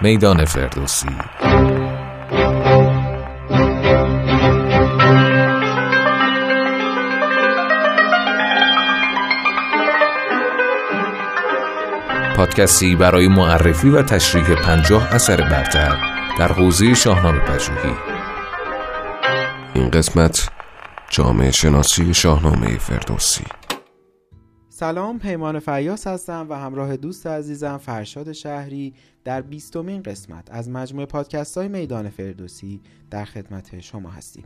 [0.00, 1.08] میدان فردوسی.
[12.36, 15.96] پادکستی برای معرفی و تشریح پنجاه اثر برتر
[16.38, 17.94] در حوزه شاهنامه پژوهی.
[19.74, 20.48] این قسمت
[21.10, 23.44] جامعه شناسی شاهنامه فردوسی.
[24.78, 28.94] سلام پیمان فیاس هستم و همراه دوست عزیزم فرشاد شهری
[29.24, 32.80] در بیستمین قسمت از مجموعه پادکست های میدان فردوسی
[33.10, 34.44] در خدمت شما هستیم.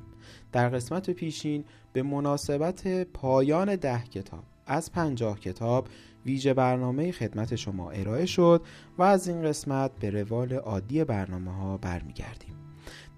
[0.52, 5.88] در قسمت پیشین به مناسبت پایان ده کتاب از پنجاه کتاب
[6.26, 8.62] ویژه برنامه خدمت شما ارائه شد
[8.98, 12.54] و از این قسمت به روال عادی برنامه ها برمیگردیم.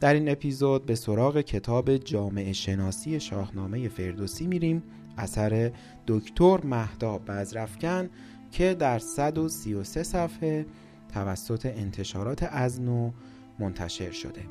[0.00, 4.82] در این اپیزود به سراغ کتاب جامعه شناسی شاهنامه فردوسی میریم.
[5.18, 5.72] اثر
[6.06, 8.10] دکتر مهدا بزرفکن
[8.50, 10.66] که در 133 صفحه
[11.14, 13.10] توسط انتشارات ازنو
[13.58, 14.42] منتشر شده.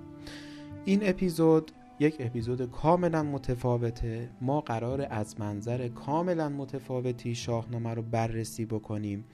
[0.86, 4.30] این اپیزود یک اپیزود کاملا متفاوته.
[4.42, 9.25] ما قرار از منظر کاملا متفاوتی شاهنامه رو بررسی بکنیم.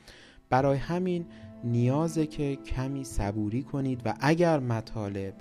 [0.49, 1.25] برای همین
[1.63, 5.33] نیازه که کمی صبوری کنید و اگر مطالب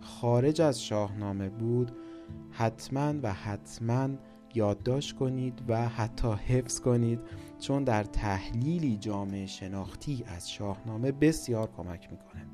[0.00, 1.92] خارج از شاهنامه بود
[2.50, 4.08] حتما و حتما
[4.54, 7.20] یادداشت کنید و حتی حفظ کنید
[7.60, 12.46] چون در تحلیلی جامعه شناختی از شاهنامه بسیار کمک می‌کنه.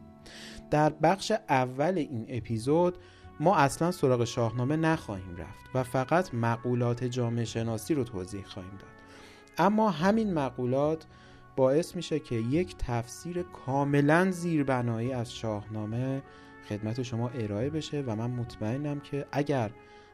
[0.70, 2.98] در بخش اول این اپیزود
[3.40, 8.90] ما اصلا سراغ شاهنامه نخواهیم رفت و فقط مقولات جامعه شناسی رو توضیح خواهیم داد.
[9.58, 11.06] اما همین مقولات
[11.56, 16.22] باعث میشه که یک تفسیر کاملا زیربنایی از شاهنامه
[16.68, 19.70] خدمت شما ارائه بشه و من مطمئنم که اگر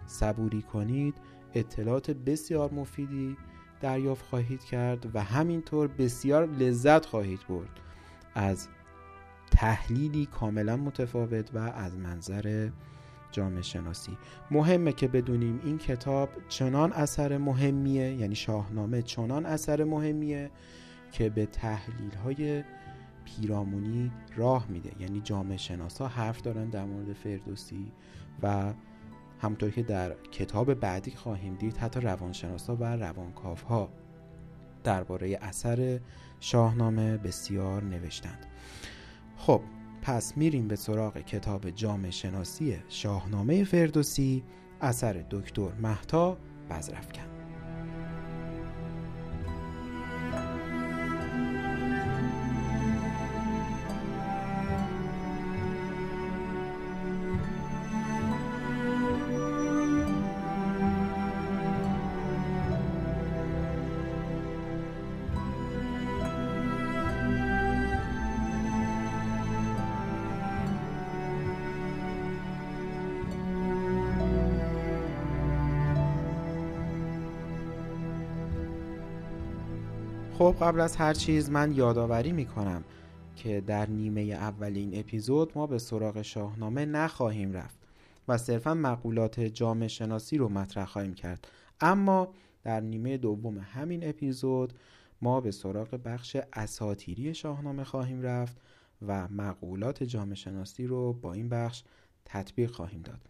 [0.07, 1.15] صبوری کنید
[1.59, 3.37] اطلاعات بسیار مفیدی
[3.81, 7.81] دریافت خواهید کرد و همینطور بسیار لذت خواهید برد.
[8.35, 8.69] از
[9.51, 12.71] تحلیلی کاملا متفاوت و از منظر
[13.33, 14.17] جامعه شناسی.
[14.51, 20.51] مهمه که بدونیم این کتاب چنان اثر مهمیه یعنی شاهنامه چنان اثر مهمیه
[21.13, 22.65] که به تحلیل های
[23.25, 24.91] پیرامونی راه میده.
[25.01, 27.93] یعنی جامعه شناسا حرف دارن در مورد فردوسی
[28.43, 28.73] و
[29.41, 33.89] همطور که در کتاب بعدی خواهیم دید حتی روانشناسا و روانکاف ها
[34.85, 36.01] درباره اثر
[36.41, 38.47] شاهنامه بسیار نوشتند.
[39.37, 39.61] خب
[40.03, 44.45] پس میریم به سراغ کتاب جامعه شناسی شاهنامه فردوسی
[44.81, 46.37] اثر دکتر مهتا
[46.71, 47.36] بزرفکن
[80.39, 82.85] خب قبل از هر چیز من یادآوری می‌کنم
[83.37, 87.79] که در نیمه اول این اپیزود ما به سراغ شاهنامه نخواهیم رفت
[88.29, 91.49] و صرفا مقولات جامعه شناسی رو مطرح خواهیم کرد.
[91.81, 92.29] اما
[92.63, 94.73] در نیمه دوم همین اپیزود
[95.23, 98.57] ما به سراغ بخش اساتیری شاهنامه خواهیم رفت
[99.07, 101.83] و مقولات جامعه شناسی رو با این بخش
[102.25, 103.21] تطبیق خواهیم داد.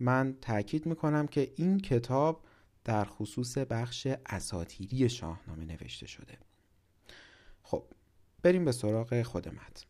[0.00, 2.40] من تاکید می‌کنم که این کتاب
[2.84, 6.38] در خصوص بخش اساتیری شاهنامه نوشته شده.
[7.62, 7.84] خب
[8.42, 9.86] بریم به سراغ خود متن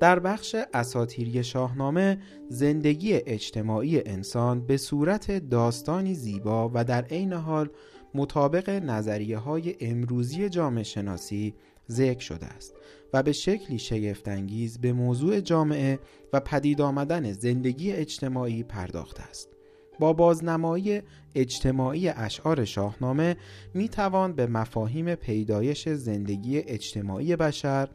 [0.00, 2.18] در بخش اساتیری شاهنامه
[2.48, 7.70] زندگی اجتماعی انسان به صورت داستانی زیبا و در عین حال
[8.14, 11.54] مطابق نظریه های امروزی جامعه شناسی
[11.90, 12.74] ذکر شده است
[13.12, 15.98] و به شکلی شگفتانگیز به موضوع جامعه
[16.32, 19.55] و پدید آمدن زندگی اجتماعی پرداخته است.
[19.98, 21.02] با بازنمایی
[21.34, 23.36] اجتماعی اشعار شاهنامه
[23.74, 27.88] می توان به مفاهیم پیدایش زندگی اجتماعی بشر،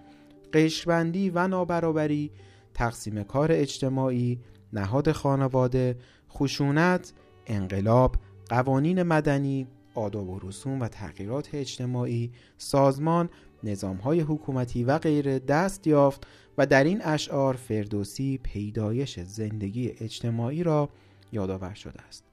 [0.54, 2.32] قشبندی و نابرابری،
[2.74, 4.40] تقسیم کار اجتماعی،
[4.74, 5.98] نهاد خانواده،
[6.30, 7.14] خشونت،
[7.48, 8.16] انقلاب،
[8.50, 13.30] قوانین مدنی، آداب و رسوم و تغییرات اجتماعی، سازمان،
[13.64, 16.28] نظامهای حکومتی و غیره دست یافت
[16.58, 20.90] و در این اشعار فردوسی پیدایش زندگی اجتماعی را
[21.32, 22.24] یادآور شده است.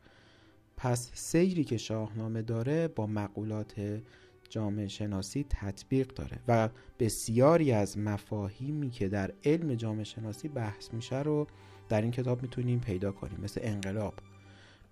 [0.77, 4.01] پس سیری که شاهنامه داره با مقولات
[4.49, 6.69] جامعه شناسی تطبیق داره و
[6.99, 11.47] بسیاری از مفاهیمی که در علم جامعه شناسی بحث میشه رو
[11.89, 13.41] در این کتاب می‌تونیم پیدا کنیم.
[13.43, 14.15] مثل انقلاب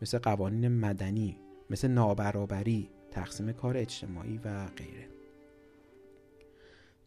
[0.02, 1.36] مثل قوانین مدنی
[1.70, 5.15] مثل نابرابری تقسیم کار اجتماعی و غیره.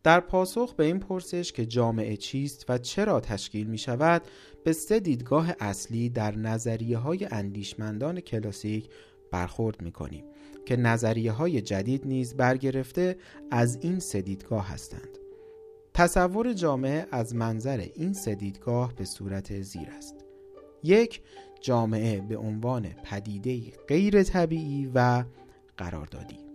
[0.04, 4.22] در پاسخ به این پرسش که جامعه چیست و چرا تشکیل می شود
[4.64, 8.90] به سه دیدگاه اصلی در نظریه های اندیشمندان کلاسیک
[9.32, 10.24] برخورد می کنیم
[10.66, 13.18] که نظریه های جدید نیز برگرفته
[13.52, 15.18] از این سه دیدگاه هستند.
[15.94, 20.16] تصور جامعه از منظر این سه دیدگاه به صورت زیر است.
[20.84, 21.22] یک
[21.62, 25.24] جامعه به عنوان پدیده غیر طبیعی و
[25.78, 26.49] قراردادی.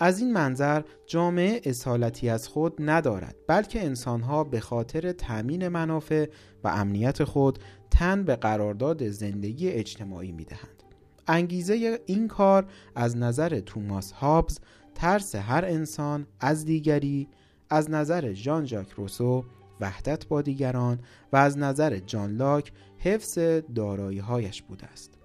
[0.00, 6.26] از این منظر جامعه اصالتی از خود ندارد بلکه انسانها به خاطر تأمین منافع
[6.64, 7.58] و امنیت خود
[7.90, 10.82] تن به قرارداد زندگی اجتماعی می دهند.
[11.26, 14.58] انگیزه این کار از نظر توماس هابز
[14.94, 17.28] ترس هر انسان از دیگری
[17.70, 19.44] از نظر ژان ژاک روسو
[19.80, 21.00] وحدت با دیگران
[21.32, 23.38] و از نظر جان لاک حفظ
[23.74, 25.18] دارایی هایش بوده است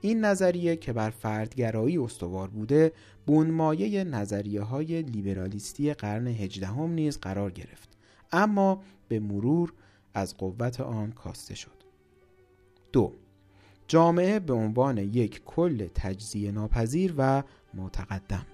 [0.00, 2.92] این نظریه که بر فردگرایی استوار بوده
[3.26, 7.88] بنمایه نظریه های لیبرالیستی قرن هجدهم نیز قرار گرفت
[8.32, 9.72] اما به مرور
[10.14, 11.84] از قوت آن کاسته شد
[12.92, 13.12] دو
[13.88, 17.42] جامعه به عنوان یک کل تجزیه ناپذیر و
[17.74, 18.46] متقدم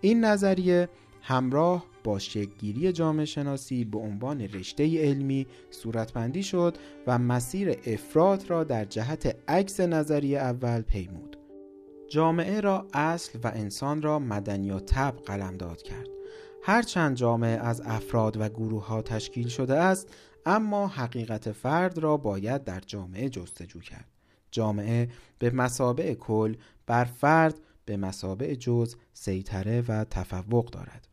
[0.00, 0.88] این نظریه
[1.22, 6.76] همراه با شکلگیری جامعه شناسی به عنوان رشته علمی صورتبندی شد
[7.06, 11.41] و مسیر افراد را در جهت عکس نظریه اول پیمود.
[12.12, 16.08] جامعه را اصل و انسان را مدنی و طب قلمداد کرد.
[16.62, 20.08] هرچند جامعه از افراد و گروه ها تشکیل شده است
[20.46, 24.08] اما حقیقت فرد را باید در جامعه جستجو کرد.
[24.50, 26.56] جامعه به مسابع کل
[26.86, 27.54] بر فرد
[27.84, 31.08] به مسابع جز سیطره و تفوق دارد.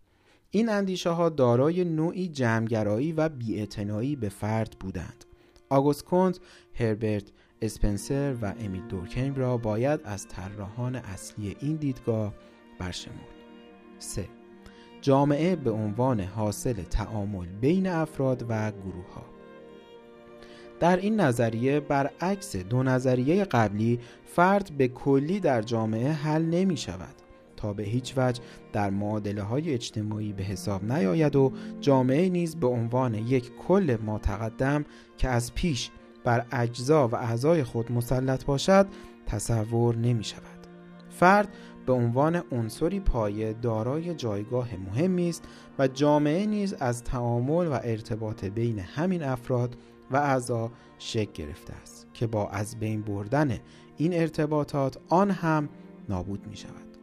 [0.49, 5.25] این اندیشه ها دارای نوعی جمعگرایی و بیاعتنایی به فرد بودند.
[5.69, 6.39] آگوست کنت،
[6.73, 7.31] هربرت
[7.61, 12.33] اسپنسر و امیل دورکیم را باید از طراحان اصلی این دیدگاه
[12.79, 13.17] برشمرد.
[13.99, 14.27] 3.
[15.01, 19.25] جامعه به عنوان حاصل تعامل بین افراد و گروه ها
[20.79, 27.15] در این نظریه برعکس دو نظریه قبلی فرد به کلی در جامعه حل نمی شود
[27.57, 28.41] تا به هیچ وجه
[28.73, 34.85] در معادله های اجتماعی به حساب نیاید و جامعه نیز به عنوان یک کل متقدم
[35.17, 35.91] که از پیش
[36.23, 38.87] بر اجزا و اعضای خود مسلط باشد
[39.25, 40.59] تصور نمی شود.
[41.09, 41.53] فرد
[41.85, 45.43] به عنوان عنصری پایه دارای جایگاه مهمی است
[45.79, 49.75] و جامعه نیز از تعامل و ارتباط بین همین افراد
[50.11, 53.59] و اعضا شکل گرفته است که با از بین بردن
[53.97, 55.69] این ارتباطات آن هم
[56.09, 56.97] نابود می شود.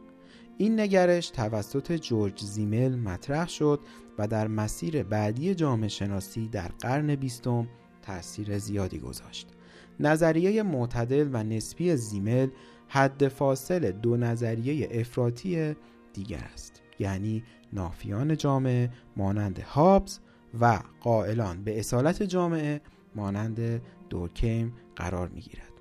[0.57, 3.79] این نگرش توسط جورج زیمل مطرح شد
[4.17, 7.67] و در مسیر بعدی جامعه شناسی در قرن بیستم
[8.07, 9.47] تاثیر زیادی گذاشت.
[9.99, 12.49] نظریه معتدل و نسبی زیمل
[12.87, 15.75] حد فاصل دو نظریه افراطی
[16.13, 17.43] دیگر است یعنی
[17.73, 20.19] نافیان جامعه مانند هابز
[20.61, 22.81] و قائلان به اصالت جامعه
[23.15, 25.73] مانند دورکیم قرار می گیرد.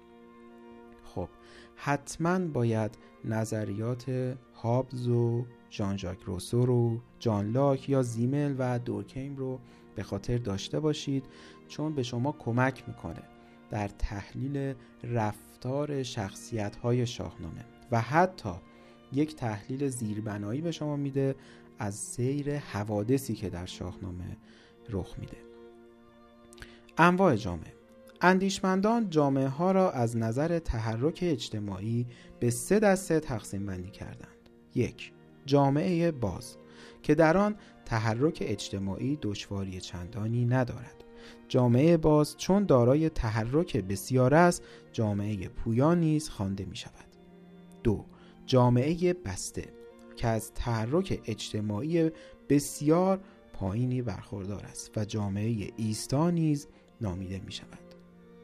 [1.04, 1.28] خب
[1.76, 9.36] حتما باید نظریات هابز و ژان ژاک روسو رو جان لاک یا زیمل و دورکیم
[9.36, 9.60] رو
[9.94, 11.24] به خاطر داشته باشید
[11.68, 13.22] چون به شما کمک می‌کنه
[13.70, 14.74] در تحلیل
[15.04, 17.64] رفتار شخصیت های شاهنامه.
[17.90, 18.52] و حتی
[19.12, 21.34] یک تحلیل زیربنایی به شما میده
[21.78, 24.36] از سیر حوادثی که در شاهنامه
[24.88, 25.36] رخ میده.
[26.98, 27.72] انواع جامعه
[28.20, 32.06] اندیشمندان جامعه ها را از نظر تحرک اجتماعی
[32.40, 34.50] به سه دسته تقسیم بندی کردند.
[34.74, 35.12] یک
[35.46, 36.56] جامعه باز
[37.02, 41.04] که در آن تحرک اجتماعی دشواری چندانی ندارد.
[41.48, 47.06] جامعه باز چون دارای تحرک بسیار است جامعه پویا نیز خوانده می شود
[47.84, 48.04] دو
[48.46, 49.72] جامعه بسته
[50.16, 52.10] که از تحرک اجتماعی
[52.48, 53.20] بسیار
[53.52, 56.68] پایینی برخوردار است و جامعه ایستا نیز
[57.00, 57.78] نامیده می شود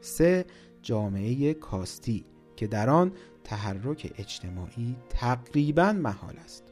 [0.01, 0.45] سه
[0.81, 2.25] جامعه کاستی
[2.55, 3.11] که در آن
[3.43, 6.63] تحرک اجتماعی تقریبا محال است.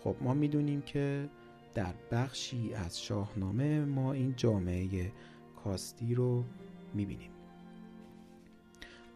[0.00, 1.28] خب ما می‌دونیم که
[1.74, 5.12] در بخشی از شاهنامه ما این جامعه
[5.64, 6.44] کاستی رو
[6.94, 7.30] می‌بینیم.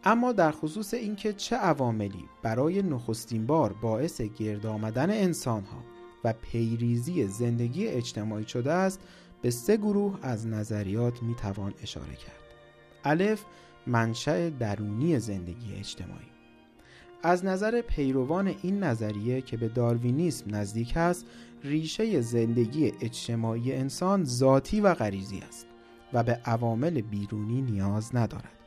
[0.03, 5.83] اما در خصوص اینکه چه عواملی برای نخستین بار باعث گرد آمدن انسان ها
[6.23, 8.99] و پیریزی زندگی اجتماعی شده است
[9.41, 12.39] به سه گروه از نظریات می‌توان اشاره کرد.
[13.03, 13.45] الف
[13.87, 16.29] منشأ درونی زندگی اجتماعی.
[17.23, 21.25] از نظر پیروان این نظریه که به داروینیسم نزدیک است
[21.63, 25.68] ریشه زندگی اجتماعی انسان ذاتی و غریزی است.
[26.13, 28.59] و به عوامل بیرونی نیاز ندارد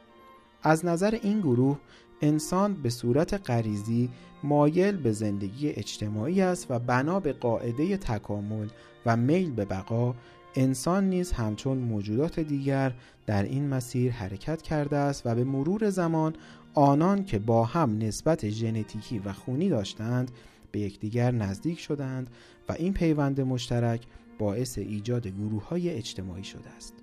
[0.63, 1.79] از نظر این گروه
[2.23, 4.11] انسان به صورت غریزی
[4.43, 8.69] مایل به زندگی اجتماعی است و بنا به قاعده تکامل
[9.07, 10.15] و میل به بقا
[10.55, 12.93] انسان نیز همچون موجودات دیگر
[13.27, 16.35] در این مسیر حرکت کرده است و به مرور زمان
[16.75, 20.31] آنان که با هم نسبت ژنتیکی و خونی داشتند
[20.73, 22.31] به یکدیگر نزدیک شدند
[22.69, 24.07] و این پیوند مشترک
[24.39, 27.02] باعث ایجاد گروه های اجتماعی شده است.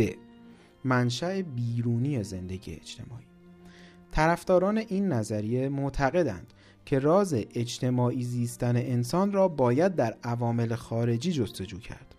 [0.00, 0.14] ب.
[0.84, 3.24] منشأ بیرونی زندگی اجتماعی
[4.10, 6.52] طرفداران این نظریه معتقدند
[6.84, 12.14] که راز اجتماعی زیستن انسان را باید در عوامل خارجی جستجو کرد.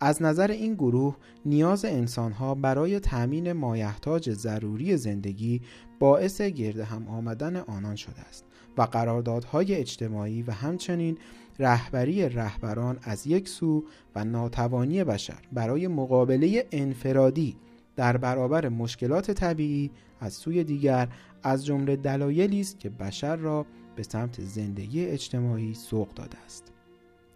[0.00, 1.16] از نظر این گروه
[1.46, 5.60] نیاز انسانها برای تأمین مایحتاج ضروری زندگی
[5.98, 8.44] باعث گرد هم آمدن آنان شده است
[8.78, 11.18] و قراردادهای اجتماعی و همچنین
[11.58, 13.84] رهبری رهبران از یک سو
[14.14, 17.56] و ناتوانی بشر برای مقابله انفرادی
[17.96, 21.08] در برابر مشکلات طبیعی از سوی دیگر
[21.42, 26.72] از جمله دلایلی است که بشر را به سمت زندگی اجتماعی سوق داده است.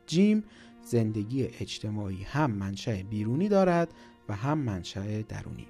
[0.07, 0.45] جیم
[0.85, 3.89] زندگی اجتماعی هم منشأ بیرونی دارد
[4.29, 5.67] و هم منشأ درونی.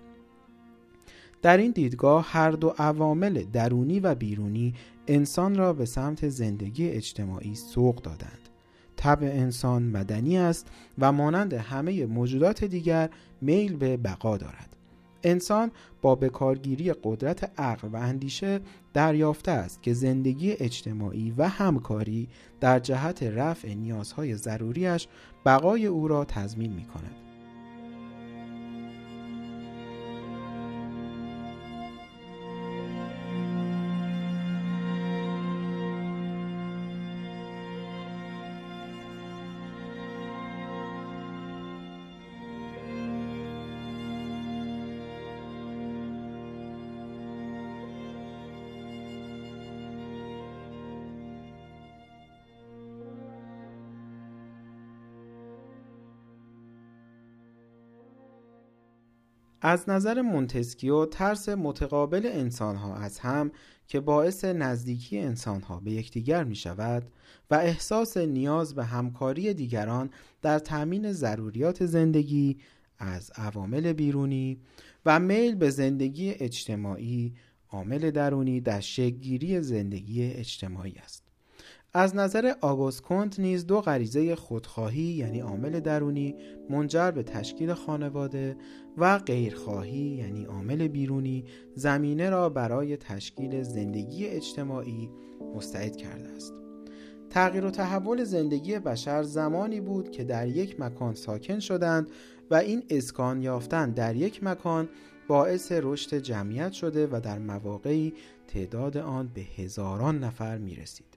[1.42, 4.74] در این دیدگاه هر دو عوامل درونی و بیرونی
[5.06, 8.48] انسان را به سمت زندگی اجتماعی سوق دادند.
[8.96, 10.66] طبع انسان مدنی است
[10.98, 14.76] و مانند همه موجودات دیگر میل به بقا دارد.
[15.22, 15.70] انسان
[16.02, 18.60] با بکارگیری قدرت عقل و اندیشه
[18.94, 22.28] دریافته است که زندگی اجتماعی و همکاری
[22.60, 25.08] در جهت رفع نیازهای ضروریش
[25.46, 27.29] بقای او را تضمین می کند.
[59.60, 63.50] از نظر مونتسکیو ترس متقابل انسانها از هم
[63.88, 67.02] که باعث نزدیکی انسانها به یکدیگر می شود
[67.50, 70.10] و احساس نیاز به همکاری دیگران
[70.42, 72.58] در تأمین ضروریات زندگی
[72.98, 74.60] از عوامل بیرونی
[75.06, 77.34] و میل به زندگی اجتماعی
[77.68, 81.29] عامل درونی در شکلگیری زندگی اجتماعی است.
[81.92, 86.34] از نظر آگوست کنت نیز دو غریزه خودخواهی یعنی عامل درونی
[86.70, 88.56] منجر به تشکیل خانواده
[88.96, 91.44] و غیرخواهی یعنی عامل بیرونی
[91.74, 95.10] زمینه را برای تشکیل زندگی اجتماعی
[95.54, 96.52] مستعد کرده است.
[97.30, 102.10] تغییر و تحول زندگی بشر زمانی بود که در یک مکان ساکن شدند
[102.50, 104.88] و این اسکان یافتن در یک مکان
[105.28, 108.14] باعث رشد جمعیت شده و در مواقعی
[108.48, 111.09] تعداد آن به هزاران نفر می رسید.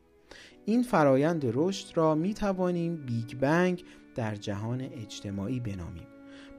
[0.65, 3.83] این فرایند رشد را می توانیم Big Bang
[4.15, 6.07] در جهان اجتماعی بنامیم.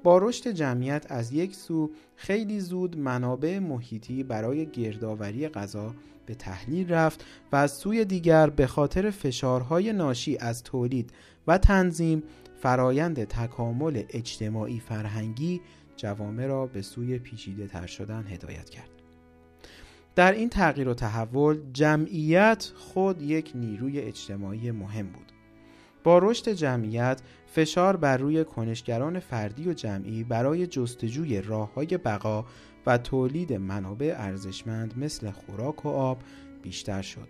[0.02, 5.94] با رشد جمعیت از یک سو خیلی زود منابع محیطی برای گردآوری غذا
[6.26, 11.12] به تحلیل رفت و از سوی دیگر به خاطر فشارهای ناشی از تولید
[11.46, 12.22] و تنظیم
[12.60, 15.60] فرایند تکامل اجتماعی فرهنگی
[15.96, 18.93] جوامع را به سوی پیچیده تر شدن هدایت کرد.
[20.16, 25.32] در این تغییر و تحول جمعیت خود یک نیروی اجتماعی مهم بود.
[26.04, 32.44] با رشد جمعیت فشار بر روی کنشگران فردی و جمعی برای جستجوی راه های بقا
[32.86, 36.22] و تولید منابع ارزشمند مثل خوراک و آب
[36.62, 37.28] بیشتر شد.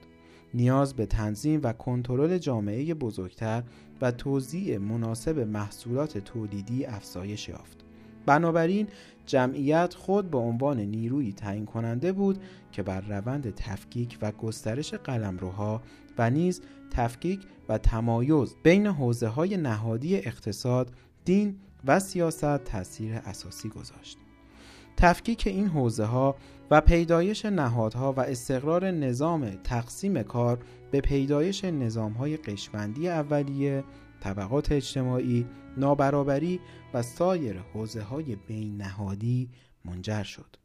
[0.55, 3.63] نیاز به تنظیم و کنترل جامعه بزرگتر
[4.01, 7.84] و توزیع مناسب محصولات تولیدی افزایش یافت.
[8.27, 8.89] بنابراین
[9.27, 12.39] جمعیت خود به عنوان نیروی تعیین کننده بود
[12.73, 15.83] که بر روند تفکیک و گسترش قلمروها
[16.19, 20.93] و نیز تفکیک و تمایز بین حوزه های نهادی اقتصاد،
[21.25, 24.19] دین و سیاست تاثیر اساسی گذاشت.
[24.97, 26.37] تفکیک این حوزه ها
[26.71, 30.59] و پیدایش نهادها و استقرار نظام تقسیم کار
[30.91, 33.85] به پیدایش نظام های قشبندی اولیه
[34.21, 36.61] طبقات اجتماعی، نابرابری
[36.95, 39.51] و سایر حوزه های بین نهادی
[39.85, 40.57] منجر شد.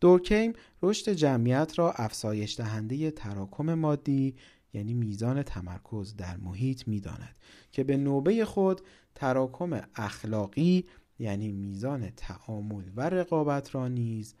[0.00, 4.34] دورکیم رشد جمعیت را افزایش دهنده تراکم مادی
[4.72, 7.36] یعنی میزان تمرکز در محیط می‌داند
[7.72, 8.80] که به نوبه خود
[9.14, 10.84] تراکم اخلاقی
[11.18, 14.34] یعنی میزان تعامل و رقابت را نیز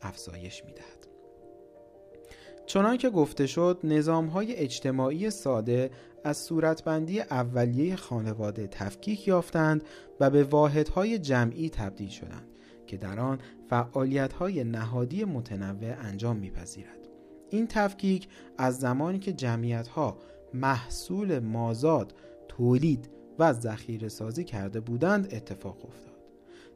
[0.00, 1.08] افزایش می‌دهد.
[2.66, 5.90] چنان که گفته شد نظام های اجتماعی ساده
[6.24, 9.84] از صورتبندی اولیه خانواده تفکیک یافتند
[10.20, 12.48] و به واحدهای جمعی تبدیل شدند
[12.86, 13.38] که در آن
[13.70, 16.98] فعالیت های نهادی متنوع انجام میپذیرد.
[17.50, 20.18] این تفکیک از زمانی که جمعیت ها
[20.54, 22.14] محصول مازاد
[22.48, 26.18] تولید و ذخیره سازی کرده بودند اتفاق افتاد.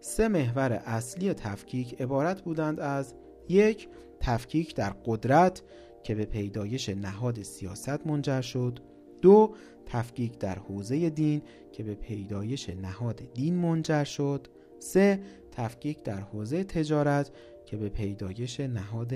[0.01, 3.15] سه محور اصلی تفکیک عبارت بودند از
[3.49, 3.89] یک
[4.21, 5.63] تفکیک در قدرت
[6.03, 8.79] که به پیدایش نهاد سیاست منجر شد.
[9.23, 9.55] دو
[9.87, 14.47] تفکیک در حوزه دین که به پیدایش نهاد دین منجر شد.
[14.79, 15.21] سه
[15.53, 17.31] تفکیک در حوزه تجارت
[17.67, 19.13] که به پیدایش نهاد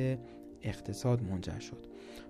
[0.62, 1.86] اقتصاد منجر شد.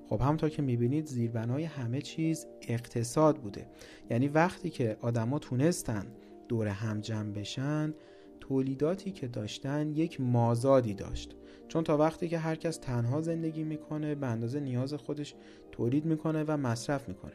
[0.08, 3.66] خب همونطور که می‌بینید زیربنای همه چیز اقتصاد بوده.
[4.10, 6.06] یعنی وقتی که آدما تونستن
[6.48, 7.94] دور هم جمع بشن
[8.40, 11.36] تولیداتی که داشتن یک مازادی داشت.
[11.68, 15.34] چون تا وقتی که هر کس تنها زندگی می‌کنه به اندازه نیاز خودش
[15.76, 17.34] تولید می‌کنه و مصرف می‌کنه.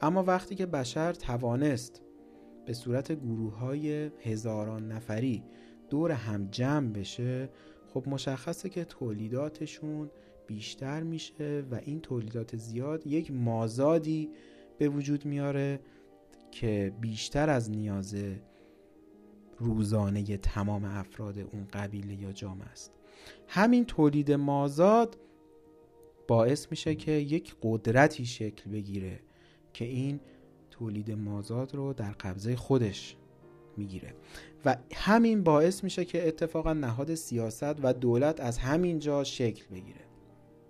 [0.00, 2.02] اما وقتی که بشر توانست
[2.66, 5.44] به صورت گروه های هزاران نفری
[5.90, 7.48] دور هم جمع بشه
[7.94, 10.10] خب مشخصه که تولیداتشون
[10.46, 14.30] بیشتر میشه و این تولیدات زیاد یک مازادی
[14.78, 15.80] به وجود میاره
[16.50, 18.16] که بیشتر از نیاز
[19.58, 22.92] روزانه تمام افراد اون قبیله یا جامعه است.
[23.48, 25.18] همین تولید مازاد
[26.28, 29.20] باعث میشه که یک قدرتی شکل بگیره
[29.72, 30.20] که این
[30.70, 33.16] تولید مازاد رو در قبضه خودش
[33.76, 34.14] می‌گیره.
[34.64, 40.00] و همین باعث میشه که اتفاقا نهاد سیاست و دولت از همین جا شکل بگیره.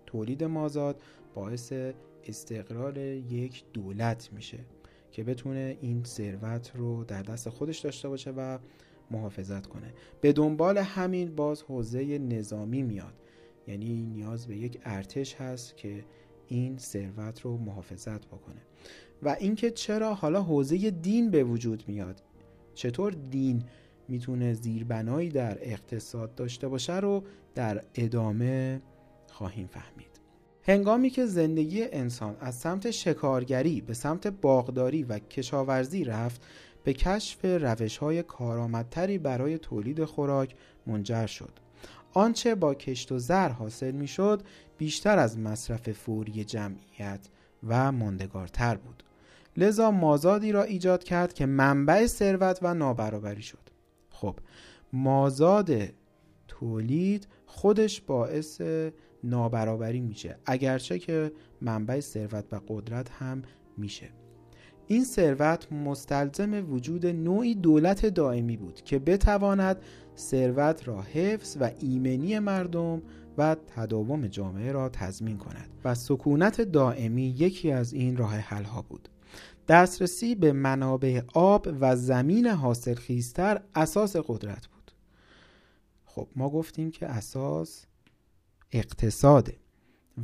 [0.06, 1.02] تولید مازاد
[1.34, 1.72] باعث
[2.25, 4.58] استقرار یک دولت میشه
[5.10, 8.58] که بتونه این ثروت رو در دست خودش داشته باشه و
[9.10, 9.94] محافظت کنه.
[10.20, 13.14] به دنبال همین باز حوزه نظامی میاد.
[13.66, 16.04] یعنی نیاز به یک ارتش هست که
[16.49, 18.62] این ثروت رو محافظت بکنه.
[19.23, 22.23] و اینکه چرا حالا حوزه دین به وجود میاد؟
[22.75, 23.62] چطور دین
[24.08, 28.82] می‌تونه زیربنایی در اقتصاد داشته باشه رو در ادامه
[29.32, 30.20] خواهیم فهمید.
[30.62, 36.46] هنگامی که زندگی انسان از سمت شکارگری به سمت باغداری و کشاورزی رفت
[36.85, 40.54] به کشف روش های کارآمدتری برای تولید خوراک
[40.86, 41.66] منجر شد.
[42.12, 44.42] آنچه با کشت و زر حاصل می شد
[44.78, 47.28] بیشتر از مصرف فوری جمعیت
[47.66, 49.02] و ماندگارتر بود.
[49.56, 53.71] لذا مازادی را ایجاد کرد که منبع ثروت و نابرابری شد.
[54.10, 54.38] خب
[54.92, 55.71] مازاد
[56.49, 58.60] تولید خودش باعث
[59.25, 63.42] نابرابری میشه اگرچه که منبع ثروت و قدرت هم
[63.76, 64.08] میشه.
[64.86, 69.76] این ثروت مستلزم وجود نوعی دولت دائمی بود که بتواند
[70.17, 73.02] ثروت را حفظ و ایمنی مردم
[73.39, 78.83] و تداوم جامعه را تضمین کند و سکونت دائمی یکی از این راه حل ها
[78.83, 79.09] بود.
[79.69, 84.93] دسترسی به منابع آب و زمین حاصل خیزتر اساس قدرت بود.
[86.05, 87.87] خب ما گفتیم که اساس
[88.73, 89.57] اقتصاده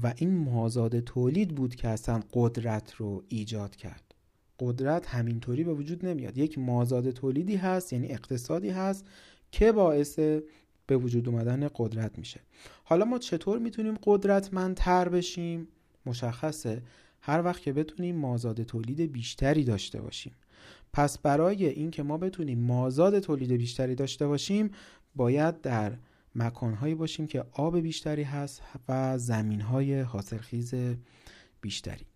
[0.02, 4.14] و این مازاد تولید بود که اصلا قدرت رو ایجاد کرد.
[4.60, 6.38] قدرت همینطوری به وجود نمیاد.
[6.38, 9.06] یک مازاد تولیدی هست یعنی اقتصادی هست
[9.52, 10.18] که باعث
[10.86, 12.40] به وجود اومدن قدرت میشه.
[12.84, 15.68] حالا ما چطور می‌تونیم قدرتمندتر بشیم؟
[16.06, 16.82] مشخصه.
[17.20, 20.32] هر وقت که بتونیم مازاد تولید بیشتری داشته باشیم.
[20.92, 24.70] پس برای اینکه ما بتونیم مازاد تولید بیشتری داشته باشیم
[25.16, 25.92] باید در
[26.34, 30.74] مکانهایی باشیم که آب بیشتری هست و زمینهای حاصلخیز
[31.60, 32.06] بیشتری.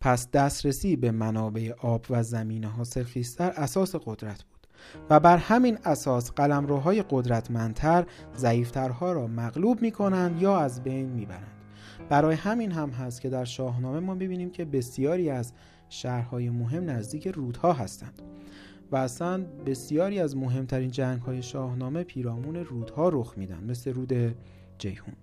[0.00, 4.57] پس دسترسی به منابع آب و زمین حاصلخیزتر اساس قدرت بود.
[5.10, 11.26] و بر همین اساس قلمروهای قدرتمندتر ضعیفترها را مغلوب می کنند یا از بین می
[11.26, 11.58] برند.
[12.08, 15.52] برای همین هم هست که در شاهنامه ما ببینیم که بسیاری از
[15.88, 18.22] شهرهای مهم نزدیک رودها هستند
[18.92, 24.34] و اصلا بسیاری از مهمترین جنگ های شاهنامه پیرامون رودها رخ میدن مثل رود
[24.78, 25.14] جیهون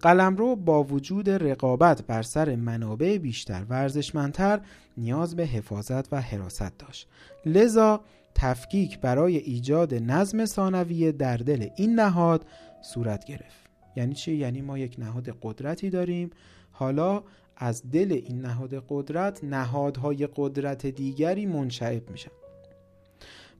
[0.00, 4.60] قلمرو با وجود رقابت بر سر منابع بیشتر ورزشمندتر
[4.96, 7.08] نیاز به حفاظت و حراست داشت.
[7.46, 8.00] لذا
[8.34, 12.46] تفکیک برای ایجاد نظم ثانویه در دل این نهاد
[12.82, 13.66] صورت گرفت.
[13.96, 16.30] یعنی چی؟ یعنی ما یک نهاد قدرتی داریم.
[16.70, 17.22] حالا
[17.56, 22.30] از دل این نهاد قدرت نهادهای قدرت دیگری منشعب میشن.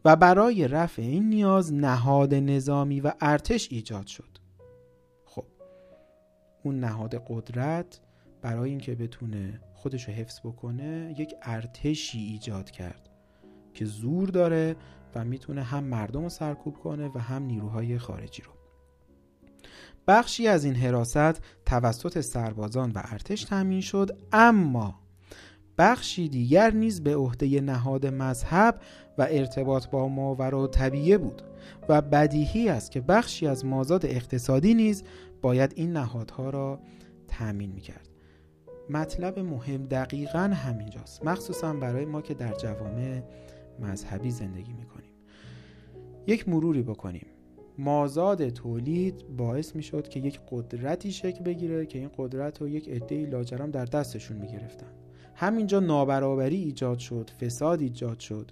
[0.05, 4.46] و برای رفع این نیاز نهاد نظامی و ارتش ایجاد شد.
[6.67, 8.01] اون نهاد قدرت
[8.43, 13.09] برای اینکه بتونه خودش رو حفظ بکنه یک ارتشی ایجاد کرد
[13.75, 14.77] که زور داره
[15.15, 18.53] و می‌تونه هم مردم رو سرکوب کنه و هم نیروهای خارجی رو.
[20.09, 25.01] بخشی از این حراست توسط سربازان و ارتش تامین شد اما
[25.79, 28.81] بخشی دیگر نیز به عهده نهاد مذهب
[29.19, 31.43] و ارتباط با ماورا طبیعه بود
[31.89, 35.05] و بدیهی است که بخشی از مازاد اقتصادی نیز
[35.43, 36.81] باید این نهادها را
[37.29, 38.09] تأمین می‌کرد.
[38.91, 41.25] مطلب مهم دقیقا همینجاست.
[41.25, 43.23] مخصوصا برای ما که در جوامع
[43.81, 45.11] مذهبی زندگی می‌کنیم.
[46.27, 47.27] یک مروری بکنیم.
[47.79, 53.27] مازاد تولید باعث می‌شد که یک قدرتی شکل بگیره که این قدرت رو یک عده
[53.27, 54.93] لاجرم در دستشون می‌گرفتن.
[55.35, 58.51] همینجا نابرابری ایجاد شد فساد ایجاد شد.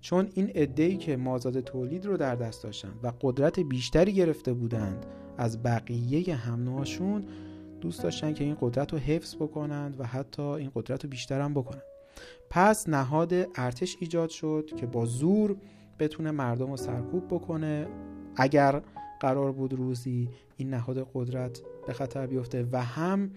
[0.00, 5.06] چون این ای که مازاد تولید رو در دست داشتن و قدرت بیشتری گرفته بودند
[5.40, 6.84] از بقیه هم
[7.80, 11.54] دوست داشتن که این قدرت رو حفظ بکنند و حتی این قدرت رو بیشتر هم
[11.54, 11.82] بکنند
[12.50, 15.56] پس نهاد ارتش ایجاد شد که با زور
[15.98, 17.86] بتونه مردم رو سرکوب بکنه.
[18.36, 18.82] اگر
[19.20, 23.30] قرار بود روزی این نهاد قدرت به خطر بیفته و هم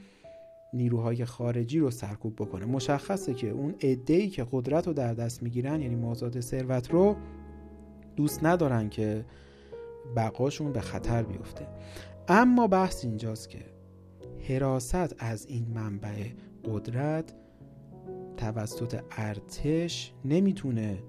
[0.74, 2.66] نیروهای خارجی رو سرکوب بکنه.
[2.66, 7.16] مشخصه که اون عده‌ای که قدرت رو در دست می‌گیرن یعنی مازاد ثروت رو
[8.16, 9.26] دوست ندارن که
[10.16, 11.68] بقاشون به خطر بیفته.
[12.28, 13.66] اما بحث اینجاست که
[14.50, 16.28] حراست از این منبع
[16.66, 17.34] قدرت
[18.38, 21.04] توسط ارتش نمی‌تونه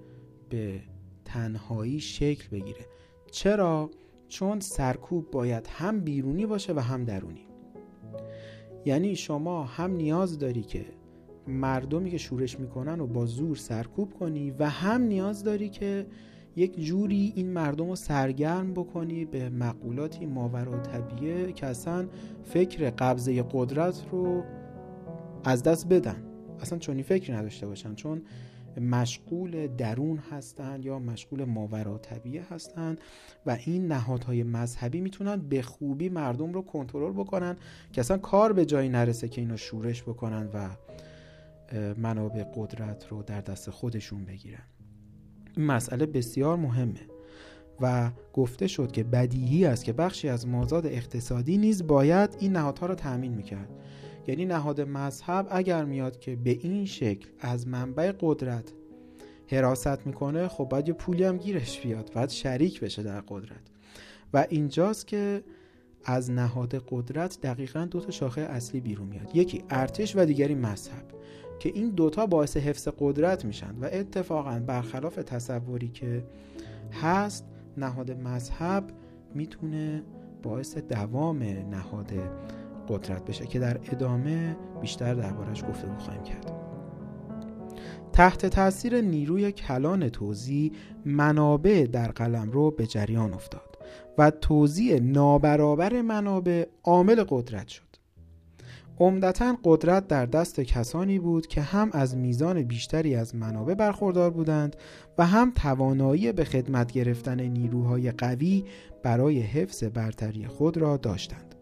[0.49, 0.81] به
[1.25, 2.85] تنهایی شکل بگیره.
[3.31, 3.91] چرا؟
[4.27, 7.47] چون سرکوب باید هم بیرونی باشه و هم درونی.
[8.85, 10.85] یعنی شما هم نیاز داری که
[11.47, 16.07] مردمی که شورش می‌کنن و با زور سرکوب کنی و هم نیاز داری که
[16.55, 22.07] یک جوری این مردم رو سرگرم بکنی به مقولاتی ماورا طبیعه که اصلا
[22.43, 24.43] فکر قبضه قدرت رو
[25.43, 26.23] از دست بدن.
[26.61, 28.21] اصلا چونی فکری نداشته باشن چون
[28.81, 33.01] مشغول درون هستند یا مشغول ماورا طبیعه هستند
[33.45, 37.55] و این نهادهای مذهبی می‌تونن به خوبی مردم رو کنترل بکنن
[37.91, 40.69] که اصلا کار به جایی نرسه که اینو شورش بکنن و
[41.97, 44.63] منابع قدرت رو در دست خودشون بگیرن.
[45.57, 47.01] این مسئله بسیار مهمه
[47.81, 52.85] و گفته شد که بدیهی است که بخشی از مازاد اقتصادی نیز باید این نهادها
[52.85, 53.69] را تأمین می‌کرد.
[54.27, 58.73] یعنی نهاد مذهب اگر میاد که به این شکل از منبع قدرت
[59.47, 63.61] حراست می‌کنه خب باید یه پولی هم گیرش بیاد باید شریک بشه در قدرت.
[64.33, 65.43] و اینجاست که
[66.05, 69.35] از نهاد قدرت دقیقا دو تا شاخه اصلی بیرون میاد.
[69.35, 71.05] یکی ارتش و دیگری مذهب.
[71.59, 76.23] که این دوتا باعث حفظ قدرت میشن و اتفاقا برخلاف تصوری که
[77.01, 77.45] هست
[77.77, 78.83] نهاد مذهب
[79.33, 80.03] می‌تونه
[80.43, 82.11] باعث دوام نهاد
[82.87, 86.51] قدرت بشه که در ادامه بیشتر دربارش گفته خواهیم کرد.
[88.13, 90.71] تحت تاثیر نیروی کلان توزیع
[91.05, 93.77] منابع در قلم رو به جریان افتاد
[94.17, 97.84] و توزیع نابرابر منابع عامل قدرت شد.
[98.99, 104.75] عمدتا قدرت در دست کسانی بود که هم از میزان بیشتری از منابع برخوردار بودند
[105.17, 108.65] و هم توانایی به خدمت گرفتن نیروهای قوی
[109.03, 111.55] برای حفظ برتری خود را داشتند.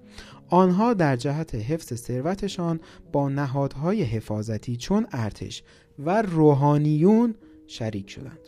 [0.49, 2.79] آنها در جهت حفظ ثروتشان
[3.11, 5.63] با نهادهای حفاظتی چون ارتش
[5.99, 7.35] و روحانیون
[7.67, 8.39] شریک شدند.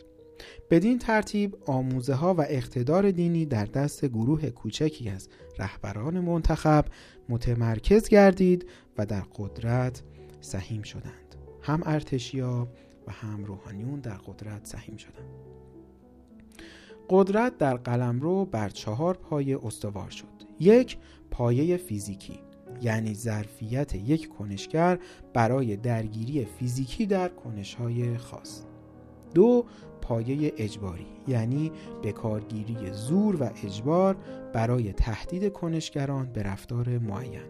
[0.70, 6.84] بدین ترتیب آموزه ها و اقتدار دینی در دست گروه کوچکی از رهبران منتخب
[7.28, 10.02] متمرکز گردید و در قدرت
[10.40, 11.36] سهیم شدند.
[11.62, 12.68] هم ارتشیا
[13.06, 15.30] و هم روحانیون در قدرت سهیم شدند.
[17.10, 20.26] قدرت در قلمرو بر چهار پایه استوار شد.
[20.60, 20.98] یک
[21.30, 22.40] پایه فیزیکی
[22.82, 24.98] یعنی ظرفیت یک کنشگر
[25.34, 28.62] برای درگیری فیزیکی در کنشهای خاص.
[29.34, 29.64] دو
[30.08, 34.16] پایه اجباری یعنی به کارگیری زور و اجبار
[34.52, 37.40] برای تهدید کنشگران به رفتار معین.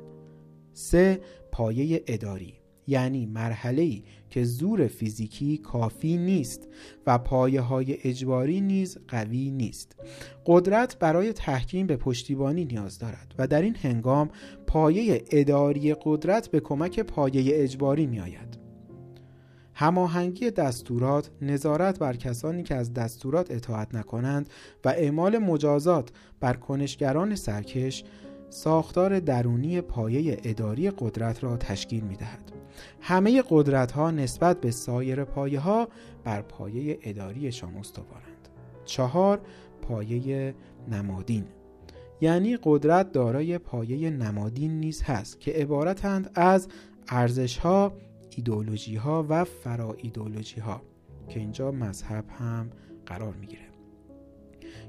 [0.72, 1.20] سه
[1.52, 2.54] پایه اداری
[2.86, 6.68] یعنی مرحله که زور فیزیکی کافی نیست
[7.06, 9.96] و پایه های اجباری نیز قوی نیست.
[10.46, 14.30] قدرت برای تحکیم به پشتیبانی نیاز دارد و در این هنگام
[14.66, 18.65] پایه اداری قدرت به کمک پایه اجباری می آید
[19.78, 24.50] هماهنگی دستورات نظارت بر کسانی که از دستورات اطاعت نکنند
[24.84, 26.10] و اعمال مجازات
[26.40, 28.04] بر کنشگران سرکش
[28.50, 32.52] ساختار درونی پایه اداری قدرت را تشکیل می دهد.
[33.00, 35.88] همه قدرت ها نسبت به سایر پایه ها
[36.24, 38.48] بر پایه اداریشان استوارند.
[38.84, 39.40] چهار
[39.82, 40.54] پایه
[40.88, 41.44] نمادین
[42.20, 46.68] یعنی قدرت دارای پایه نمادین نیز هست که عبارتند از
[47.08, 47.92] ارزش ها،
[48.37, 50.83] ایدولوژی ها و فرا ایدولوژی ها
[51.29, 52.70] که اینجا مذهب هم
[53.07, 53.66] قرار می‌گیره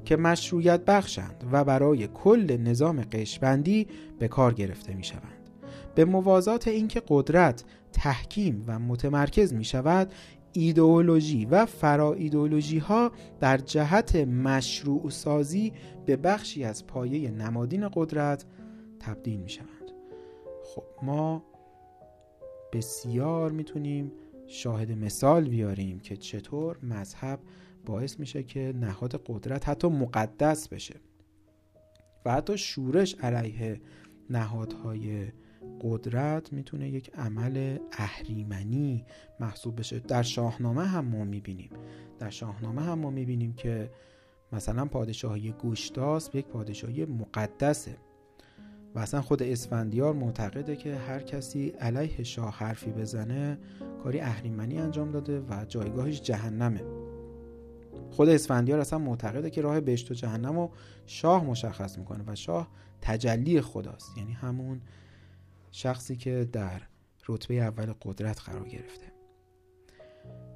[0.06, 3.88] که مشروعیت بخشند و برای کل نظام قشبندی
[4.20, 5.50] به کار گرفته می شوند.
[5.96, 10.14] به موازات اینکه قدرت تحکیم و متمرکز می شود
[10.54, 15.74] ایدئولوژی و فرا ایدئولوژی ها در جهت مشروع سازی
[16.06, 18.46] به بخشی از پایه نمادین قدرت
[19.00, 19.92] تبدیل می شوند
[20.64, 21.44] خب ما
[22.74, 24.12] بسیار می‌تونیم
[24.48, 27.40] شاهد مثال بیاریم که چطور مذهب
[27.86, 30.96] باعث میشه که نهاد قدرت حتی مقدس بشه.
[32.26, 33.82] و حتی شورش علیه
[34.30, 35.28] نهادهای
[35.82, 39.06] قدرت می‌تونه یک عمل اهریمنی
[39.40, 40.00] محسوب بشه.
[40.00, 41.70] در شاهنامه هم ما می‌بینیم.
[42.20, 43.92] در شاهنامه هم ما می‌بینیم که
[44.52, 47.98] مثلا پادشاهی گوشتاس یک پادشاهی مقدسه.
[48.96, 53.58] و اصلا خود اسفندیار معتقده که هر کسی علیه شاه حرفی بزنه
[54.04, 56.82] کاری اهریمنی انجام داده و جایگاهش جهنمه.
[58.12, 60.72] خود اسفندیار اصلا معتقده که راه بهشت و جهنم رو
[61.06, 62.68] شاه مشخص می‌کنه و شاه
[63.02, 64.18] تجلی خداست.
[64.18, 64.82] یعنی همون
[65.72, 66.82] شخصی که در
[67.28, 69.06] رتبه اول قدرت قرار گرفته.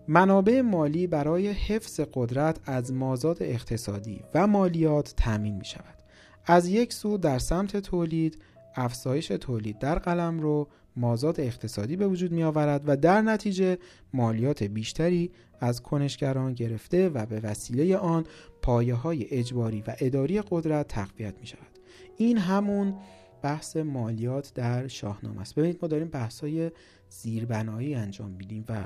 [0.08, 6.01] منابع مالی برای حفظ قدرت از مازاد اقتصادی و مالیات تأمین می شود
[6.46, 8.38] از یک سو در سمت تولید
[8.76, 13.78] افزایش تولید در قلم رو مازاد اقتصادی به وجود می آورد و در نتیجه
[14.14, 18.26] مالیات بیشتری از کنشگران گرفته و به وسیله آن
[18.62, 21.80] پایه های اجباری و اداری قدرت تقویت می شود
[22.18, 22.96] این همون
[23.42, 25.56] بحث مالیات در شاهنامه است.
[25.56, 26.72] ببینید ما داریم بحث های
[27.10, 28.84] زیربنایی انجام میدیم و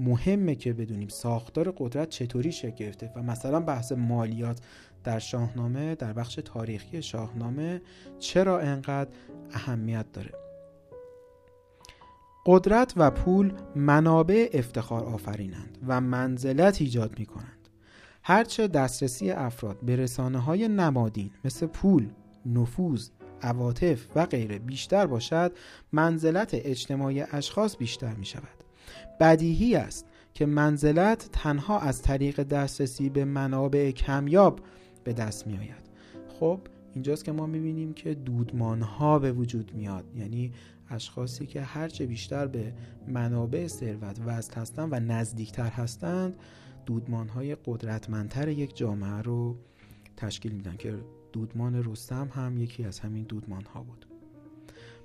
[0.00, 4.60] مهمه که بدونیم ساختار قدرت چطوری شکل گرفته و مثلا بحث مالیات
[5.06, 7.82] در شاهنامه در بخش تاریخی شاهنامه
[8.18, 9.10] چرا انقدر
[9.52, 10.30] اهمیت داره
[12.46, 17.68] قدرت و پول منابع افتخار آفرینند و منزلت ایجاد می کنند.
[18.22, 22.08] هرچه دسترسی افراد به رسانه های نمادین مثل پول،
[22.46, 23.08] نفوذ،
[23.42, 25.52] عواطف و غیره بیشتر باشد
[25.92, 28.64] منزلت اجتماعی اشخاص بیشتر می شود.
[29.20, 34.60] بدیهی است که منزلت تنها از طریق دسترسی به منابع کمیاب
[35.06, 35.90] به دست می آید
[36.40, 36.60] خب
[36.94, 40.52] اینجاست که ما می‌بینیم که دودمان ها به وجود میاد یعنی
[40.90, 42.72] اشخاصی که هرچه بیشتر به
[43.08, 46.34] منابع ثروت وصل هستند و نزدیکتر هستند
[46.86, 49.56] دودمان های قدرتمندتر یک جامعه رو
[50.16, 50.94] تشکیل میدن که
[51.32, 54.06] دودمان رستم هم یکی از همین دودمان ها بود.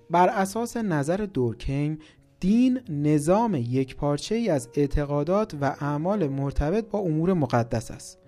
[0.09, 1.97] بر اساس نظر دورکیم
[2.39, 8.20] دین نظام یک پارچه ای از اعتقادات و اعمال مرتبط با امور مقدس است.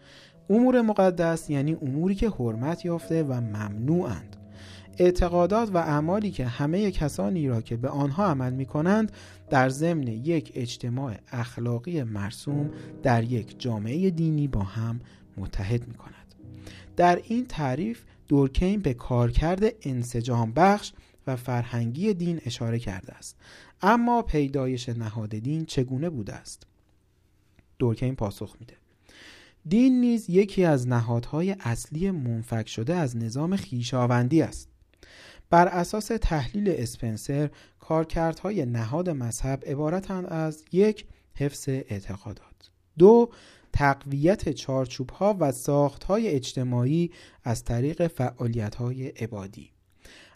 [0.49, 4.36] امور مقدس یعنی اموری که حرمت یافته و ممنوعند.
[4.97, 9.12] اعتقادات و اعمالی که همه کسانی را که به آنها عمل می کنند
[9.49, 12.71] در ضمن یک اجتماع اخلاقی مرسوم
[13.03, 15.01] در یک جامعه دینی با هم
[15.38, 16.36] متحد می کند.
[16.95, 20.93] در این تعریف دورکین به کارکرد انسجام بخش
[21.27, 23.38] و فرهنگی دین اشاره کرده است.
[23.82, 26.67] اما پیدایش نهاد دین چگونه بوده است؟
[27.79, 28.83] دورکین پاسخ میده.
[29.67, 34.69] دین نیز یکی از نهادهای اصلی منفک شده از نظام خیشاوندی است.
[35.49, 37.49] بر اساس تحلیل اسپنسر
[37.80, 42.71] کارکردهای نهاد مذهب عبارتند از یک حفظ اعتقادات.
[42.97, 43.30] دو
[43.73, 47.12] تقویت چارچوب ها و ساخت های اجتماعی
[47.43, 49.69] از طریق فعالیت های عبادی.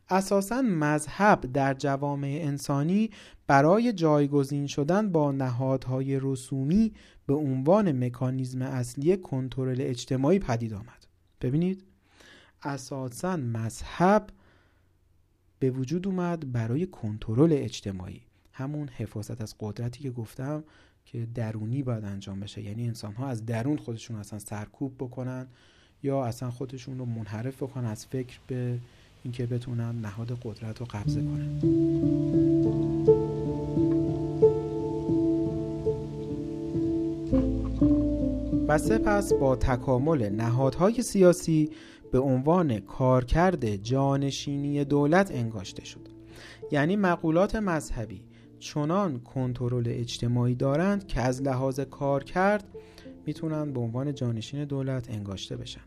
[0.10, 3.10] اساسا مذهب در جوامع انسانی
[3.48, 6.94] برای جایگزین شدن با نهادهای رسومی
[7.28, 11.08] به عنوان مکانیزم اصلی کنترل اجتماعی پدید آمد.
[11.42, 11.84] ببینید
[12.63, 14.30] اساسا مذهب
[15.60, 18.22] به وجود اومد برای کنترل اجتماعی.
[18.54, 20.63] همون حفاظت از قدرتی که گفتم
[21.06, 22.62] که درونی باید انجام بشه.
[22.62, 25.48] یعنی انسان ها از درون خودشون اصلا سرکوب بکنن
[26.04, 28.80] یا اصلا خودشون رو منحرف بکنن از فکر به
[29.24, 31.60] اینکه بتونن نهاد قدرت رو قبضه کنن.
[38.68, 41.70] و سپس با تکامل نهادهای سیاسی
[42.12, 46.08] به عنوان کارکرد جانشینی دولت انگاشته شد.
[46.72, 48.24] یعنی مقولات مذهبی
[48.60, 52.64] چنان کنترل اجتماعی دارند که از لحاظ کارکرد
[53.26, 55.82] می‌تونن به عنوان جانشین دولت انگاشته بشن.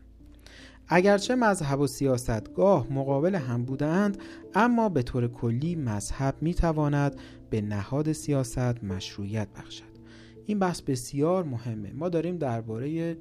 [0.87, 4.17] اگرچه مذهب و سیاست گاه مقابل هم بودند
[4.55, 7.15] اما به طور کلی مذهب می‌تواند
[7.49, 9.90] به نهاد سیاست مشروعیت بخشد.
[10.45, 11.93] این بحث بسیار مهمه.
[11.93, 13.17] ما داریم درباره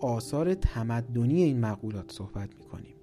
[0.00, 2.94] آثار تمدنی این مقولات صحبت می‌کنیم.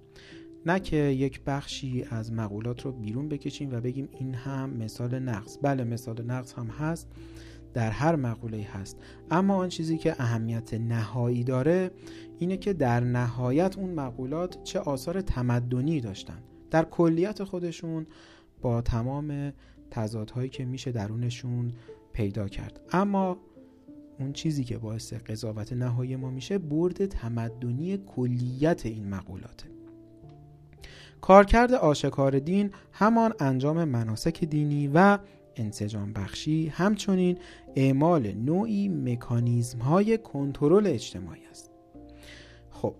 [0.66, 5.58] نه که یک بخشی از مقولات رو بیرون بکشیم و بگیم این هم مثال نقص.
[5.62, 7.08] بله مثال نقص هم هست
[7.74, 8.96] در هر مقوله هست.
[9.30, 11.90] اما آن چیزی که اهمیت نهایی داره
[12.38, 16.42] اینه که در نهایت اون مقولات چه آثار تمدنی داشتن.
[16.70, 18.06] در کلیت خودشون
[18.62, 19.52] با تمام
[19.90, 21.72] تضادهایی که میشه درونشون
[22.18, 22.80] پیدا کرد.
[22.92, 23.36] اما
[24.18, 29.66] اون چیزی که باعث قضاوت نهایی ما میشه برد تمدنی کلیت این مقولاته.
[31.20, 35.18] کارکرد آشکار دین همان انجام مناسک دینی و
[35.56, 37.38] انسجام بخشی همچنین
[37.76, 41.70] اعمال نوعی مکانیزم های کنترل اجتماعی است.
[42.70, 42.94] خب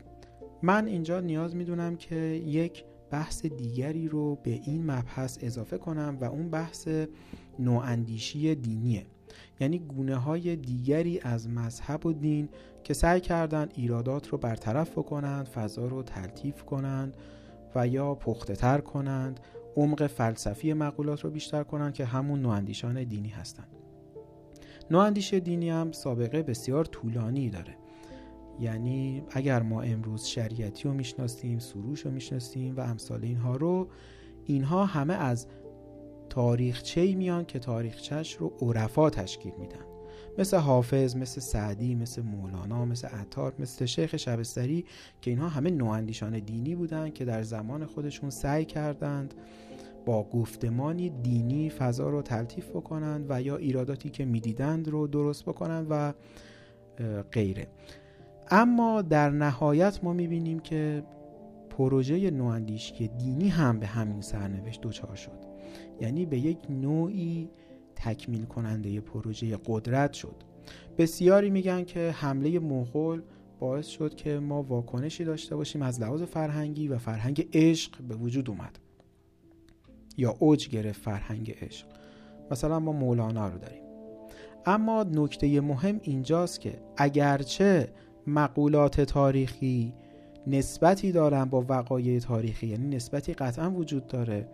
[0.62, 6.24] من اینجا نیاز می‌دونم که یک بحث دیگری رو به این مبحث اضافه کنم و
[6.24, 6.88] اون بحث
[7.58, 9.06] نواندیشی دینیه.
[9.60, 12.48] یعنی گونه های دیگری از مذهب و دین
[12.84, 17.16] که سعی کردند ایرادات رو برطرف بکنند فضا رو تلطیف کنند
[17.74, 19.40] و یا پخته تر کنند
[19.76, 23.68] عمق فلسفی مقولات رو بیشتر کنند که همون نواندیشان دینی هستند.
[24.90, 27.76] نواندیش دینی هم سابقه بسیار طولانی داره.
[28.60, 33.88] یعنی اگر ما امروز شریعتی رو می‌شناسیم سروش رو می‌شناسیم و امثال اینها رو
[34.44, 35.46] اینها همه از
[36.30, 39.84] تاریخچه میان که تاریخچهش رو عرفا تشکیل میدن.
[40.38, 44.84] مثل حافظ مثل سعدی مثل مولانا مثل عطار مثل شیخ شبستری
[45.20, 49.34] که اینها همه نواندیشان دینی بودند که در زمان خودشون سعی کردند
[50.06, 55.86] با گفتمانی دینی فضا رو تلطیف بکنند و یا ایراداتی که می‌دیدند رو درست بکنند
[55.90, 56.12] و
[57.32, 57.68] غیره.
[58.50, 61.02] اما در نهایت ما می‌بینیم که
[61.70, 65.47] پروژه نواندیشی دینی هم به همین سرنوشت دچار شد.
[66.00, 67.50] یعنی به یک نوعی
[67.96, 70.36] تکمیل کننده پروژه قدرت شد.
[70.98, 73.22] بسیاری میگن که حمله مغول
[73.58, 78.50] باعث شد که ما واکنشی داشته باشیم از لحاظ فرهنگی و فرهنگ عشق به وجود
[78.50, 78.78] اومد.
[80.16, 81.86] یا اوج گرفت فرهنگ عشق.
[82.50, 83.82] مثلا ما مولانا رو داریم.
[84.66, 87.92] اما نکته مهم اینجاست که اگرچه
[88.26, 89.94] مقولات تاریخی
[90.46, 94.48] نسبتی دارن با وقایع تاریخی یعنی نسبتی قطعا وجود داره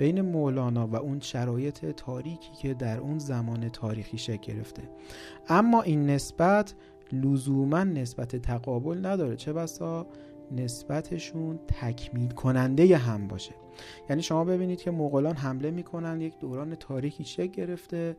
[0.00, 4.82] بین مولانا و اون شرایط تاریکی که در اون زمان تاریخی شکل گرفته.
[5.48, 6.74] اما این نسبت
[7.12, 9.36] لزوما نسبت تقابل نداره.
[9.36, 10.06] چه بسا؟
[10.52, 13.52] نسبتشون تکمیل کننده هم باشه.
[14.10, 18.16] یعنی شما ببینید که مغولان حمله می‌کنن یک دوران تاریخی شکل گرفته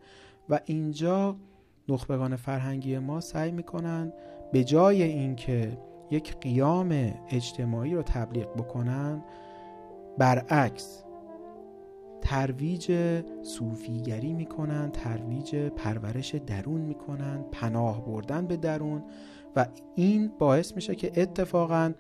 [0.50, 1.36] و اینجا
[1.89, 4.13] نخبگان فرهنگی ما سعی می‌کنن
[4.52, 5.78] به جای اینکه
[6.12, 9.24] یک قیام اجتماعی رو تبلیغ بکنن
[10.17, 11.04] برعکس
[12.22, 12.92] ترویج
[13.44, 19.04] صوفیگری می‌کنن ترویج پرورش درون می‌کنن پناه بردن به درون
[19.56, 21.94] و این باعث میشه که اتفاقا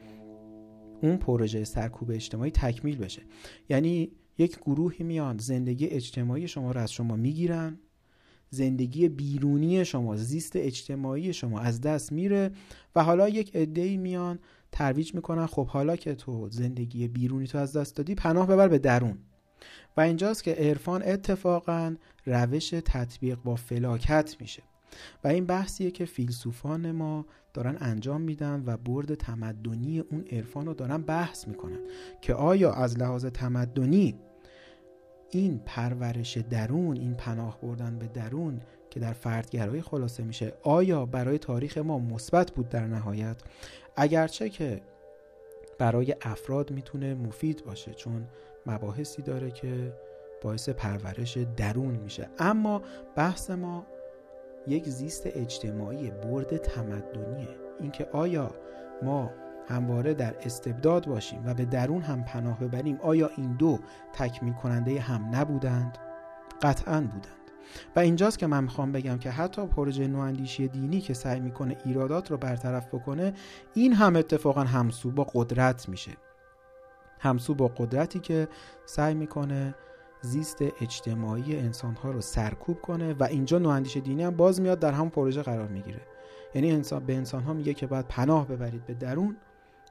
[1.03, 3.21] اون پروژه سرکوب اجتماعی تکمیل بشه.
[3.69, 7.79] یعنی یک گروهی میان زندگی اجتماعی شما رو از شما می‌گیرن
[8.49, 12.51] زندگی بیرونی شما زیست اجتماعی شما از دست میره
[12.95, 14.39] و حالا یک عده‌ای میان
[14.71, 18.79] ترویج می‌کنن خب حالا که تو زندگی بیرونی تو از دست دادی پناه ببر به
[18.79, 19.17] درون.
[19.97, 21.95] و اینجاست که عرفان اتفاقا
[22.25, 24.63] روش تطبیق با فلاکت میشه.
[25.23, 30.73] و این بحثیه که فیلسوفان ما دارن انجام میدن و برد تمدنی اون عرفان رو
[30.73, 31.79] دارن بحث می‌کنن
[32.21, 34.15] که آیا از لحاظ تمدنی
[35.29, 41.37] این پرورش درون این پناه بردن به درون که در فردگرایی خلاصه میشه آیا برای
[41.37, 43.37] تاریخ ما مثبت بود در نهایت؟
[43.95, 44.81] اگرچه که
[45.77, 48.27] برای افراد می‌تونه مفید باشه چون
[48.65, 49.93] مباحثی داره که
[50.41, 52.29] باعث پرورش درون میشه.
[52.39, 52.81] اما
[53.15, 53.85] بحث ما
[54.67, 57.47] یک زیست اجتماعی برد تمدنیه.
[57.79, 58.51] اینکه آیا
[59.03, 59.31] ما
[59.67, 63.79] همواره در استبداد باشیم و به درون هم پناه ببریم آیا این دو
[64.13, 65.97] تکمیل کننده هم نبودند؟
[66.61, 67.51] قطعا بودند.
[67.95, 72.31] و اینجاست که من می‌خوام بگم که حتی پروژه نواندیشی دینی که سعی می‌کنه ایرادات
[72.31, 73.33] رو برطرف بکنه
[73.73, 76.11] این هم اتفاقا همسو با قدرت میشه.
[77.21, 78.47] همسو با قدرتی که
[78.85, 79.75] سعی می‌کنه
[80.21, 85.09] زیست اجتماعی انسانها رو سرکوب کنه و اینجا نواندیش دینی هم باز میاد در همون
[85.09, 86.01] پروژه قرار می‌گیره.
[86.55, 89.37] یعنی انسان به انسان ها میگه که باید پناه ببرید به درون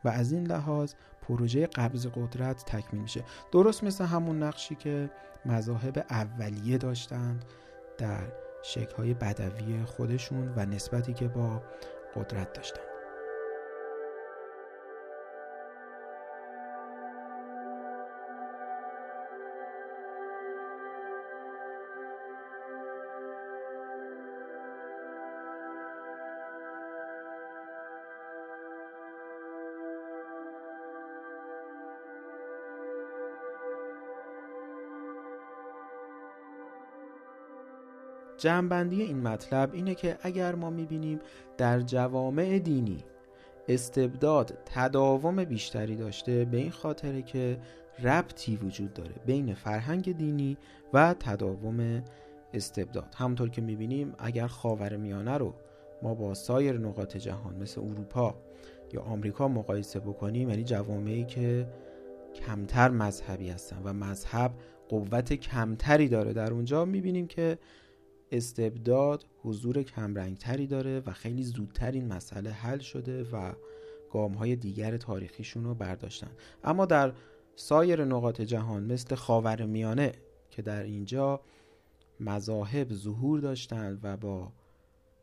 [0.04, 3.24] و از این لحاظ پروژه قبض قدرت تکمیل میشه.
[3.52, 5.10] درست مثل همون نقشی که
[5.46, 7.44] مذاهب اولیه داشتند
[7.98, 8.22] در
[8.62, 11.62] شکل‌های بدوی خودشون و نسبتی که با
[12.16, 12.89] قدرت داشتند
[38.40, 41.18] جمعبندی این مطلب اینه که اگر ما می‌بینیم
[41.58, 43.04] در جوامع دینی
[43.68, 47.58] استبداد تداوم بیشتری داشته به این خاطره که
[48.02, 50.56] ربطی وجود داره بین فرهنگ دینی
[50.92, 52.04] و تداوم
[52.54, 53.14] استبداد.
[53.18, 55.54] همونطور که می‌بینیم اگر خاور میانه رو
[56.02, 58.34] ما با سایر نقاط جهان مثل اروپا
[58.92, 61.66] یا آمریکا مقایسه بکنیم یعنی جوامعی که
[62.34, 64.52] کمتر مذهبی هستن و مذهب
[64.88, 67.58] قوت کمتری داره در اونجا می‌بینیم که
[68.32, 73.52] استبداد حضور کمرنگتری داره و خیلی زودتر این مسئله حل شده و
[74.10, 76.30] گام های دیگر تاریخیشون رو برداشتن.
[76.64, 77.12] اما در
[77.56, 80.12] سایر نقاط جهان مثل خاور میانه
[80.50, 81.40] که در اینجا
[82.20, 84.52] مذاهب ظهور داشتند و با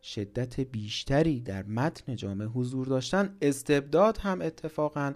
[0.02, 5.14] شدت بیشتری در متن جامعه حضور داشتن استبداد هم اتفاقا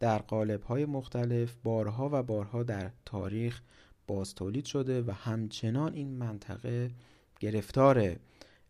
[0.00, 3.60] در قالب های مختلف بارها و بارها در تاریخ
[4.06, 6.90] باز تولید شده و همچنان این منطقه
[7.40, 8.16] گرفتار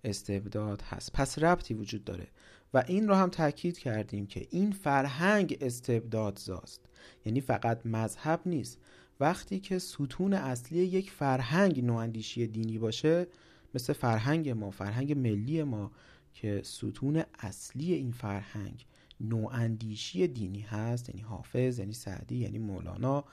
[0.05, 1.13] استبداد هست.
[1.13, 2.27] پس ربطی وجود داره.
[2.75, 6.81] و این رو هم تاکید کردیم که این فرهنگ استبداد زاست
[7.25, 8.79] یعنی فقط مذهب نیست.
[9.21, 13.27] وقتی که ستون اصلی یک فرهنگ نواندیشی دینی باشه
[13.75, 15.91] مثل فرهنگ ما فرهنگ ملی ما
[16.35, 18.87] که ستون اصلی این فرهنگ
[19.21, 23.25] نواندیشی دینی هست یعنی حافظ یعنی سعدی یعنی مولانا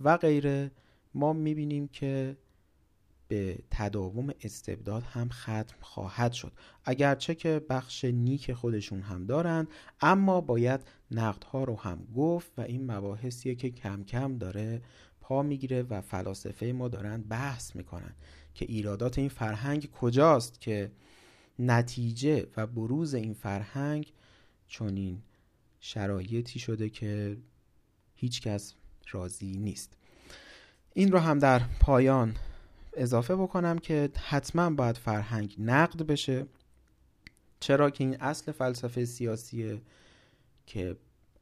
[0.00, 0.70] و غیره
[1.14, 2.36] ما می‌بینیم که
[3.30, 6.52] به تداوم استبداد هم ختم خواهد شد.
[6.84, 9.68] اگرچه که بخش نیک خودشون هم دارند
[10.00, 14.82] اما باید نقدها رو هم گفت و این مباحثیه که کم کم داره
[15.20, 18.14] پا می‌گیره و فلاسفه ما دارن بحث می‌کنن
[18.54, 20.90] که ایرادات این فرهنگ کجاست که
[21.58, 24.12] نتیجه و بروز این فرهنگ
[24.68, 25.22] چنین
[25.80, 27.36] شرایطی شده که
[28.14, 28.74] هیچکس
[29.10, 29.96] راضی نیست.
[30.94, 32.36] این رو هم در پایان
[33.00, 36.46] اضافه بکنم که حتما باید فرهنگ نقد بشه
[37.60, 39.82] چرا که این اصل فلسفه سیاسیه
[40.66, 40.96] که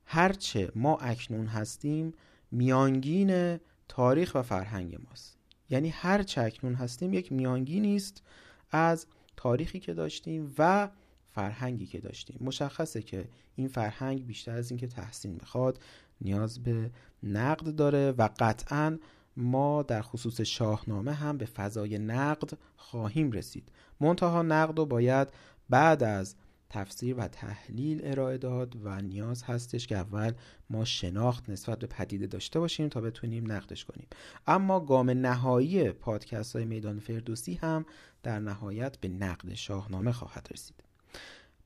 [0.04, 2.14] هرچه ما اکنون هستیم
[2.50, 5.36] میانگین تاریخ و فرهنگ ماست.
[5.70, 8.22] یعنی هر چه اکنون هستیم یک میانگینی است
[8.70, 9.06] از
[9.36, 10.88] تاریخی که داشتیم و
[11.30, 12.36] فرهنگی که داشتیم.
[12.40, 15.78] مشخصه که این فرهنگ بیشتر از اینکه تحسین می‌خواد
[16.20, 16.90] نیاز به
[17.22, 18.98] نقد داره و قطعا
[19.38, 23.72] ما در خصوص شاهنامه هم به فضای نقد خواهیم رسید.
[24.00, 25.28] منتها نقد و باید
[25.70, 26.34] بعد از
[26.70, 30.32] تفسیر و تحلیل ارائه داد و نیاز هستش که اول
[30.70, 34.06] ما شناخت نسبت به پدیده داشته باشیم تا بتونیم نقدش کنیم.
[34.46, 37.86] اما گام نهایی پادکست های میدان فردوسی هم
[38.22, 40.76] در نهایت به نقد شاهنامه خواهد رسید.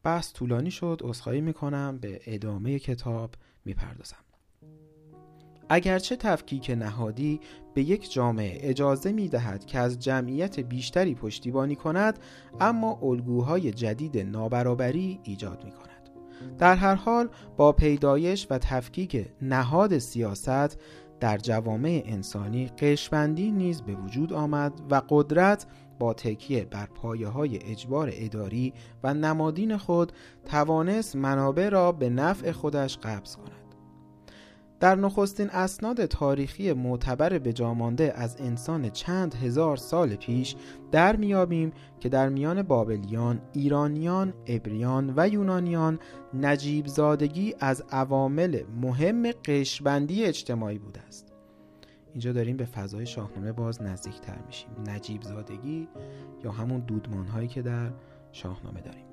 [0.02, 1.00] بحث طولانی شد.
[1.04, 1.98] اصخایی می‌کنم.
[1.98, 4.21] به ادامه کتاب می‌پردازم.
[5.74, 7.40] اگرچه تفکیک نهادی
[7.74, 12.18] به یک جامعه اجازه می دهد که از جمعیت بیشتری پشتیبانی کند
[12.60, 16.10] اما الگوهای جدید نابرابری ایجاد می کند.
[16.58, 20.80] در هر حال با پیدایش و تفکیک نهاد سیاست
[21.20, 25.66] در جوامع انسانی قشبندی نیز به وجود آمد و قدرت
[25.98, 30.12] با تکیه بر پایه های اجبار اداری و نمادین خود
[30.44, 33.61] توانست منابع را به نفع خودش قبض کند.
[34.82, 40.56] در نخستین اسناد تاریخی معتبر بجامانده از انسان چند هزار سال پیش
[40.92, 45.98] در میابیم که در میان بابلیان، ایرانیان، ابریان و یونانیان
[46.34, 51.32] نجیب زادگی از عوامل مهم قشبندی اجتماعی بوده است.
[52.12, 54.70] اینجا داریم به فضای شاهنامه باز نزدیکتر میشیم.
[54.86, 55.88] نجیب زادگی
[56.44, 57.90] یا همون دودمان هایی که در
[58.32, 59.11] شاهنامه داریم.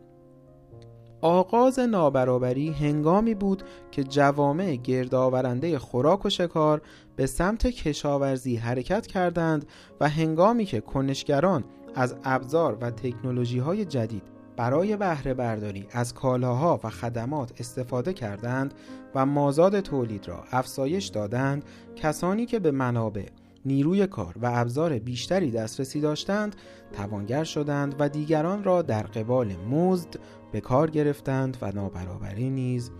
[1.21, 6.81] آغاز نابرابری هنگامی بود که جوامع گردآورنده خوراک و شکار
[7.15, 9.65] به سمت کشاورزی حرکت کردند
[9.99, 11.63] و هنگامی که کنشگران
[11.95, 14.23] از ابزار و تکنولوژی های جدید
[14.57, 18.73] برای بهره برداری از کالاها و خدمات استفاده کردند
[19.15, 21.63] و مازاد تولید را افزایش دادند
[21.95, 23.25] کسانی که به منابع
[23.65, 26.55] نیروی کار و ابزار بیشتری دسترسی داشتند
[26.93, 30.15] توانگر شدند و دیگران را در قبال مزد
[30.51, 32.91] به کار گرفتند و نابرابری نیز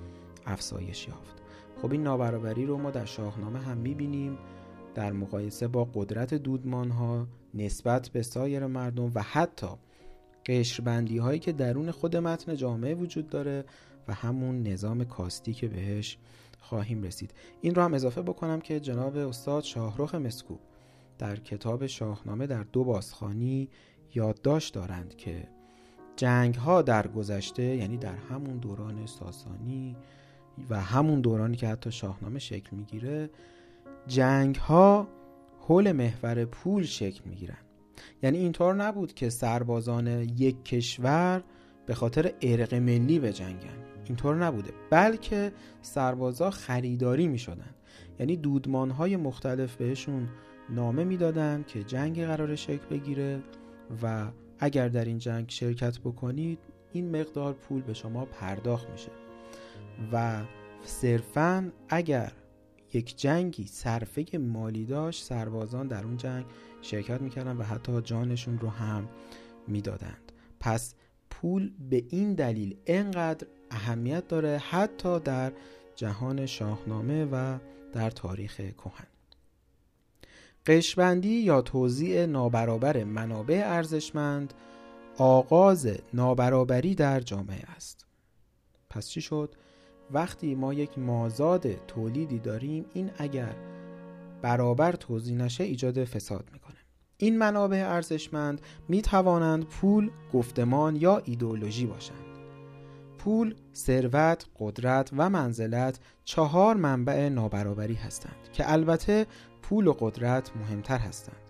[0.45, 1.41] افزایش یافت.
[1.81, 4.37] خب این نابرابری رو ما در شاهنامه هم می‌بینیم
[4.95, 9.67] در مقایسه با قدرت دودمان ها نسبت به سایر مردم و حتی
[10.45, 13.65] قشربندی هایی که درون خود متن جامعه وجود داره
[14.07, 16.17] و همون نظام کاستی که بهش
[16.59, 17.33] خواهیم رسید.
[17.61, 20.57] این رو هم اضافه بکنم که جناب استاد شاهرخ مسکو
[21.17, 23.69] در کتاب شاهنامه در دو بازخانی
[24.15, 25.47] یادداشت دارند که
[26.19, 29.95] جنگ ها در گذشته یعنی در همون دوران ساسانی
[30.69, 33.29] و همون دورانی که حتی شاهنامه شکل می‌گیره
[34.07, 35.07] جنگ ها
[35.59, 37.57] حول محور پول شکل می‌گیرن.
[38.23, 41.43] یعنی اینطور نبود که سربازان یک کشور
[41.85, 43.79] به خاطر ارق ملی به جنگن.
[44.05, 44.71] اینطور نبوده.
[44.89, 45.51] بلکه
[45.81, 47.75] سربازا خریداری می شدن
[48.19, 50.27] یعنی دودمان های مختلف بهشون
[50.69, 53.39] نامه می‌دادن که جنگ قرار شکل بگیره
[54.03, 54.27] و
[54.59, 56.59] اگر در این جنگ شرکت بکنید
[56.93, 59.11] این مقدار پول به شما پرداخت میشه.
[60.11, 60.41] و
[60.83, 62.31] صرفا اگر
[62.93, 66.45] یک جنگی صرفه مالی داشت سربازان در اون جنگ
[66.81, 69.09] شرکت می‌کردن و حتی جانشون رو هم
[69.67, 70.31] می‌دادند.
[70.59, 70.95] پس
[71.29, 75.51] پول به این دلیل انقدر اهمیت داره حتی در
[75.95, 77.57] جهان شاهنامه و
[77.93, 79.07] در تاریخ کهن.
[80.69, 84.53] قشبندی یا توزیع نابرابر منابع ارزشمند
[85.17, 88.05] آغاز نابرابری در جامعه است.
[88.89, 89.55] پس چی شد؟
[90.11, 93.55] وقتی ما یک مازاد تولیدی داریم این اگر
[94.41, 96.77] برابر توضیح نشه ایجاد فساد می‌کنه.
[97.17, 102.25] این منابع ارزشمند می توانند پول، گفتمان یا ایدئولوژی باشند.
[103.17, 109.27] پول، ثروت، قدرت و منزلت چهار منبع نابرابری هستند که البته
[109.69, 111.41] پول و قدرت مهمتر هستند.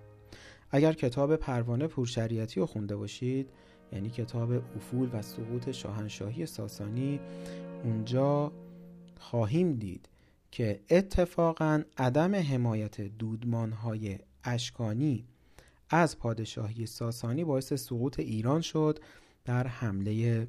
[0.72, 3.50] اگر کتاب پروانه پورشریعتی رو خونده باشید
[3.94, 7.20] یعنی کتاب افول و سقوط شاهنشاهی ساسانی
[7.84, 8.52] اونجا
[9.20, 10.10] خواهیم دید
[10.52, 15.26] که اتفاقا عدم حمایت دودمانهای اشکانی
[15.90, 19.00] از پادشاهی ساسانی باعث سقوط ایران شد
[19.46, 20.48] در حمله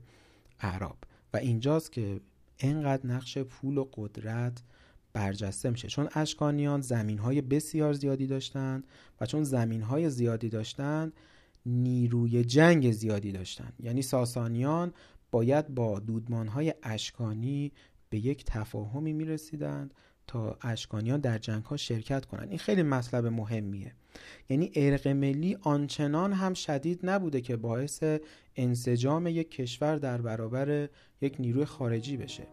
[0.60, 0.96] عرب.
[1.32, 2.20] و اینجاست که
[2.58, 4.62] انقدر نقش پول و قدرت
[5.12, 5.88] برجسته میشه.
[5.88, 8.86] چون اشکانیان زمین های بسیار زیادی داشتند
[9.20, 11.12] و چون زمین های زیادی داشتند
[11.66, 13.72] نیروی جنگ زیادی داشتند.
[13.80, 14.92] یعنی ساسانیان
[15.30, 17.72] باید با دودمان های اشکانی
[18.10, 19.94] به یک تفاهمی می‌رسیدند
[20.26, 22.48] تا اشکانیان در جنگ ها شرکت کنند.
[22.48, 23.94] این خیلی مطلب مهمیه.
[24.48, 28.04] یعنی ارق ملی آنچنان هم شدید نبوده که باعث
[28.56, 30.88] انسجام یک کشور در برابر
[31.20, 32.46] یک نیروی خارجی بشه.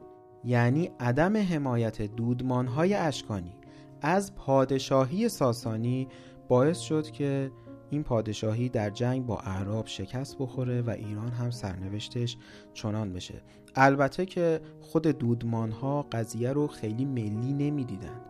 [0.48, 3.54] یعنی عدم حمایت دودمانهای اشکانی
[4.02, 6.08] از پادشاهی ساسانی
[6.48, 7.52] باعث شد که
[7.90, 12.38] این پادشاهی در جنگ با اعراب شکست بخوره و ایران هم سرنوشتش
[12.74, 13.42] چنان بشه.
[13.76, 18.22] البته که خود دودمان ها قضیه رو خیلی ملی نمی‌دیدن.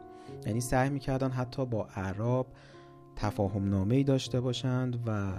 [0.46, 2.48] یعنی سعی می‌کردن حتی با اعراب
[3.16, 5.32] تفاهم نامه داشته باشند و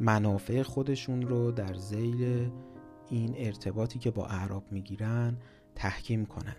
[0.00, 2.50] منافع خودشون رو در زیل
[3.10, 5.36] این ارتباطی که با اعراب می‌گیرن
[5.80, 6.56] تحکیم کنن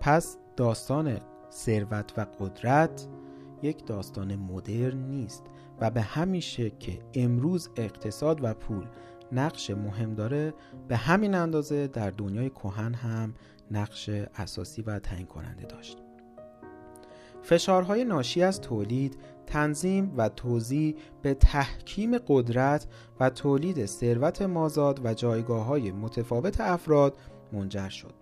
[0.00, 1.18] پس داستان
[1.52, 3.08] ثروت و قدرت
[3.62, 5.44] یک داستان مدرن نیست
[5.80, 8.86] و به همین شکل که امروز اقتصاد و پول
[9.32, 10.54] نقش مهم داره
[10.88, 13.34] به همین اندازه در دنیای کهن هم
[13.70, 15.98] نقش اساسی و تعیین کننده داشت.
[17.42, 22.86] فشارهای ناشی از تولید تنظیم و توزیع به تحکیم قدرت
[23.20, 27.16] و تولید ثروت مازاد و جایگاه های متفاوت افراد
[27.52, 28.21] منجر شد.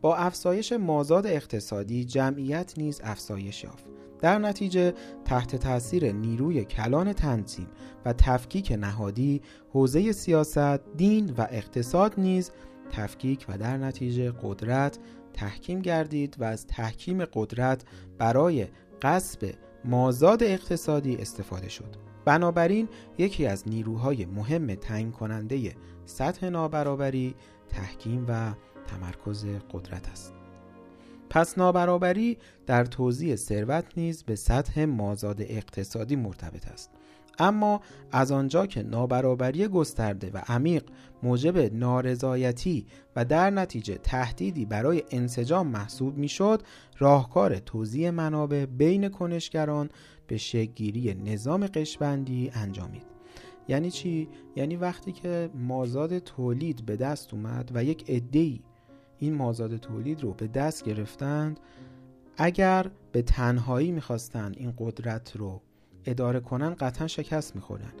[0.00, 3.84] با افزایش مازاد اقتصادی جمعیت نیز افزایش یافت.
[4.20, 4.94] در نتیجه
[5.24, 7.68] تحت تاثیر نیروی کلان تنظیم
[8.04, 9.40] و تفکیک نهادی
[9.72, 12.50] حوزه سیاست، دین و اقتصاد نیز
[12.90, 14.98] تفکیک و در نتیجه قدرت
[15.32, 17.84] تحکیم گردید و از تحکیم قدرت
[18.18, 18.66] برای
[19.02, 21.96] قصب مازاد اقتصادی استفاده شد.
[22.24, 22.88] بنابراین
[23.18, 25.74] یکی از نیروهای مهم تعیین کننده
[26.04, 27.34] سطح نابرابری
[27.68, 28.52] تحکیم و
[28.88, 30.34] تمرکز قدرت است.
[31.30, 36.90] پس نابرابری در توزیع ثروت نیز به سطح مازاد اقتصادی مرتبط است.
[37.38, 37.80] اما
[38.12, 40.84] از آنجا که نابرابری گسترده و عمیق
[41.22, 42.86] موجب نارضایتی
[43.16, 46.62] و در نتیجه تهدیدی برای انسجام محسوب می‌شد
[46.98, 49.90] راهکار توزیع منابع بین کنشگران
[50.26, 53.06] به شکلگیری نظام قشبندی انجامید
[53.68, 58.60] یعنی چی؟ یعنی وقتی که مازاد تولید به دست اومد و یک عده‌ای
[59.18, 61.60] این مازاد تولید رو به دست گرفتند.
[62.36, 65.60] اگر به تنهایی می‌خواستند این قدرت رو
[66.04, 67.92] اداره کنن قطعا شکست می‌خورن.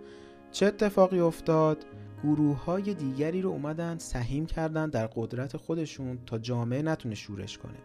[0.52, 1.84] چه اتفاقی افتاد؟
[2.22, 7.78] گروه های دیگری رو اومدن سهیم کردن در قدرت خودشون تا جامعه نتونه شورش کنه.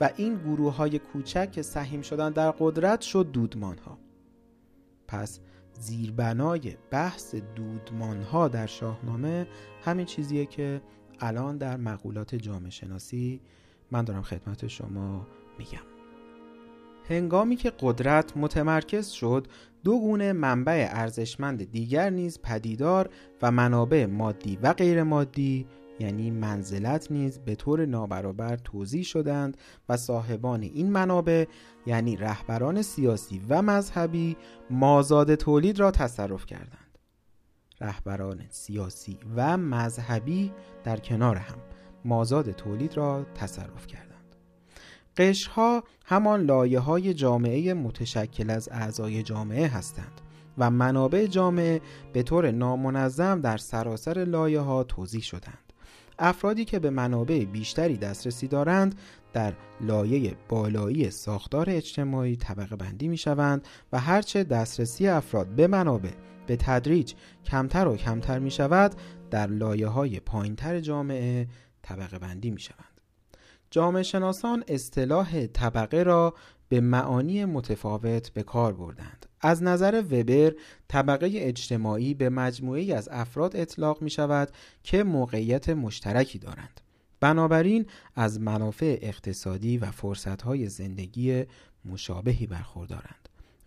[0.00, 3.98] و این گروه های کوچک که سهیم شدن در قدرت شد دودمان ها
[5.08, 5.40] پس
[5.80, 9.46] زیربنای بحث دودمان ها در شاهنامه
[9.84, 10.80] همین چیزیه که
[11.20, 13.40] الان در مقولات جامعه شناسی
[13.90, 15.26] من دارم خدمت شما
[15.58, 16.00] میگم.
[17.08, 19.46] هنگامی که قدرت متمرکز شد
[19.84, 23.10] دو گونه منبع ارزشمند دیگر نیز پدیدار
[23.42, 25.66] و منابع مادی و غیر مادی
[26.00, 29.56] یعنی منزلت نیز به طور نابرابر توضیح شدند
[29.88, 31.44] و صاحبان این منابع
[31.86, 34.36] یعنی رهبران سیاسی و مذهبی
[34.70, 36.79] مازاد تولید را تصرف کردند.
[37.80, 40.52] رهبران سیاسی و مذهبی
[40.84, 41.58] در کنار هم
[42.04, 44.10] مازاد تولید را تصرف کردند
[45.16, 50.20] قشرها همان لایه های جامعه متشکل از اعضای جامعه هستند
[50.58, 51.80] و منابع جامعه
[52.12, 55.72] به طور نامنظم در سراسر لایه ها توضیح شدند.
[56.18, 58.94] افرادی که به منابع بیشتری دسترسی دارند
[59.32, 66.10] در لایه بالایی ساختار اجتماعی طبقه بندی می شوند و هرچه دسترسی افراد به منابع
[66.50, 68.94] به تدریج کمتر و کمتر می شود
[69.30, 71.48] در لایه های پایینتر جامعه
[71.82, 73.00] طبقه بندی می شوند.
[73.70, 76.34] جامعه شناسان اصطلاح طبقه را
[76.68, 79.26] به معانی متفاوت به کار بردند.
[79.40, 80.52] از نظر وبر
[80.88, 84.50] طبقه اجتماعی به مجموعی از افراد اطلاق می شود
[84.82, 86.80] که موقعیت مشترکی دارند.
[87.20, 91.44] بنابراین از منافع اقتصادی و فرصتهای زندگی
[91.84, 93.19] مشابهی برخوردارند.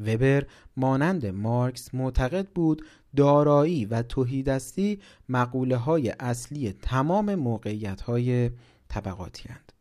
[0.07, 0.45] وبر
[0.77, 2.85] مانند مارکس معتقد بود
[3.15, 4.99] دارایی و توهیدستی
[5.29, 8.51] مقوله های اصلی تمام موقعیت های
[8.87, 9.71] طبقاتی هند.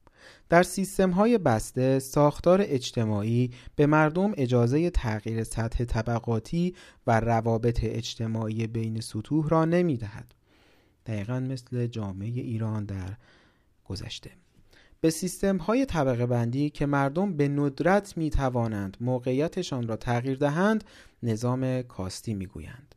[0.48, 6.74] در سیستم های بسته ساختار اجتماعی به مردم اجازه تغییر سطح طبقاتی
[7.06, 10.34] و روابط اجتماعی بین سطوح را نمی دهد.
[11.06, 13.16] دقیقا مثل جامعه ایران در
[13.84, 14.30] گذشته
[15.02, 20.84] به سیستم های طبقه بندی که مردم به ندرت می توانند موقعیتشان را تغییر دهند
[21.22, 22.94] نظام کاستی می گویند.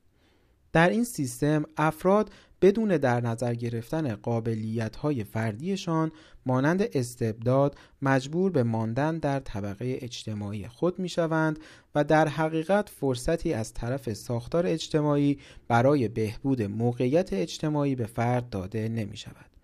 [0.73, 2.29] در این سیستم افراد
[2.61, 6.11] بدون در نظر گرفتن قابلیت های فردیشان
[6.45, 11.59] مانند استبداد مجبور به ماندن در طبقه اجتماعی خود می شوند
[11.95, 18.89] و در حقیقت فرصتی از طرف ساختار اجتماعی برای بهبود موقعیت اجتماعی به فرد داده
[18.89, 19.54] نمی شود.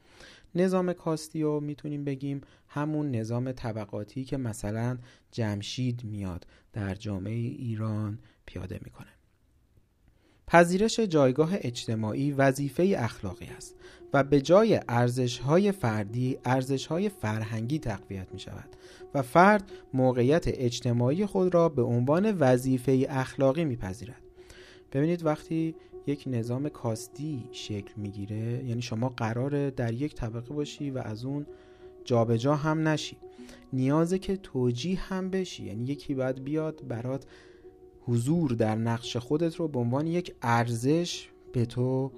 [0.56, 4.98] نظام کاستی رو می‌تونیم بگیم همون نظام طبقاتی که مثلا
[5.32, 9.08] جمشید میاد در جامعه ایران پیاده می‌کنه.
[10.48, 13.76] پذیرش جایگاه اجتماعی وظیفه اخلاقی است
[14.14, 18.70] و به جای ارزش‌های فردی ارزش‌های فرهنگی تقویت می شود
[19.14, 24.22] و فرد موقعیت اجتماعی خود را به عنوان وظیفه اخلاقی میپذیرد.
[24.92, 25.76] ببینید وقتی
[26.08, 28.64] یک نظام کاستی شکل می‌گیره.
[28.66, 31.46] یعنی شما قراره در یک طبقه باشی و از اون
[32.06, 33.18] جابجا جا هم نشی.
[33.74, 35.66] نیازه که توجیه هم بشی.
[35.66, 37.26] یعنی یکی باید بیاد برات
[38.02, 42.12] حضور در نقش خودت رو به عنوان یک ارزش به تو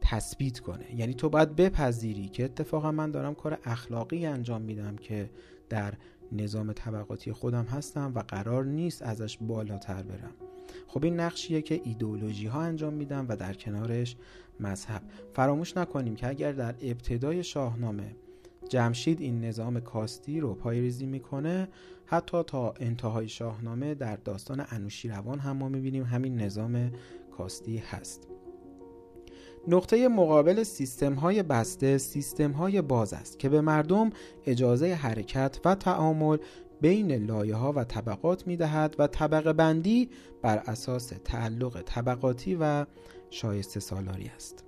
[0.00, 0.94] تثبیت کنه.
[0.96, 5.30] یعنی تو باید بپذیری که اتفاقا من دارم کار اخلاقی انجام میدم که
[5.68, 5.94] در
[6.32, 10.34] نظام طبقاتی خودم هستم و قرار نیست ازش بالاتر برم.
[10.86, 14.16] خب این نقشیه که ایدئولوژی ها انجام میدن و در کنارش
[14.60, 15.02] مذهب.
[15.34, 18.16] فراموش نکنیم که اگر در ابتدای شاهنامه
[18.68, 21.68] جمشید این نظام کاستی رو پایریزی می‌کنه
[22.06, 26.90] حتی تا انتهای شاهنامه در داستان انوشیروان هم ما می‌بینیم همین نظام
[27.36, 28.28] کاستی هست.
[29.68, 34.10] نقطه مقابل سیستم های بسته سیستم های باز است که به مردم
[34.46, 36.38] اجازه حرکت و تعامل
[36.86, 40.10] بین لایه ها و طبقات می دهد و طبقه بندی
[40.42, 42.86] بر اساس تعلق طبقاتی و
[43.30, 44.64] شایسته سالاری است.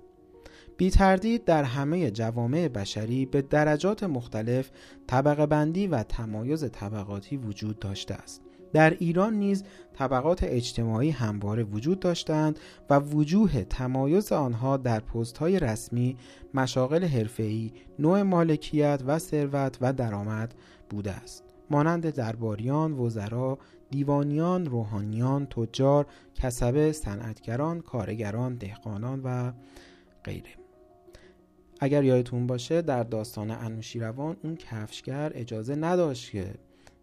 [0.77, 4.71] بی تردید در همه جوامع بشری به درجات مختلف
[5.07, 8.41] طبقه بندی و تمایز طبقاتی وجود داشته است.
[8.73, 9.63] در ایران نیز
[9.93, 12.59] طبقات اجتماعی همواره وجود داشتند
[12.89, 16.17] و وجوه تمایز آنها در پست های رسمی،
[16.53, 20.53] مشاغل حرفه‌ای، نوع مالکیت و ثروت و درآمد
[20.89, 21.48] بوده است.
[21.71, 23.57] مانند درباریان، وزرا،
[23.91, 26.05] دیوانیان، روحانیان، تجار،
[26.35, 29.51] کسبه، صنعتگران، کارگران، دهقانان و
[30.23, 30.49] غیره.
[31.79, 36.53] اگر یادتون باشه در داستان انوشیروان اون کفشگر اجازه نداشت که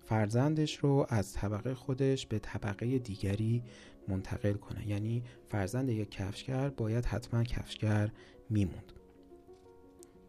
[0.04, 3.62] فرزندش رو از طبقه خودش به طبقه دیگری
[4.08, 8.10] منتقل کنه یعنی فرزند یک کفشگر باید حتما کفشگر
[8.50, 8.92] میموند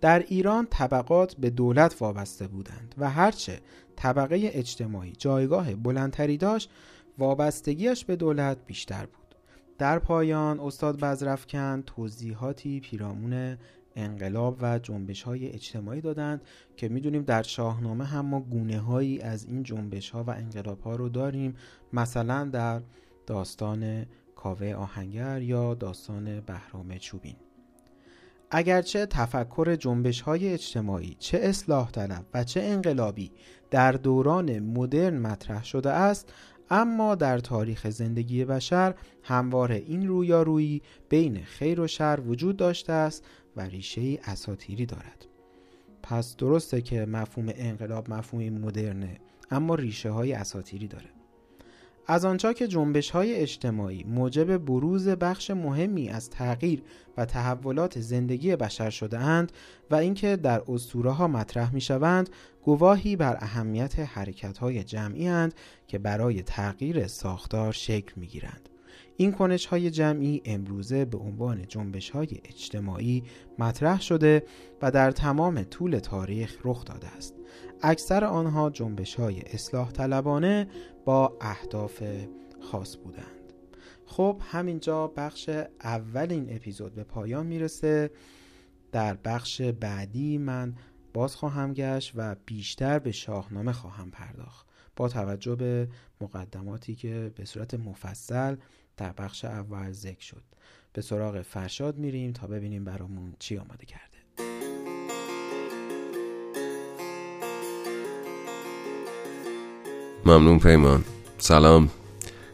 [0.01, 3.59] در ایران طبقات به دولت وابسته بودند و هرچه
[3.97, 6.69] طبقه اجتماعی جایگاه بلندتری داشت
[7.17, 9.35] وابستگیش به دولت بیشتر بود.
[9.77, 13.57] در پایان استاد بزرفکن توضیحاتی پیرامون
[13.95, 16.41] انقلاب و جنبش های اجتماعی دادند
[16.75, 20.95] که می‌دونیم در شاهنامه هم ما گونه هایی از این جنبش ها و انقلاب ها
[20.95, 21.55] رو داریم
[21.93, 22.81] مثلا در
[23.25, 27.35] داستان کاوه آهنگر یا داستان بهرام چوبین.
[28.51, 33.31] اگرچه تفکر جنبش های اجتماعی چه اصلاح طلب و چه انقلابی
[33.71, 36.33] در دوران مدرن مطرح شده است
[36.69, 43.25] اما در تاریخ زندگی بشر همواره این رویارویی بین خیر و شر وجود داشته است
[43.55, 45.25] و ریشه اساتیری دارد.
[46.03, 49.17] پس درسته که مفهوم انقلاب مفهومی مدرنه
[49.51, 51.16] اما ریشه های اساتیری داره.
[52.09, 56.83] از آنجا که جنبش های اجتماعی موجب بروز بخش مهمی از تغییر
[57.17, 59.51] و تحولات زندگی بشر شده اند
[59.91, 62.29] و اینکه در اسطوره ها مطرح می شوند
[62.63, 65.53] گواهی بر اهمیت حرکت های جمعی اند
[65.87, 68.69] که برای تغییر ساختار شکل می گیرند.
[69.17, 73.23] این کنش های جمعی امروزه به عنوان جنبش های اجتماعی
[73.59, 74.43] مطرح شده
[74.81, 77.36] و در تمام طول تاریخ رخ داده است.
[77.81, 80.67] اکثر آنها جنبش های اصلاح طلبانه
[81.05, 82.03] با اهداف
[82.61, 83.53] خاص بودند.
[84.05, 85.49] خب همینجا بخش
[85.83, 88.11] اول این اپیزود به پایان می‌رسه.
[88.91, 90.75] در بخش بعدی من
[91.13, 94.67] باز خواهم گشت و بیشتر به شاهنامه خواهم پرداخت.
[94.95, 95.87] با توجه به
[96.21, 98.55] مقدماتی که به صورت مفصل
[98.97, 100.43] در بخش اول ذکر شد.
[100.93, 104.06] به سراغ فرشاد میریم تا ببینیم برامون چی آماده کرده.
[110.27, 111.03] ممنون پیمان.
[111.37, 111.89] سلام.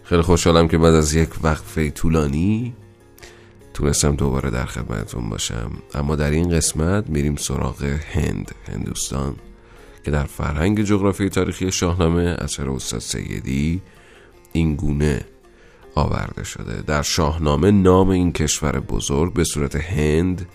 [0.04, 2.74] خیلی خوشحالم که بعد از یک وقفه طولانی
[3.74, 5.72] تونستم دوباره در خدمتتون باشم.
[5.94, 9.36] اما در این قسمت میریم سراغ هند هندوستان
[10.06, 13.82] که در فرهنگ جغرافی تاریخی شاهنامه اثر استاد سیدی
[14.52, 15.26] این گونه
[15.96, 16.82] آورده شده.
[16.82, 20.46] در شاهنامه نام این کشور بزرگ به صورت هند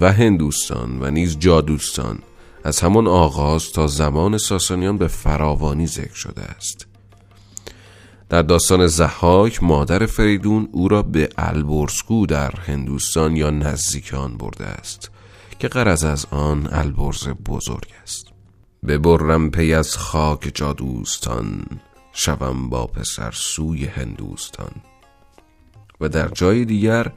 [0.00, 2.18] و هندوستان و نیز جادوستان.
[2.64, 6.86] از همان آغاز تا زمان ساسانیان به فراوانی ذکر شده است.
[8.28, 14.66] در داستان زحاک مادر فریدون او را به البرزگو در هندوستان یا نزدیک آن برده
[14.66, 15.10] است
[15.58, 18.26] که قرض از آن البرز بزرگ است.
[18.86, 21.64] ببرم پی از خاک جادوستان
[22.12, 24.72] شوم با پسر سوی هندوستان.
[26.00, 27.12] و در جای دیگر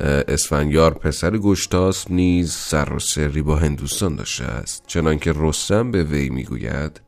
[0.00, 4.84] اسفنیار پسر گشتاس نیز سر و سری با هندوستان داشته است.
[4.86, 7.00] چنانکه رستم به وی می‌گوید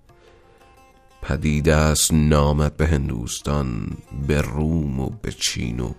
[1.22, 5.92] پدید است نامت به هندوستان به روم و به چین و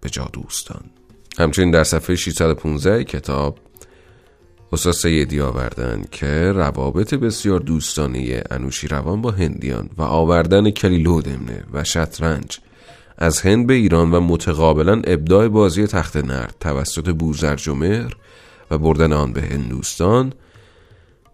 [0.00, 0.84] به جادوستان.
[1.38, 3.58] همچنین در صفحه 615 کتاب
[4.72, 11.84] استاد سیدی آوردن که روابط بسیار دوستانه انوشیروان با هندیان و آوردن کلیلو دمنه و
[11.84, 12.58] شطرنج
[13.18, 18.16] از هند به ایران و متقابلا ابداع بازی تخت نرد توسط بوزرجمهر
[18.70, 20.32] و بردن آن به هندوستان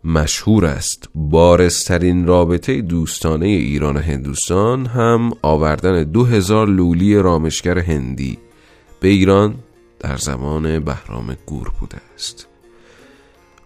[0.05, 1.09] مشهور است.
[1.15, 8.39] بارسترین رابطه دوستانه ایران و هندوستان هم آوردن دو هزار لولی رامشگر هندی
[9.01, 9.55] به ایران
[10.01, 12.49] در زمان بهرام گور بوده است.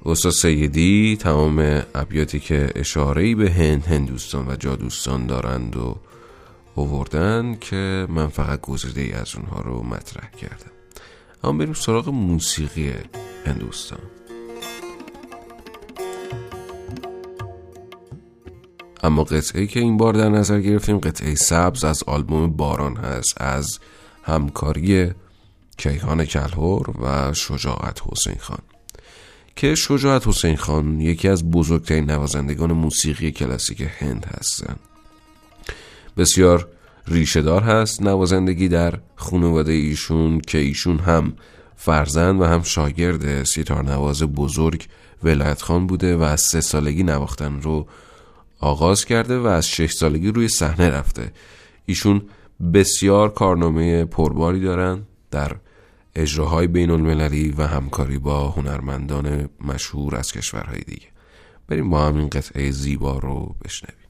[0.06, 5.96] استاد سیدی تمام ابیاتی که اشارهی به هند هندوستان و جادوستان دارند و
[6.78, 10.70] اووردن که من فقط گزیده ای از اونها رو مطرح کردم.
[11.44, 12.92] اما بریم سراغ موسیقی
[13.46, 13.98] هندوستان.
[19.02, 23.78] اما قطعه که این بار در نظر گرفتیم قطعه سبز از آلبوم باران هست از
[24.22, 25.10] همکاری
[25.76, 28.62] کیهان کلهور و شجاعت حسین خان.
[29.56, 34.80] که شجاعت حسین خان یکی از بزرگترین نوازندگان موسیقی کلاسیک هند هستند
[36.18, 36.68] بسیار
[37.06, 41.32] ریشهدار هست نوازندگی در خانواده ایشون که ایشون هم
[41.76, 44.86] فرزند و هم شاگرد سیتار نواز بزرگ
[45.22, 47.86] ولایت خان بوده و از سه سالگی نواختن رو
[48.60, 51.32] آغاز کرده و از شش سالگی روی صحنه رفته.
[51.86, 52.22] ایشون
[52.74, 55.56] بسیار کارنامه پرباری دارن در
[56.14, 61.06] اجراهای بین المللی و همکاری با هنرمندان مشهور از کشورهای دیگه.
[61.68, 64.07] بریم با همین قطعه زیبا رو بشنویم.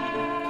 [0.00, 0.49] Bye.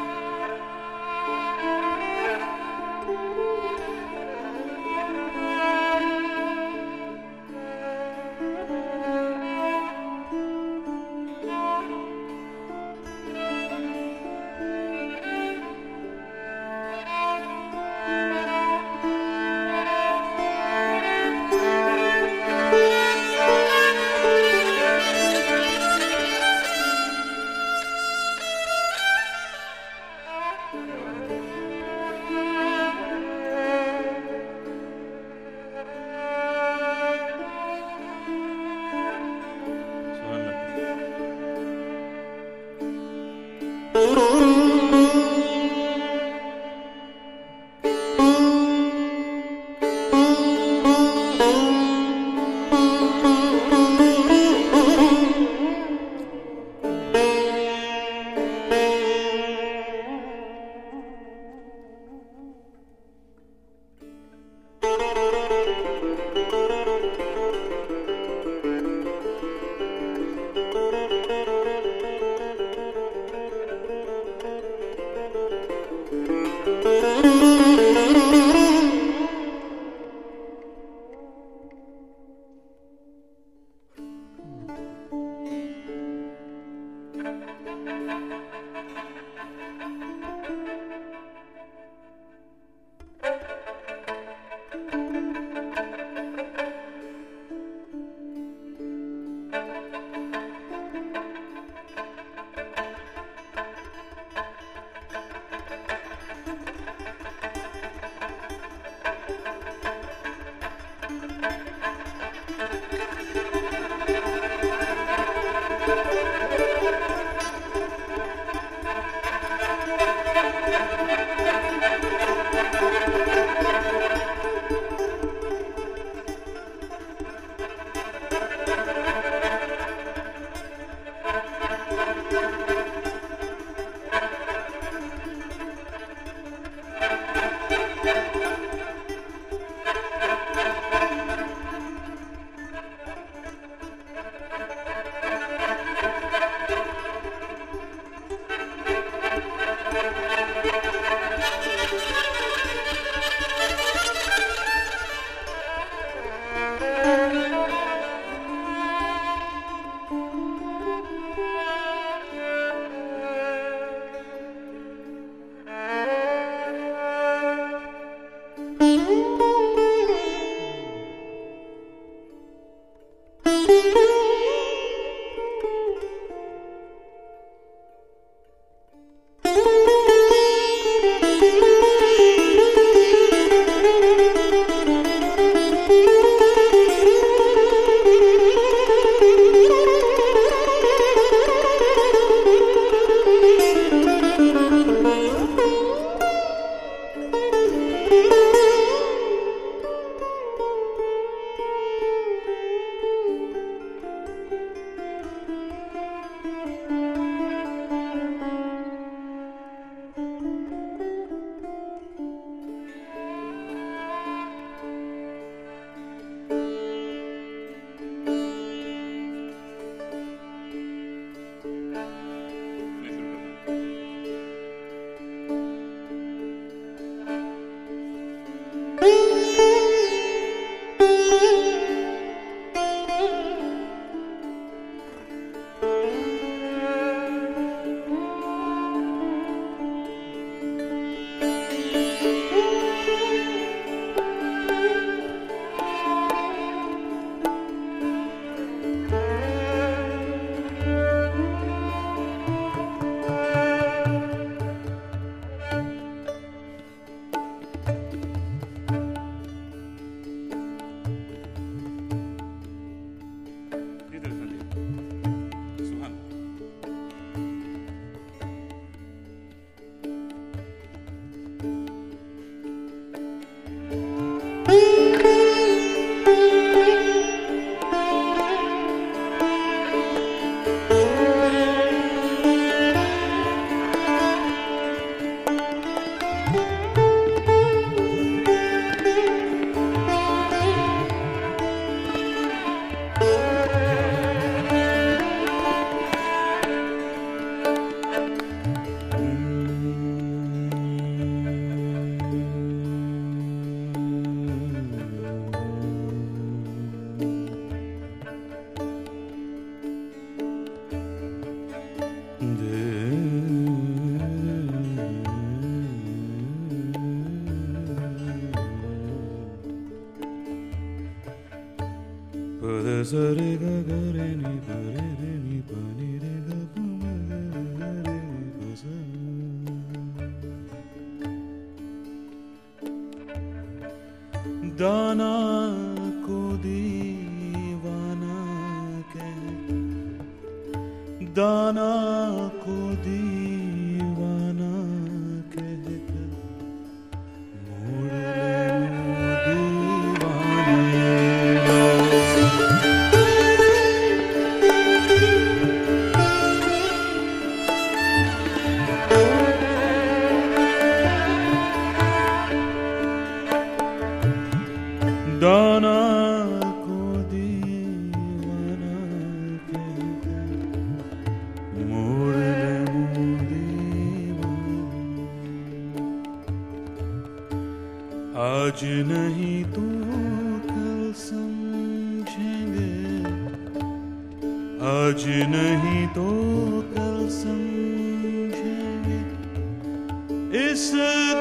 [390.50, 390.92] इस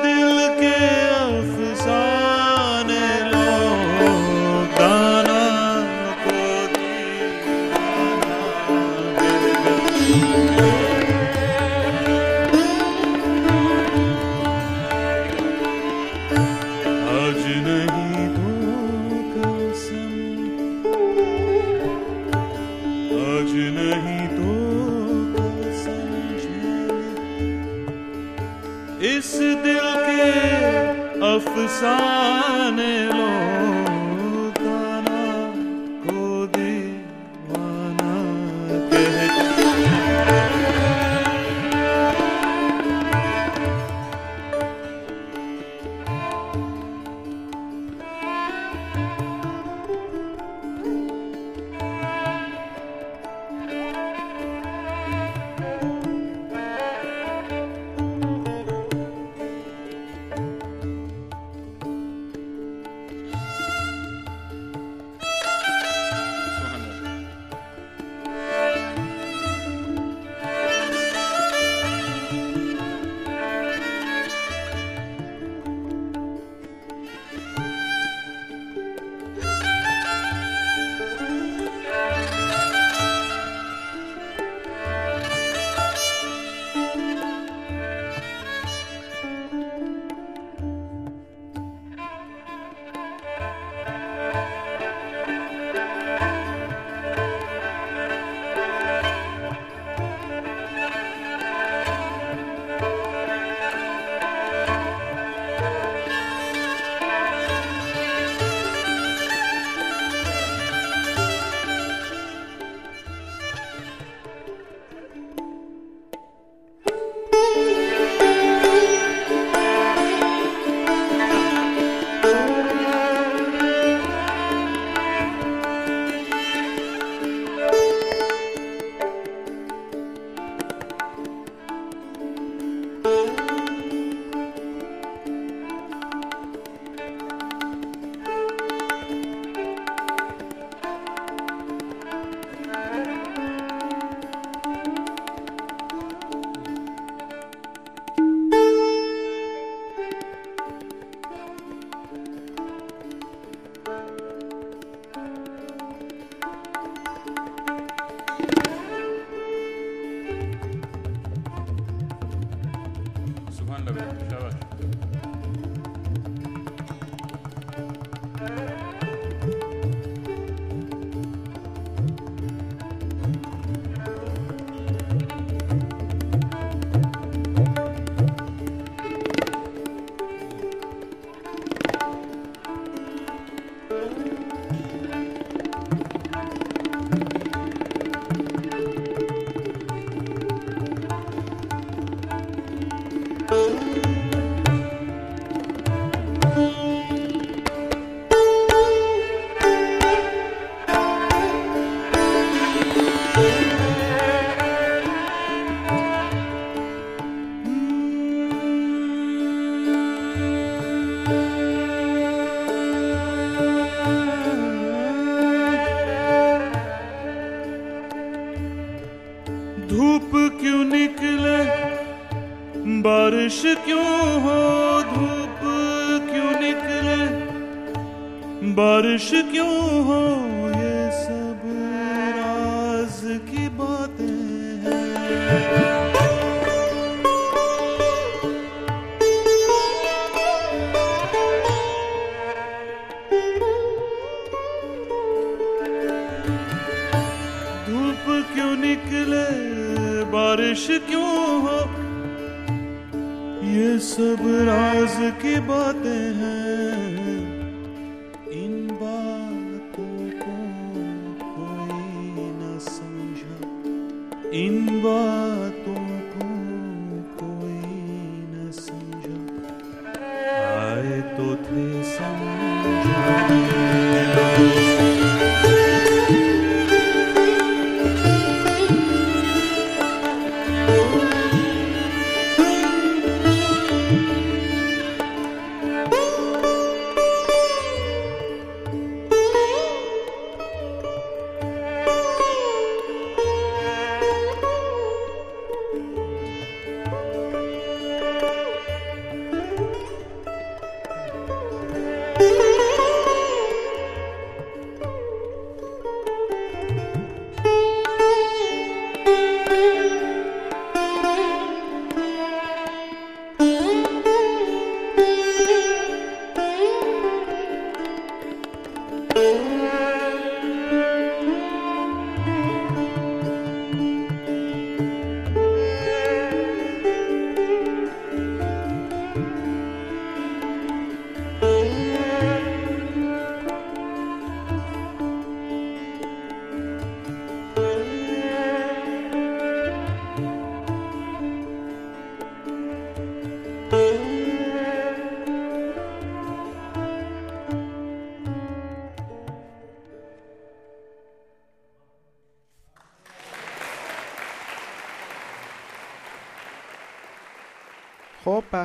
[0.04, 0.47] दिल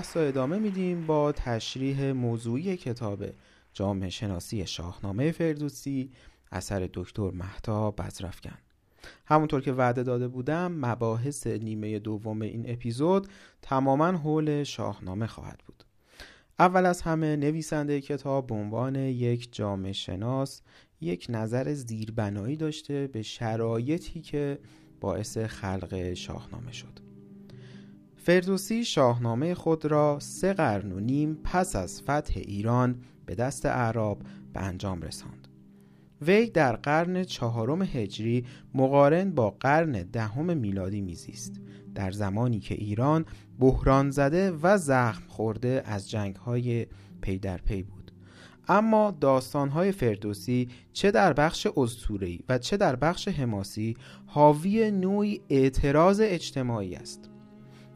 [0.04, 3.24] بحث رو ادامه میدیم با تشریح موضوعی کتاب
[3.72, 6.10] جامعه شناسی شاهنامه فردوسی
[6.52, 8.58] اثر دکتر مهتا بزرفکن
[9.26, 13.28] همونطور که وعده داده بودم مباحث نیمه دوم این اپیزود
[13.62, 15.84] تماما حول شاهنامه خواهد بود.
[16.58, 20.62] اول از همه نویسنده کتاب به عنوان یک جامعه شناس
[21.00, 24.58] یک نظر زیربنایی داشته به شرایطی که
[25.00, 27.03] باعث خلق شاهنامه شد.
[28.24, 32.96] فردوسی شاهنامه خود را سه قرن و نیم پس از فتح ایران
[33.26, 34.22] به دست اعراب
[34.52, 35.48] به انجام رساند.
[36.22, 38.44] وی در قرن چهارم هجری
[38.74, 41.60] مقارن با قرن دهم میلادی میزیست.
[41.94, 43.24] در زمانی که ایران
[43.60, 46.86] بحران زده و زخم خورده از جنگهای
[47.20, 48.12] پی در پی بود.
[48.68, 53.96] اما داستانهای فردوسی چه در بخش اسطوره‌ای و چه در بخش حماسی
[54.26, 57.30] حاوی نوعی اعتراض اجتماعی است.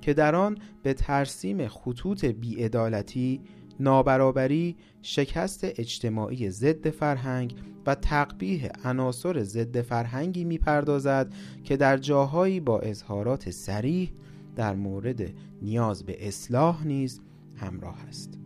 [0.09, 3.41] که در آن به ترسیم خطوط بیعدالتی،
[3.81, 7.55] نابرابری، شکست اجتماعی ضد فرهنگ
[7.87, 11.33] و تقبیح عناصر ضد فرهنگی می‌پردازد
[11.65, 14.13] که در جاهایی با اظهارات سریح
[14.57, 15.31] در مورد
[15.63, 17.21] نیاز به اصلاح نیز
[17.57, 18.39] همراه است.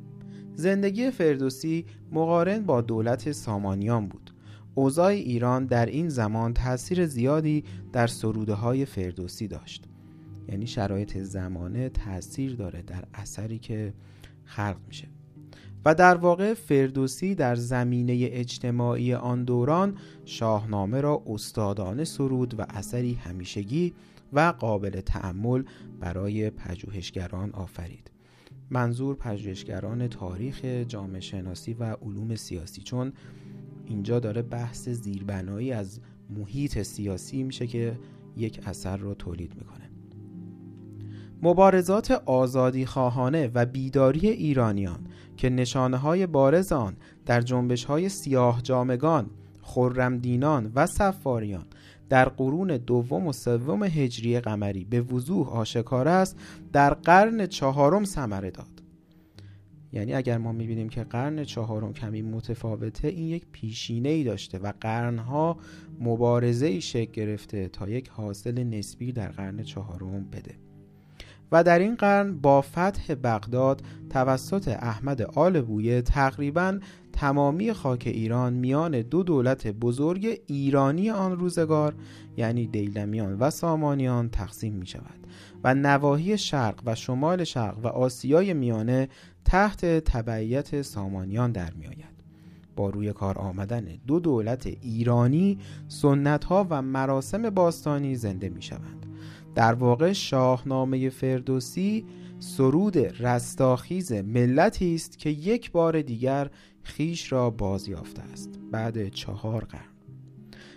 [0.55, 4.31] زندگی فردوسی مقارن با دولت سامانیان بود.
[4.75, 9.92] اوضاع ایران در این زمان تاثیر زیادی در سروده های فردوسی داشت.
[10.49, 13.95] یعنی شرایط زمانه تاثیر داره در اثری که
[14.45, 15.09] خلق میشه.
[15.85, 23.15] و در واقع فردوسی در زمینه اجتماعی آن دوران شاهنامه را استادانه سرود و اثری
[23.15, 23.95] همیشگی
[24.33, 25.65] و قابل تأمل
[26.01, 28.11] برای پژوهشگران آفرید.
[28.71, 33.13] منظور پژوهشگران تاریخ جامعه شناسی و علوم سیاسی چون
[33.87, 36.01] اینجا داره بحث زیربنایی از
[36.31, 37.99] محیط سیاسی میشه که
[38.37, 39.82] یک اثر رو تولید می‌کنه.
[41.43, 45.07] مبارزات آزادی خواهانه و بیداری ایرانیان
[45.37, 46.97] که نشانه های بارز آن
[47.27, 49.31] در جنبش های سیاه جامگان،
[49.63, 51.67] خرمدینان و سفاریان
[52.09, 56.37] در قرون دوم و سوم هجری قمری به وضوح آشکار است
[56.73, 58.83] در قرن چهارم ثمره داد.
[59.93, 64.73] یعنی اگر ما می‌بینیم که قرن چهارم کمی متفاوته این یک پیشینه ای داشته و
[64.81, 65.57] قرنها
[66.01, 70.62] مبارزه ای شکل گرفته تا یک حاصل نسبی در قرن چهارم بده.
[71.53, 76.79] و در این قرن با فتح بغداد توسط احمد آل بویه تقریبا
[77.13, 81.95] تمامی خاک ایران میان دو دولت بزرگ ایرانی آن روزگار
[82.37, 85.27] یعنی دیلمیان و سامانیان تقسیم می شود
[85.65, 89.09] و نواحی شرق و شمال شرق و آسیای میانه
[89.45, 92.13] تحت تبعیت سامانیان در می آید.
[92.77, 95.59] با روی کار آمدن دو دولت ایرانی
[95.89, 99.02] سنت ها و مراسم باستانی زنده می شوند
[99.55, 102.07] در واقع شاهنامه فردوسی
[102.39, 106.51] سرود رستاخیز ملتی است که یک بار دیگر
[106.83, 108.51] خیش را بازیافته است.
[108.71, 109.93] بعد چهار قرن.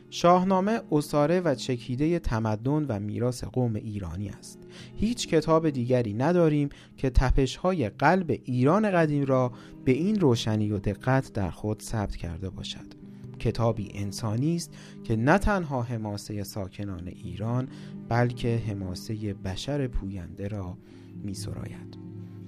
[0.10, 4.60] شاهنامه اساره و چکیده تمدن و میراث قوم ایرانی است.
[4.96, 9.52] هیچ کتاب دیگری نداریم که تپش های قلب ایران قدیم را
[9.86, 13.05] به این روشنی و دقت در خود ثبت کرده باشد.
[13.46, 14.74] کتابی انسانی است
[15.04, 17.68] که نه تنها حماسه ساکنان ایران
[18.10, 20.78] بلکه حماسه بشر پوینده را
[21.24, 21.98] می سراید.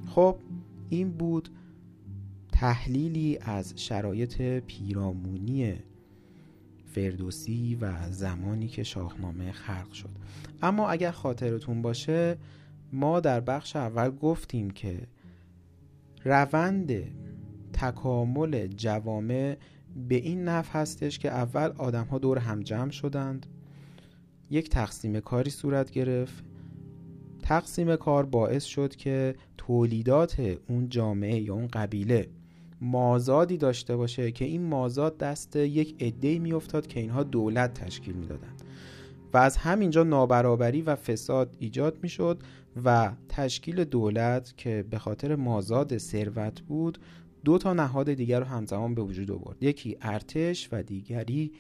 [0.08, 0.38] خب
[0.90, 1.50] این بود
[2.52, 5.76] تحلیلی از شرایط پیرامونی
[6.86, 10.10] فردوسی و زمانی که شاهنامه خلق شد
[10.62, 12.38] اما اگر خاطرتون باشه
[12.94, 15.08] ما در بخش اول گفتیم که
[16.24, 16.92] روند
[17.74, 19.58] تکامل جوامع
[20.10, 23.46] به این نف هستش که اول آدم ها دور هم جمع شدند.
[24.50, 26.44] یک تقسیم کاری صورت گرفت.
[27.42, 32.30] تقسیم کار باعث شد که تولیدات اون جامعه یا اون قبیله
[32.82, 38.62] مازادی داشته باشه که این مازاد دست یک عده میافتاد که اینها دولت تشکیل می‌دادند.
[39.34, 42.40] و از همینجا نابرابری و فساد ایجاد می‌شد
[42.84, 46.98] و تشکیل دولت که به خاطر مازاد ثروت بود
[47.46, 49.64] دو تا نهاد دیگر رو همزمان به وجود آورد.
[49.64, 51.52] یکی ارتش و دیگری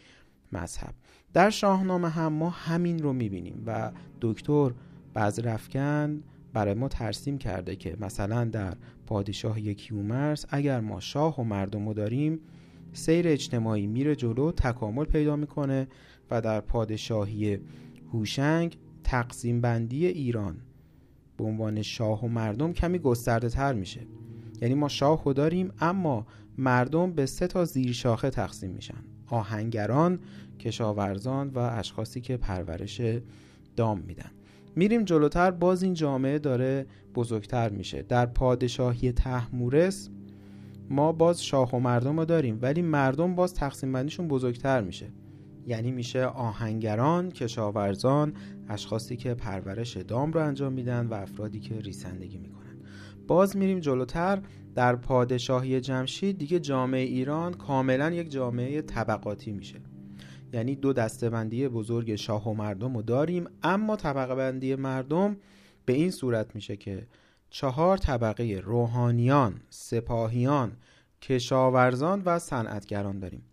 [0.51, 0.93] مذهب.
[1.33, 3.91] در شاهنامه هم ما همین رو می‌بینیم و
[4.21, 4.71] دکتر
[5.15, 6.23] بزرفکن
[6.53, 8.73] برای ما ترسیم کرده که مثلا در
[9.05, 12.39] پادشاهی کیومرس اگر ما شاه و مردم رو داریم
[12.93, 15.87] سیر اجتماعی میره جلو تکامل پیدا می‌کنه
[16.31, 17.59] و در پادشاهی
[18.13, 20.57] هوشنگ تقسیم بندی ایران
[21.37, 24.01] به عنوان شاه و مردم کمی گسترده تر میشه.
[24.61, 26.25] یعنی ما شاه رو داریم اما
[26.57, 29.03] مردم به سه تا زیر شاخه تقسیم میشن.
[29.27, 30.19] آهنگران،
[30.59, 33.01] کشاورزان و اشخاصی که پرورش
[33.75, 34.31] دام میدن.
[34.75, 36.85] میریم جلوتر باز این جامعه داره
[37.15, 38.01] بزرگتر میشه.
[38.01, 40.09] در پادشاهی تحمورس
[40.89, 45.07] ما باز شاه و مردم رو داریم ولی مردم باز تقسیم بندیشون بزرگتر میشه.
[45.67, 48.33] یعنی میشه آهنگران، کشاورزان،
[48.69, 52.56] اشخاصی که پرورش دام رو انجام میدن و افرادی که ریسندگی می‌کنن.
[53.27, 54.41] باز میریم جلوتر.
[54.75, 59.81] در پادشاهی جمشید دیگه جامعه ایران کاملا یک جامعه طبقاتی میشه.
[60.53, 65.37] یعنی دو دسته بندی بزرگ شاه و مردم رو داریم اما طبقه بندی مردم
[65.85, 67.07] به این صورت میشه که
[67.49, 70.71] چهار طبقه روحانیان، سپاهیان،
[71.21, 73.43] کشاورزان و صنعتگران داریم.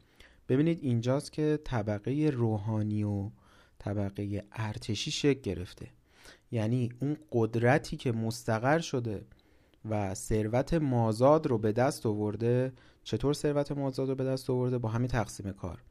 [0.48, 3.30] ببینید اینجاست که طبقه روحانی و
[3.78, 5.86] طبقه ارتشی شکل گرفته.
[6.50, 9.24] یعنی اون قدرتی که مستقر شده
[9.90, 12.72] و ثروت مازاد رو به دست آورده
[13.04, 15.82] چطور ثروت مازاد رو به دست آورده؟ با همین تقسیم کار.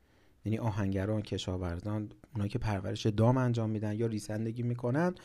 [0.45, 5.15] یعنی آهنگران کشاورزان اونایی که پرورش دام انجام میدن یا ریسندگی می‌کنن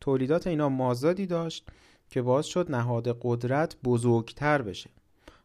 [0.00, 1.68] تولیدات اینا مازادی داشت
[2.10, 4.90] که باز شد نهاد قدرت بزرگتر بشه.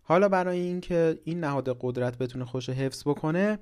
[0.03, 3.60] حالا برای اینکه این نهاد قدرت بتونه خوش حفظ بکنه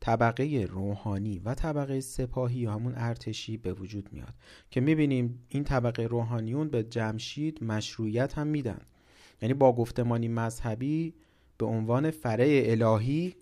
[0.00, 4.34] طبقه روحانی و طبقه سپاهی یا همون ارتشی به وجود میاد
[4.70, 8.80] که می‌بینیم این طبقه روحانیون به جمشید مشروعیت هم میدن.
[9.42, 11.14] یعنی با گفتمانی مذهبی
[11.58, 13.36] به عنوان فرع الهی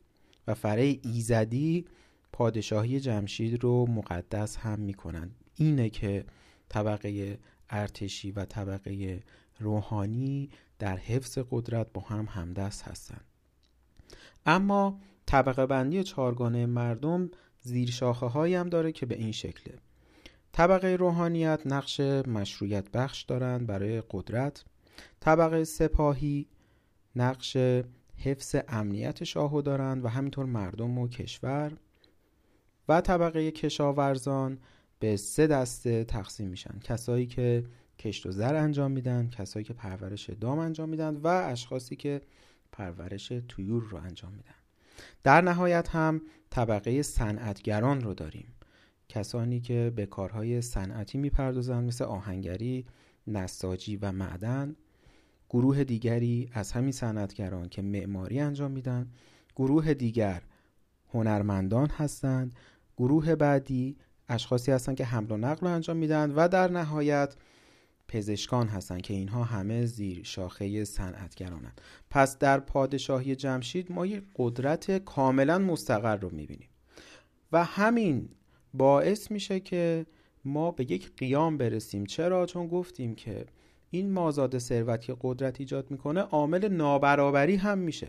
[0.46, 1.84] و فرع ایزدی
[2.32, 5.30] پادشاهی جمشید رو مقدس هم می‌کنن.
[5.54, 6.24] اینه که
[6.68, 7.38] طبقه
[7.70, 9.22] ارتشی و طبقه
[9.58, 13.24] روحانی در حفظ قدرت با هم همدست هستند
[14.46, 17.30] اما طبقه بندی چارگانه مردم
[17.60, 19.74] زیر شاخه هایی هم داره که به این شکله.
[20.52, 24.64] طبقه روحانیت نقش مشروعیت بخش دارند برای قدرت.
[25.20, 26.46] طبقه سپاهی
[27.16, 27.56] نقش
[28.16, 31.72] حفظ امنیت شاهو دارند و همینطور مردم و کشور.
[32.88, 34.58] و طبقه کشاورزان
[34.98, 36.78] به سه دسته تقسیم میشن.
[36.84, 37.64] کسایی که
[37.98, 42.20] کشت و زر انجام میدن کسایی که پرورش دام انجام میدن و اشخاصی که
[42.72, 44.55] پرورش تویور رو انجام میدن.
[45.24, 48.54] در نهایت هم طبقه صنعتگران رو داریم.
[49.08, 52.86] کسانی که به کارهای صنعتی می‌پردازند مثل آهنگری،
[53.26, 54.76] نساجی و معدن.
[55.50, 59.10] گروه دیگری از همین صنعتگران که معماری انجام میدن.
[59.56, 60.42] گروه دیگر
[61.12, 62.54] هنرمندان هستند.
[62.96, 63.96] گروه بعدی
[64.28, 67.36] اشخاصی هستند که حمل و نقل رو انجام میدن و در نهایت
[68.08, 71.80] پزشکان هستند که اینها همه زیر شاخه صنعتگرانند.
[72.10, 76.68] پس در پادشاهی جمشید ما یک قدرت کاملا مستقر رو می‌بینیم.
[77.52, 78.28] و همین
[78.74, 80.06] باعث میشه که
[80.44, 82.06] ما به یک قیام برسیم.
[82.06, 83.46] چرا؟ چون گفتیم که
[83.90, 88.08] این مازاد ثروت که قدرت ایجاد می‌کنه عامل نابرابری هم میشه.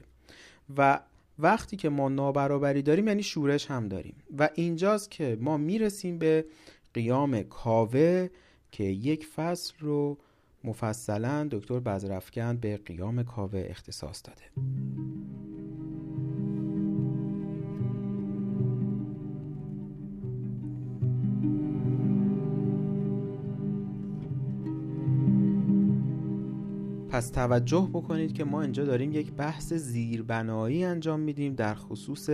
[0.78, 1.00] و
[1.40, 4.16] وقتی که ما نابرابری داریم یعنی شورش هم داریم.
[4.38, 6.46] و اینجاست که ما می‌رسیم به
[6.94, 8.30] قیام کاوه
[8.72, 10.18] که یک فصل رو
[10.64, 14.44] مفصلا دکتر بزرفکن به قیام کاوه اختصاص داده.
[27.10, 32.30] پس توجه بکنید که ما اینجا داریم یک بحث زیربنایی انجام میدیم در خصوص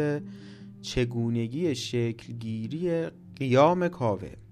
[0.81, 4.42] چگونگی شکلگیری قیام کاوه.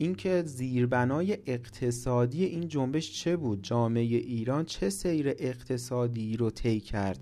[0.00, 7.20] اینکه زیربنای اقتصادی این جنبش چه بود؟ جامعه ایران چه سیر اقتصادی رو طی کرد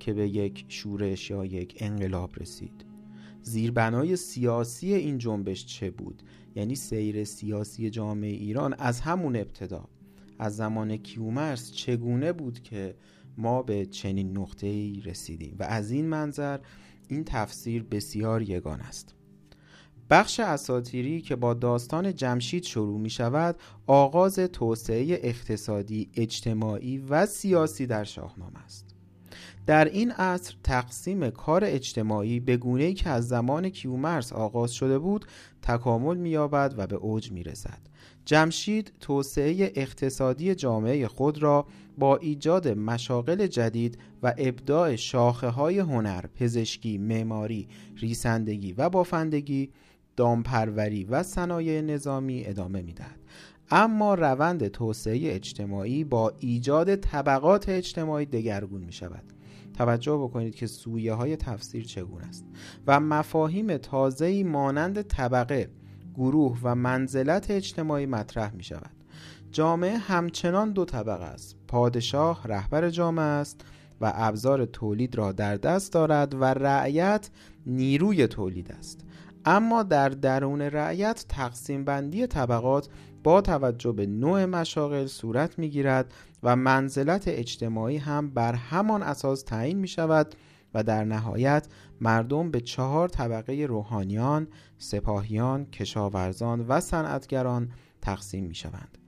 [0.00, 2.84] که به یک شورش یا یک انقلاب رسید؟
[3.42, 6.22] زیربنای سیاسی این جنبش چه بود؟
[6.56, 9.88] یعنی سیر سیاسی جامعه ایران از همون ابتدا
[10.38, 12.94] از زمان کیومرس چگونه بود که
[13.38, 16.58] ما به چنین نقطه ای رسیدیم؟ و از این منظر
[17.08, 19.15] این تفسیر بسیار یگان است.
[20.10, 23.56] بخش اساتیری که با داستان جمشید شروع می شود
[23.86, 28.86] آغاز توسعه اقتصادی، اجتماعی و سیاسی در شاهنامه است
[29.66, 35.26] در این عصر تقسیم کار اجتماعی به گونه‌ای که از زمان کیومرس آغاز شده بود
[35.62, 37.78] تکامل می‌یابد و به اوج می‌رسد.
[38.24, 41.66] جمشید توسعه اقتصادی جامعه خود را
[41.98, 49.70] با ایجاد مشاغل جدید و ابداع شاخه های هنر، پزشکی، معماری، ریسندگی و بافندگی،
[50.16, 53.20] دامپروری و صنایع نظامی ادامه می‌دهد.
[53.70, 59.24] اما روند توسعه اجتماعی با ایجاد طبقات اجتماعی دگرگون می شود.
[59.76, 62.46] توجه بکنید که سویه های تفسیر چگونه است
[62.86, 65.70] و مفاهیم تازه‌ای مانند طبقه
[66.14, 68.90] گروه و منزلت اجتماعی مطرح می شود
[69.50, 73.60] جامعه همچنان دو طبقه است پادشاه رهبر جامعه است
[74.00, 77.30] و ابزار تولید را در دست دارد و رعیت
[77.66, 79.05] نیروی تولید است
[79.46, 82.88] اما در درون رعیت تقسیم بندی طبقات
[83.24, 89.42] با توجه به نوع مشاغل صورت می گیرد و منزلت اجتماعی هم بر همان اساس
[89.42, 90.34] تعیین می شود
[90.74, 91.66] و در نهایت
[92.00, 94.48] مردم به چهار طبقه روحانیان،
[94.78, 97.70] سپاهیان، کشاورزان و صنعتگران
[98.02, 98.98] تقسیم می شوند.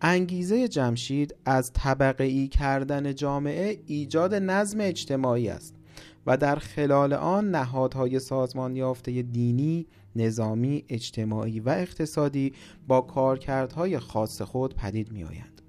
[0.00, 5.73] انگیزه جمشید از طبقه ای کردن جامعه ایجاد نظم اجتماعی است
[6.26, 9.86] و در خلال آن نهادهای سازمان یافته دینی،
[10.16, 12.52] نظامی، اجتماعی و اقتصادی
[12.88, 15.62] با کارکردهای خاص خود پدید می آیند.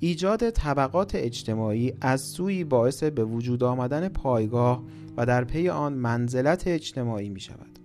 [0.00, 4.82] ایجاد طبقات اجتماعی از سوی باعث به وجود آمدن پایگاه
[5.16, 7.78] و در پی آن منزلت اجتماعی می شود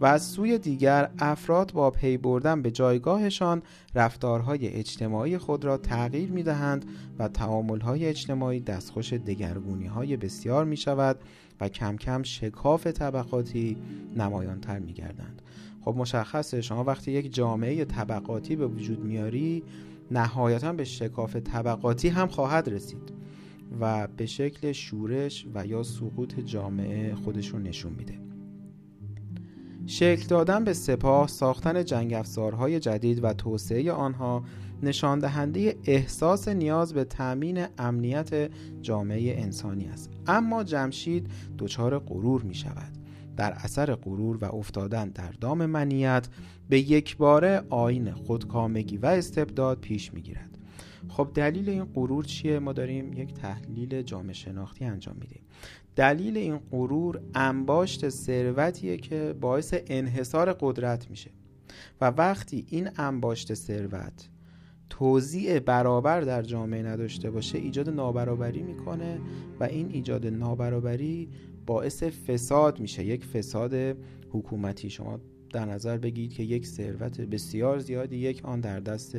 [0.00, 3.62] و از سوی دیگر افراد با پی بردن به جایگاهشان
[3.94, 6.84] رفتارهای اجتماعی خود را تغییر می دهند
[7.18, 11.18] و تعاملهای اجتماعی دستخوش دگرگونی های بسیار می شود
[11.60, 13.76] و کم کم شکاف طبقاتی
[14.16, 15.42] نمایانتر می گردند
[15.84, 19.62] خب مشخصه شما وقتی یک جامعه طبقاتی به وجود میاری
[20.10, 23.12] نهایتا به شکاف طبقاتی هم خواهد رسید
[23.80, 28.18] و به شکل شورش و یا سقوط جامعه خودشون نشون میده.
[29.86, 34.44] شکل دادن به سپاه ساختن جنگ افزارهای جدید و توسعه آنها
[34.82, 38.50] نشان دهنده احساس نیاز به تأمین امنیت
[38.82, 40.10] جامعه انسانی است.
[40.26, 42.92] اما جمشید دچار غرور می شود
[43.36, 46.28] در اثر غرور و افتادن در دام منیت
[46.68, 50.58] به یک باره آین خودکامگی و استبداد پیش می گیرد
[51.08, 55.42] خب دلیل این غرور چیه؟ ما داریم یک تحلیل جامعه شناختی انجام میدیم.
[55.96, 61.30] دلیل این غرور انباشت ثروتیه که باعث انحصار قدرت میشه.
[62.00, 64.28] و وقتی این انباشت ثروت
[64.90, 69.20] توزیع برابر در جامعه نداشته باشه ایجاد نابرابری می‌کنه
[69.60, 71.28] و این ایجاد نابرابری
[71.66, 73.04] باعث فساد میشه.
[73.04, 73.74] یک فساد
[74.30, 74.90] حکومتی.
[74.90, 75.20] شما
[75.52, 79.18] در نظر بگیرید که یک ثروت بسیار زیادی یک آن در دست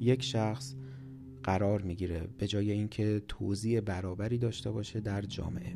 [0.00, 0.74] یک شخص
[1.42, 5.72] قرار می‌گیره به جای اینکه توزیع برابری داشته باشه در جامعه.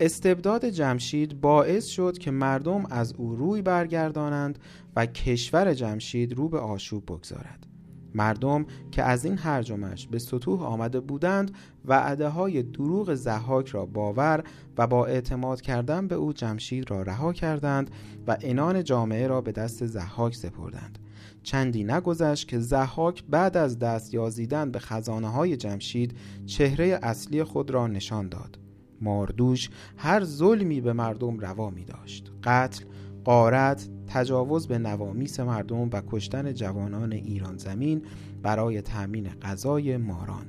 [0.00, 4.58] استبداد جمشید باعث شد که مردم از او روی برگردانند
[4.96, 7.66] و کشور جمشید رو به آشوب بگذارد.
[8.14, 11.50] مردم که از این هرجمش به سطوح آمده بودند
[11.84, 14.44] وعده های دروغ زحاک را باور
[14.78, 17.90] و با اعتماد کردن به او جمشید را رها کردند
[18.26, 20.98] و انان جامعه را به دست زحاک سپردند.
[21.42, 26.16] چندی نگذشت که زحاک بعد از دست یازیدن به خزانه های جمشید
[26.46, 28.63] چهره اصلی خود را نشان داد.
[29.04, 32.32] ماردوش هر ظلمی به مردم روا می داشت.
[32.44, 32.84] قتل،
[33.24, 38.02] قارت، تجاوز به نوامیس مردم و کشتن جوانان ایران زمین
[38.42, 40.46] برای تأمین غذای ماران.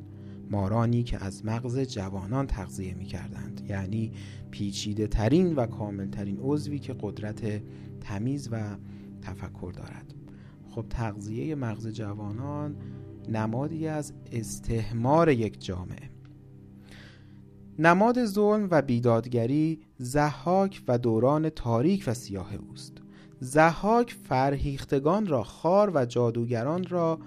[0.51, 3.61] مارانی که از مغز جوانان تغذیه می کردند.
[3.69, 4.11] یعنی
[4.51, 7.61] پیچیده ترین و کامل ترین عضوی که قدرت
[8.01, 8.75] تمیز و
[9.21, 10.13] تفکر دارد.
[10.69, 12.75] خب تغذیه مغز جوانان
[13.29, 16.14] نمادی از استهمار یک جامعه.
[17.79, 22.93] نماد ظلم و بیدادگری زحاک و دوران تاریک و سیاه اوست.
[23.39, 27.19] زحاک فرهیختگان را خار و جادوگران را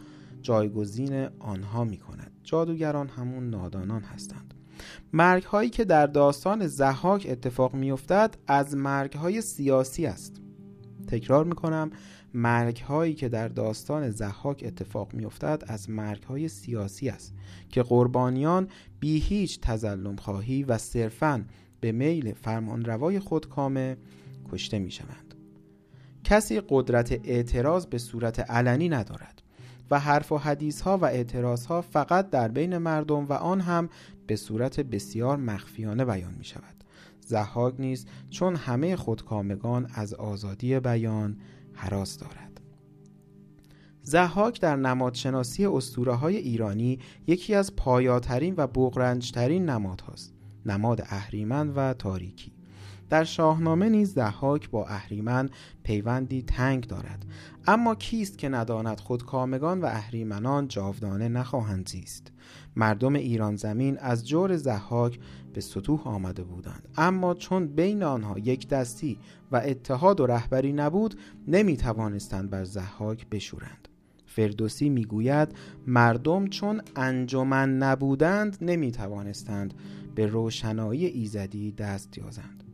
[0.42, 4.54] جایگزین آنها می کند جادوگران همون نادانان هستند.
[5.12, 10.40] مرگ هایی که در داستان زحاک اتفاق می افتد از مرگ های سیاسی است.
[11.08, 11.90] تکرار می کنم
[12.34, 17.34] مرگ هایی که در داستان زحاک اتفاق می افتد از مرگ های سیاسی است
[17.68, 18.68] که قربانیان
[19.00, 21.44] بی هیچ تظلم خواهی و صرفاً
[21.80, 23.96] به میل فرمانروای خود کامه
[24.52, 25.34] کشته می شوند
[26.24, 29.42] کسی قدرت اعتراض به صورت علنی ندارد
[29.90, 33.88] و حرف و حدیث ها و اعتراض ها فقط در بین مردم و آن هم
[34.26, 36.84] به صورت بسیار مخفیانه بیان می شود
[37.20, 41.36] زحاک نیز چون همه خودکامگان از آزادی بیان
[41.78, 42.60] حراس دارد.
[44.02, 50.34] زحاک در نمادشناسی اسطوره های ایرانی یکی از پایاترین و بغرنجترین نماد هاست
[50.66, 52.52] نماد اهریمن و تاریکی.
[53.10, 55.48] در شاهنامه نیز ضحاک با اهریمن
[55.82, 57.26] پیوندی تنگ دارد
[57.66, 62.32] اما کیست که نداند خودکامگان و اهریمنان جاودانه نخواهند زیست؟
[62.78, 65.18] مردم ایران زمین از جور زحاک
[65.54, 66.88] به سطوح آمده بودند.
[66.96, 69.18] اما چون بین آنها یک دستی
[69.52, 71.14] و اتحاد و رهبری نبود
[71.48, 73.88] نمی توانستند بر زحاک بشورند.
[74.26, 75.48] فردوسی می‌گوید
[75.86, 79.74] مردم چون انجمن نبودند نمی توانستند
[80.14, 82.64] به روشنایی ایزدی دست یازند.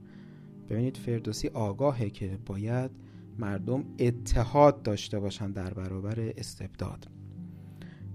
[0.71, 2.91] ببینید فردوسی آگاهه که باید
[3.39, 7.14] مردم اتحاد داشته باشند در برابر استبداد.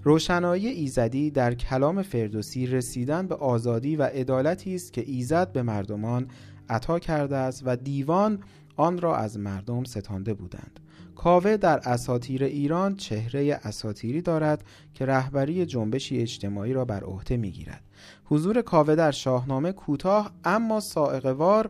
[0.03, 6.27] روشنایی ایزدی در کلام فردوسی رسیدن به آزادی و عدالتی است که ایزد به مردمان
[6.69, 8.39] عطا کرده است و دیوان
[8.75, 10.79] آن را از مردم ستانده بودند.
[11.15, 14.63] کاوه در اساتیر ایران چهره اساتیری دارد
[14.93, 17.83] که رهبری جنبشی اجتماعی را بر عهده می‌گیرد.
[18.25, 21.69] حضور کاوه در شاهنامه کوتاه اما سائقوار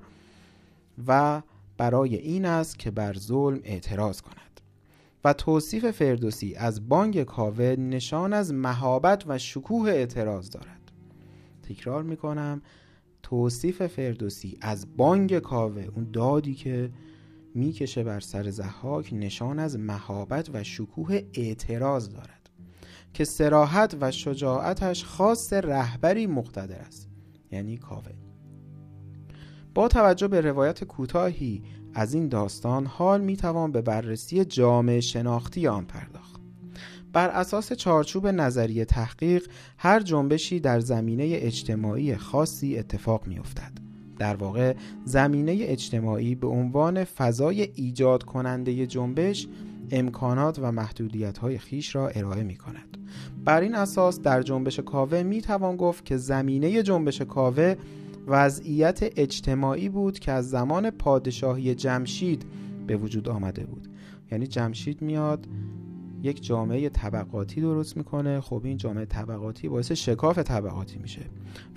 [1.08, 1.42] و
[1.78, 4.62] برای این است که بر ظلم اعتراض کند.
[5.24, 10.92] و توصیف فردوسی از بانگ کاوه نشان از مهابت و شکوه اعتراض دارد.
[11.64, 12.62] تکرار می‌کنم
[13.24, 16.92] توصیف فردوسی از بانگ کاوه اون دادی که
[17.56, 22.50] می‌کشه بر سر زحاک نشان از مهابت و شکوه اعتراض دارد
[23.14, 27.10] که سراحت و شجاعتش خاص رهبری مقتدر است
[27.52, 28.12] یعنی کاوه.
[29.76, 31.64] با توجه به روایت کوتاهی
[32.00, 36.42] از این داستان حال می توان به بررسی جامعه شناختی آن پرداخت
[37.14, 39.48] بر اساس چارچوب نظریه تحقیق
[39.78, 43.72] هر جنبشی در زمینه اجتماعی خاصی اتفاق می افتد.
[44.20, 49.48] در واقع زمینه اجتماعی به عنوان فضای ایجاد کننده جنبش
[49.92, 52.98] امکانات و محدودیت های خیش را ارائه می کند.
[53.46, 57.76] بر این اساس در جنبش کاوه می توان گفت که زمینه جنبش کاوه
[58.30, 62.46] وضعیت اجتماعی بود که از زمان پادشاهی جمشید
[62.88, 63.88] به وجود آمده بود.
[64.32, 65.48] یعنی جمشید میاد
[66.24, 68.42] یک جامعه طبقاتی درست می‌کنه.
[68.42, 71.22] خب این جامعه طبقاتی باعث شکاف طبقاتی میشه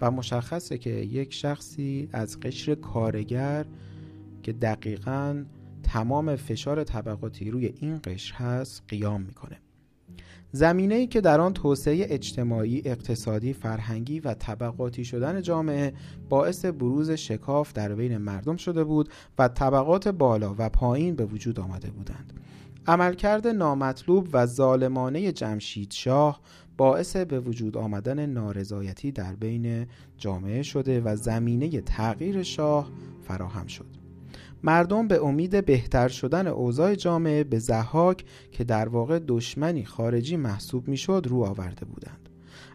[0.01, 3.67] و مشخصه که یک شخصی از قشر کارگر
[4.43, 5.45] که دقیقا
[5.83, 9.59] تمام فشار طبقاتی روی این قشر هست قیام می‌کنه.
[10.53, 15.93] زمینه ای که در آن توسعه اجتماعی، اقتصادی، فرهنگی و طبقاتی شدن جامعه
[16.29, 19.09] باعث بروز شکاف در بین مردم شده بود
[19.39, 22.33] و طبقات بالا و پایین به وجود آمده بودند.
[22.87, 26.41] عملکرد نامطلوب و ظالمانه جمشید شاه
[26.77, 32.91] باعث به وجود آمدن نارضایتی در بین جامعه شده و زمینه تغییر شاه
[33.23, 34.02] فراهم شد.
[34.63, 40.89] مردم به امید بهتر شدن اوضاع جامعه به زحاک که در واقع دشمنی خارجی محسوب
[40.89, 42.29] می‌شد رو آورده بودند.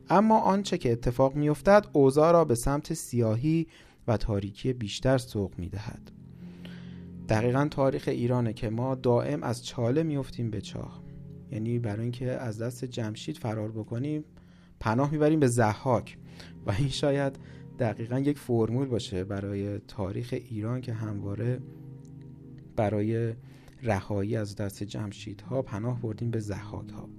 [0.10, 3.68] اما آنچه که اتفاق میافتد اوضاع را به سمت سیاهی
[4.08, 6.12] و تاریکی بیشتر سوق می‌دهد.
[7.30, 11.04] دقیقا تاریخ ایرانه که ما دائم از چاله میفتیم به چاه.
[11.52, 14.24] یعنی برای اینکه از دست جمشید فرار بکنیم
[14.80, 16.18] پناه می‌بریم به زحاک
[16.66, 17.40] و این شاید
[17.80, 21.60] دقیقا یک فرمول باشه برای تاریخ ایران که همواره
[22.76, 23.34] برای
[23.84, 27.10] رهایی از دست جمشیدها پناه بردیم به زحاک ها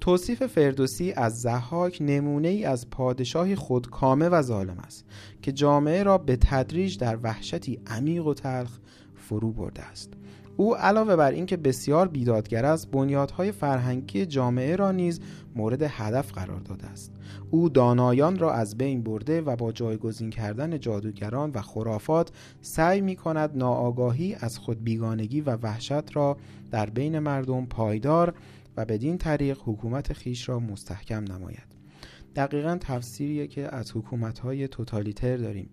[0.00, 5.04] توصیف فردوسی از زحاک نمونه ای از پادشاهی خودکامه و ظالم است
[5.42, 8.78] که جامعه را به تدریج در وحشتی عمیق و تلخ
[9.14, 10.12] فرو برده است.
[10.56, 15.20] او علاوه بر اینکه بسیار بیدادگر است بنیادهای فرهنگی جامعه را نیز
[15.54, 17.12] مورد هدف قرار داده است.
[17.50, 22.30] او دانایان را از بین برده و با جایگزین کردن جادوگران و خرافات
[22.60, 26.36] سعی می کند ناآگاهی از خود بیگانگی و وحشت را
[26.70, 28.34] در بین مردم پایدار
[28.76, 31.76] و بدین طریق حکومت خیش را مستحکم نماید.
[32.36, 35.70] دقیقا تفسیریه که از حکومت های توتالیتر داریم.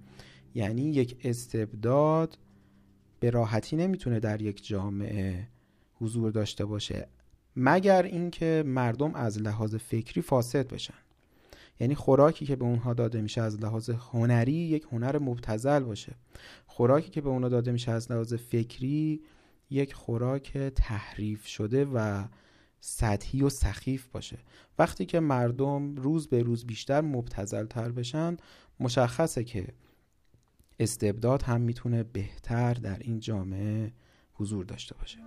[0.55, 2.37] یعنی یک استبداد
[3.19, 5.47] به راحتی نمی‌تونه در یک جامعه
[5.93, 7.07] حضور داشته باشه
[7.55, 11.02] مگر اینکه مردم از لحاظ فکری فاسد بشن.
[11.83, 16.15] یعنی خوراکی که به اونها داده میشه از لحاظ هنری یک هنر مبتزل باشه.
[16.65, 19.21] خوراکی که به اونها داده میشه از لحاظ فکری
[19.69, 22.23] یک خوراک تحریف شده و
[22.79, 24.37] سطحی و سخیف باشه.
[24.79, 28.37] وقتی که مردم روز به روز بیشتر مبتزل تر بشن
[28.79, 29.67] مشخصه که
[30.79, 33.93] استبداد هم می‌تونه بهتر در این جامعه
[34.33, 35.17] حضور داشته باشه.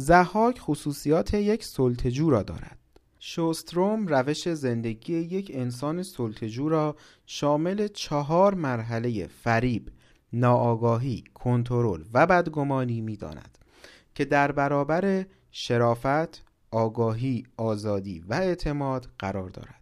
[0.00, 2.78] زحاک خصوصیات یک سلطجو را دارد
[3.18, 6.96] شوستروم روش زندگی یک انسان سلطجو را
[7.26, 9.88] شامل چهار مرحله فریب،
[10.32, 13.58] ناآگاهی، کنترل و بدگمانی می داند
[14.14, 19.80] که در برابر شرافت، آگاهی، آزادی و اعتماد قرار دارد.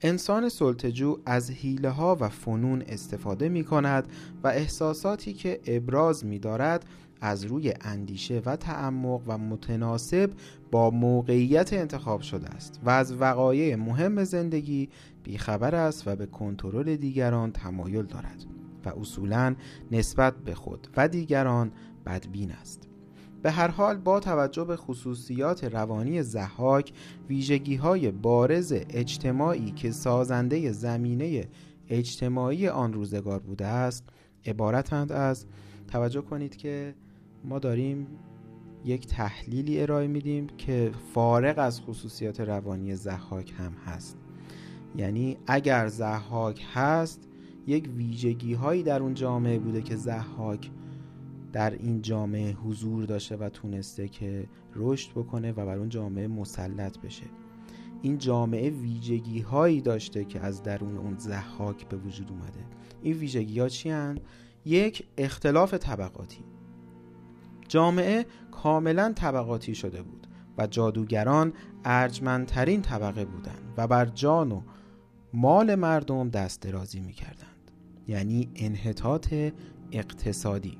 [0.00, 4.08] انسان سلطجو از حیله ها و فنون استفاده می کند
[4.42, 6.84] و احساساتی که ابراز می دارد
[7.20, 10.30] از روی اندیشه و تعمق و متناسب
[10.70, 14.88] با موقعیت انتخاب شده است و از وقایع مهم زندگی
[15.22, 18.44] بیخبر است و به کنترل دیگران تمایل دارد
[18.84, 19.54] و اصولا
[19.90, 21.72] نسبت به خود و دیگران
[22.06, 22.88] بدبین است.
[23.42, 26.92] به هر حال با توجه به خصوصیات روانی زحاک
[27.28, 31.48] ویژگی های بارز اجتماعی که سازنده زمینه
[31.88, 34.08] اجتماعی آن روزگار بوده است
[34.46, 35.46] عبارتند از
[35.88, 36.94] توجه کنید که
[37.46, 38.06] ما داریم
[38.84, 44.18] یک تحلیلی ارائه میدیم که فارغ از خصوصیات روانی زحاک هم هست.
[44.96, 47.28] یعنی اگر زحاک هست
[47.66, 50.70] یک ویژگی هایی در اون جامعه بوده که زحاک
[51.52, 56.98] در این جامعه حضور داشته و تونسته که رشد بکنه و بر اون جامعه مسلط
[56.98, 57.26] بشه.
[58.02, 62.64] این جامعه ویژگی هایی داشته که از درون اون زحاک به وجود اومده.
[63.02, 64.18] این ویژگی ها چی هن؟
[64.64, 66.55] یک اختلاف طبقاتی.
[67.68, 70.26] جامعه کاملا طبقاتی شده بود
[70.58, 71.52] و جادوگران
[71.84, 74.62] ارجمندترین طبقه بودند و بر جان و
[75.34, 77.70] مال مردم دست درازی می کردند
[78.08, 79.34] یعنی انحطاط
[79.92, 80.78] اقتصادی.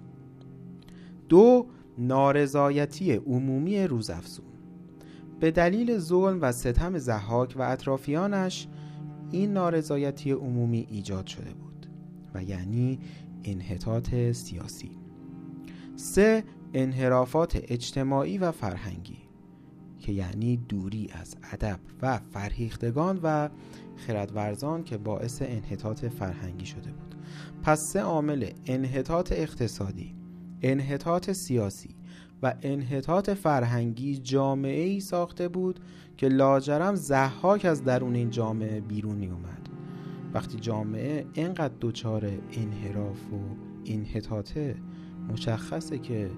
[1.29, 1.67] دو
[1.99, 4.47] نارضایتی عمومی روزافزون.
[5.41, 8.69] به دلیل ظلم و ستم زحاک و اطرافیانش
[9.31, 11.87] این نارضایتی عمومی ایجاد شده بود
[12.35, 12.99] و یعنی
[13.45, 14.91] انحطاط سیاسی.
[15.97, 16.45] سه
[16.79, 19.19] انحرافات اجتماعی و فرهنگی
[19.99, 23.49] که یعنی دوری از ادب و فرهیختگان و
[23.97, 27.15] خردورزان که باعث انحطاط فرهنگی شده بود.
[27.63, 30.15] پس سه عامل انحطاط اقتصادی
[30.63, 31.97] انحطاط سیاسی
[32.43, 35.81] و انحطاط فرهنگی جامعه ای ساخته بود
[36.17, 39.69] که لاجرم زحاک از درون این جامعه بیرون می اومد
[40.35, 43.37] وقتی جامعه اینقدر دچار انحراف و
[43.87, 44.77] انحطاطه
[45.29, 46.31] مشخصه که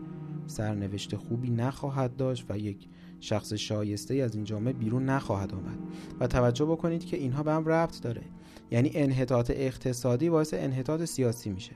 [0.49, 2.89] سرنوشت خوبی نخواهد داشت و یک
[3.21, 5.79] شخص شایسته از این جامعه بیرون نخواهد آمد.
[6.21, 8.23] و توجه بکنید که اینها به هم ربط داره.
[8.71, 11.73] یعنی انحطاط اقتصادی باعث انحطاط سیاسی میشه.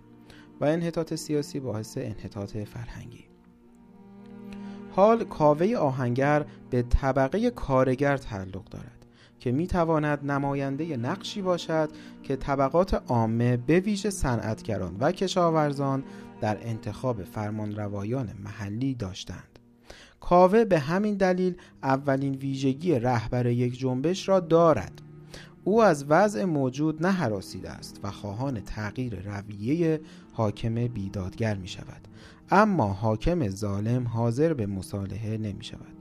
[0.61, 3.25] و انحطاط سیاسی باعث انحطاط فرهنگی.
[4.91, 9.07] حال کاوه آهنگر به طبقه کارگر تعلق دارد
[9.43, 11.89] که می تواند نماینده نقشی باشد
[12.23, 16.05] که طبقات عامه به ویژه صنعتگران و کشاورزان
[16.43, 19.59] در انتخاب فرمانروایان محلی داشتند.
[20.21, 25.03] کاوه به همین دلیل اولین ویژگی رهبر یک جنبش را دارد.
[25.65, 30.01] او از وضع موجود نه حراسیده است و خواهان تغییر رویه
[30.33, 32.09] حاکم بیدادگر می شود.
[32.51, 35.97] اما حاکم ظالم حاضر به مصالحه نمی شود.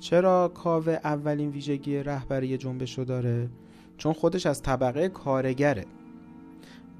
[0.00, 3.48] چرا کاوه اولین ویژگی رهبری جنبش رو داره؟
[3.96, 5.84] چون خودش از طبقه کارگره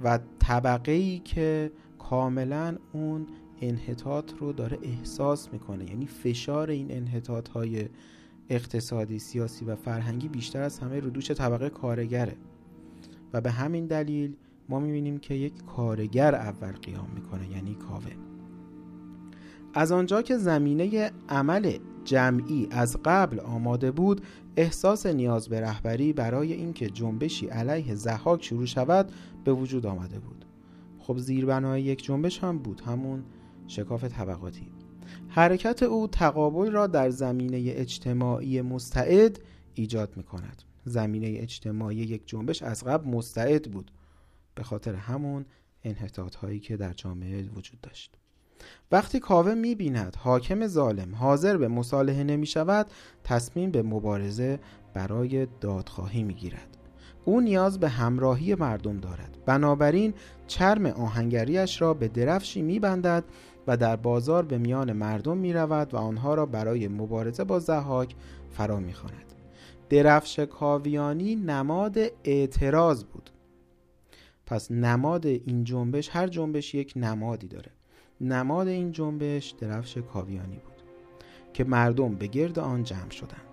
[0.05, 1.73] و طبقه ای که
[2.13, 3.27] کاملا اون
[3.61, 5.91] انحطاط رو داره احساس می‌کنه.
[5.91, 7.89] یعنی فشار این انحطاط های
[8.49, 12.37] اقتصادی سیاسی و فرهنگی بیشتر از همه رو دوش طبقه کارگره.
[13.33, 14.37] و به همین دلیل
[14.69, 18.13] ما می‌بینیم که یک کارگر اول قیام می‌کنه یعنی کاوه.
[19.75, 24.21] از آنجا که زمینه عمل جمعی از قبل آماده بود
[24.57, 29.13] احساس نیاز به رهبری برای اینکه جنبشی علیه زحاک شروع شود
[29.45, 30.42] به وجود آمده بود.
[31.03, 33.25] خب زیربنای یک جنبش هم بود همون
[33.67, 34.73] شکاف طبقاتی.
[35.29, 39.39] حرکت او تقابل را در زمینه اجتماعی مستعد
[39.75, 43.91] ایجاد می کند زمینه اجتماعی یک جنبش از قبل مستعد بود
[44.55, 45.45] به خاطر همون
[45.85, 48.17] انحطاط هایی که در جامعه وجود داشت.
[48.93, 52.87] وقتی کاوه می بیند حاکم ظالم حاضر به مصالحه نمی شود
[53.25, 54.61] تصمیم به مبارزه
[54.95, 56.82] برای دادخواهی می گیرد
[57.25, 59.39] او نیاز به همراهی مردم دارد.
[59.47, 60.15] بنابراین
[60.47, 63.25] چرم آهنگریش را به درفشی می بندد
[63.67, 68.15] و در بازار به میان مردم می رود و آنها را برای مبارزه با زحاک
[68.51, 69.33] فرا می خواند.
[69.89, 73.31] درفش کاویانی نماد اعتراض بود.
[74.47, 77.71] پس نماد این جنبش هر جنبش یک نمادی داره.
[78.21, 80.83] نماد این جنبش درفش کاویانی بود
[81.53, 83.52] که مردم به گرد آن جمع شدند.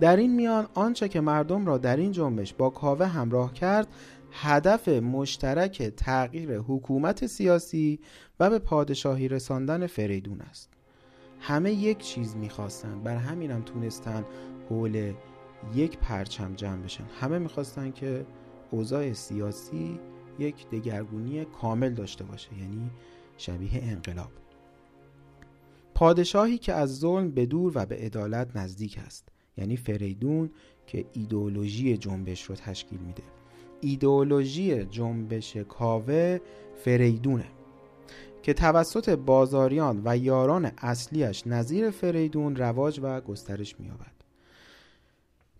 [0.00, 3.88] در این میان آنچه که مردم را در این جنبش با کاوه همراه کرد
[4.32, 8.00] هدف مشترک تغییر حکومت سیاسی
[8.40, 10.68] و به پادشاهی رساندن فریدون است.
[11.40, 13.02] همه یک چیز می‌خواستند.
[13.02, 14.24] بر همین هم تونستن
[14.70, 15.12] حول
[15.74, 17.04] یک پرچم جمع بشن.
[17.20, 18.26] همه می‌خواستن که
[18.70, 20.00] اوضاع سیاسی
[20.38, 22.90] یک دگرگونی کامل داشته باشه یعنی
[23.36, 24.30] شبیه انقلاب.
[25.94, 29.28] پادشاهی که از ظلم به دور و به عدالت نزدیک است.
[29.58, 30.50] یعنی فریدون
[30.86, 33.22] که ایدئولوژی جنبش رو تشکیل میده
[33.80, 36.38] ایدئولوژی جنبش کاوه
[36.76, 37.46] فریدونه
[38.42, 44.16] که توسط بازاریان و یاران اصلیش نظیر فریدون رواج و گسترش می‌یابد.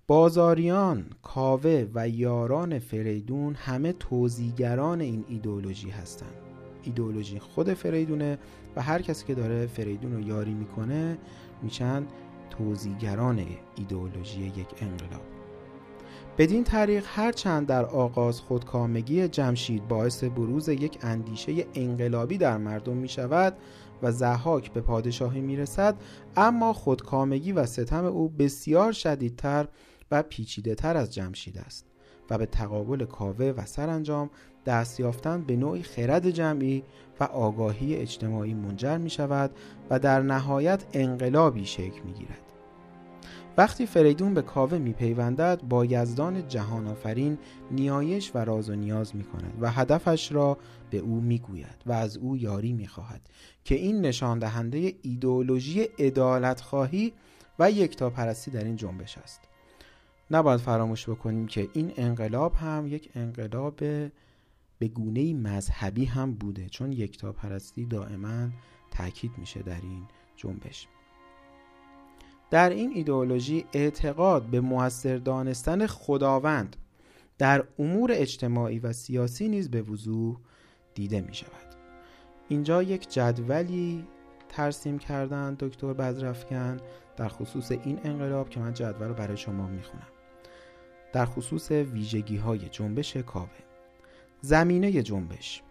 [0.07, 6.35] بازاریان، کاوه و یاران فریدون همه توزیگران این ایدئولوژی هستند.
[6.83, 8.39] ایدئولوژی خود فریدونه
[8.77, 11.19] و هر کسی که داره فریدون رو یاری می‌کنه
[11.63, 12.07] میشن
[12.51, 13.47] توزیگران
[13.77, 15.23] ایدئولوژی یک انقلاب.
[16.39, 23.09] بدین طریق هرچند در آغاز خودکامگی جمشید باعث بروز یک اندیشه انقلابی در مردم می
[23.09, 23.57] شود
[24.03, 25.95] و زحاک به پادشاهی می رسد
[26.37, 29.69] اما خودکامگی و ستم او بسیار شدیدتر
[30.11, 31.87] و پیچیده تر از جمشید است
[32.31, 34.31] و به تقابل کاوه و سرانجام
[34.67, 36.83] دست یافتن به نوعی خرد جمعی
[37.21, 39.51] و آگاهی اجتماعی منجر می شود
[39.91, 42.43] و در نهایت انقلابی شکل می گیرد.
[43.59, 47.39] وقتی فریدون به کاوه میپیوندد با یزدان جهان آفرین
[47.71, 50.59] نیایش و راز و نیاز می کند و هدفش را
[50.91, 53.21] به او می‌گوید و از او یاری می‌خواهد
[53.65, 57.13] که این نشان دهنده ایدئولوژی عدالت خواهی
[57.59, 59.41] و یکتاپرستی در این جنبش است
[60.31, 63.81] نباید فراموش بکنیم که این انقلاب هم یک انقلاب
[64.79, 68.49] به گونه مذهبی هم بوده چون یکتاپرستی دائما
[68.91, 70.03] تاکید میشه در این
[70.37, 70.89] جنبش.
[72.51, 76.77] در این ایدئولوژی اعتقاد به موثر دانستن خداوند
[77.39, 80.37] در امور اجتماعی و سیاسی نیز به وضوح
[80.95, 81.77] دیده می شود
[82.49, 84.05] اینجا یک جدولی
[84.49, 86.77] ترسیم کردن دکتر بزرفکن
[87.17, 90.07] در خصوص این انقلاب که من جدول رو برای شما می‌خونم.
[91.13, 93.66] در خصوص ویژگی های جنبش کاوه.
[94.41, 95.63] زمینه جنبش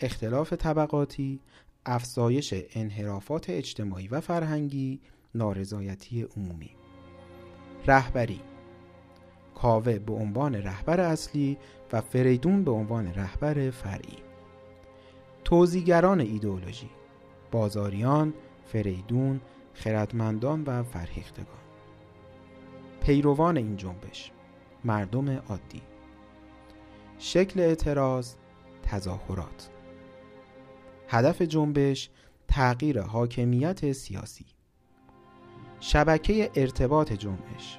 [0.00, 1.40] اختلاف طبقاتی
[1.86, 5.00] افزایش انحرافات اجتماعی و فرهنگی
[5.34, 6.70] نارضایتی عمومی.
[7.86, 8.40] رهبری
[9.54, 11.58] کاوه به عنوان رهبر اصلی
[11.92, 14.18] و فریدون به عنوان رهبر فرعی.
[15.44, 16.90] توزیگران ایدئولوژی
[17.50, 18.34] بازاریان،
[18.66, 19.40] فریدون،
[19.74, 21.46] خردمندان و فرهیختگان.
[23.00, 24.30] پیروان این جنبش
[24.84, 25.82] مردم عادی.
[27.18, 28.34] شکل اعتراض
[28.82, 29.70] تظاهرات.
[31.08, 32.10] هدف جنبش
[32.48, 34.44] تغییر حاکمیت سیاسی.
[35.80, 37.78] شبکه ارتباط جنبش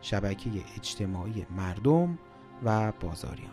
[0.00, 2.18] شبکه اجتماعی مردم
[2.64, 3.50] و بازاریان.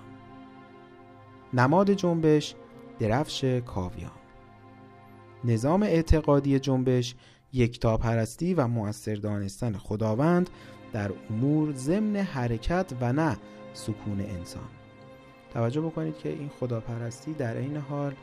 [1.54, 2.56] نماد جنبش
[3.00, 4.12] درفش کاویان.
[5.44, 7.16] نظام اعتقادی جنبش
[7.54, 10.50] یکتاپرستی و مؤثر دانستن خداوند
[10.94, 13.38] در امور ضمن حرکت و نه
[13.74, 14.79] سکون انسان.
[15.54, 18.14] توجه بکنید که این خداپرستی در این حال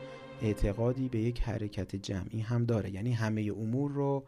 [0.41, 2.89] اعتقادی به یک حرکت جمعی هم داره.
[2.89, 4.23] یعنی همه امور رو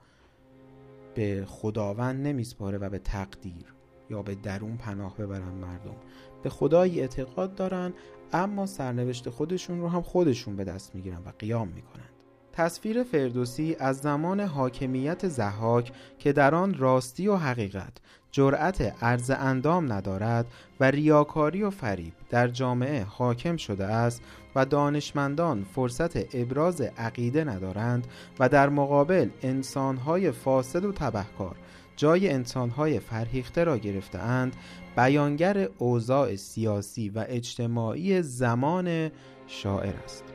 [1.16, 3.74] به خداوند نمیسپاره و به تقدیر
[4.10, 5.96] یا به درون پناه ببرن مردم.
[6.44, 7.94] به خدایی اعتقاد دارن
[8.34, 12.19] اما سرنوشت خودشون رو هم خودشون به دست می‌گیرن و قیام می‌کنند
[12.60, 17.94] تصویر فردوسی از زمان حاکمیت زحاک که در آن راستی و حقیقت
[18.32, 20.46] جرأت عرض اندام ندارد
[20.80, 24.22] و ریاکاری و فریب در جامعه حاکم شده است
[24.56, 28.08] و دانشمندان فرصت ابراز عقیده ندارند
[28.40, 31.56] و در مقابل انسانهای فاسد و تبهکار
[31.96, 34.56] جای انسانهای فرهیخته را گرفتهاند
[34.96, 39.12] بیانگر اوضاع سیاسی و اجتماعی زمان
[39.48, 40.29] شاعر است.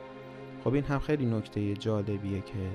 [0.65, 2.69] خب این هم خیلی نکته جالبیه که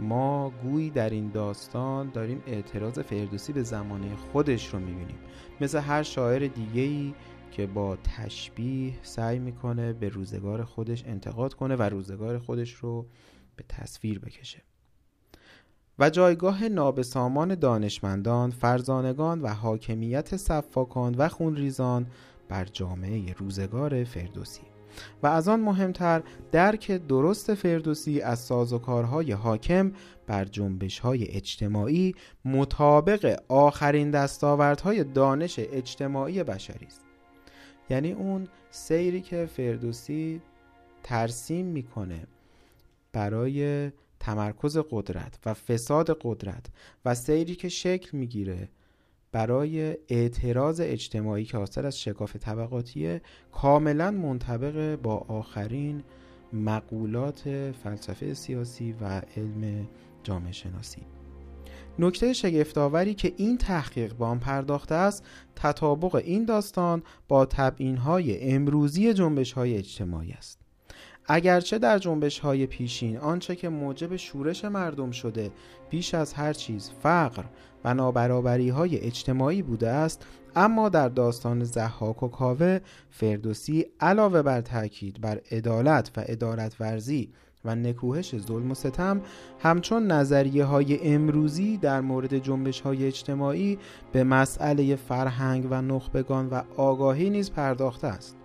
[0.00, 5.18] ما گویی در این داستان داریم اعتراض فردوسی به زمانه خودش رو می‌بینیم.
[5.60, 7.14] مثل هر شاعر دیگهی
[7.50, 13.06] که با تشبیه سعی می‌کنه به روزگار خودش انتقاد کنه و روزگار خودش رو
[13.56, 14.62] به تصویر بکشه.
[15.98, 22.06] و جایگاه نابسامان دانشمندان، فرزانگان و حاکمیت صفاکان و خونریزان
[22.48, 24.62] بر جامعه روزگار فردوسی.
[25.22, 26.22] و از آن مهمتر
[26.52, 29.92] درک درست فردوسی از سازوکارهای حاکم
[30.26, 32.14] بر جنبشهای اجتماعی
[32.44, 37.00] مطابق آخرین دستاوردهای دانش اجتماعی بشری است.
[37.90, 40.40] یعنی اون سیری که فردوسی
[41.02, 42.26] ترسیم می‌کنه
[43.12, 43.90] برای
[44.20, 46.66] تمرکز قدرت و فساد قدرت
[47.04, 48.68] و سیری که شکل می‌گیره
[49.32, 56.02] برای اعتراض اجتماعی که حاصل از شکاف طبقاتیه کاملا منطبق با آخرین
[56.52, 59.88] مقولات فلسفه سیاسی و علم
[60.22, 61.02] جامعه شناسی.
[61.98, 65.24] نکته شگفتآوری که این تحقیق با آن پرداخته است
[65.56, 67.48] تطابق این داستان با
[68.04, 70.60] های امروزی جنبش های اجتماعی است.
[71.26, 75.50] اگرچه در جنبش های پیشین آنچه که موجب شورش مردم شده
[75.90, 77.44] بیش از هر چیز فقر
[77.84, 80.26] و نابرابری های اجتماعی بوده است
[80.56, 82.78] اما در داستان زحاک و کاوه
[83.10, 87.30] فردوسی علاوه بر تاکید بر عدالت و ادارت ورزی
[87.64, 89.20] و نکوهش ظلم و ستم
[89.58, 93.78] همچون نظریه های امروزی در مورد جنبش های اجتماعی
[94.12, 98.39] به مسئله فرهنگ و نخبگان و آگاهی نیز پرداخته است.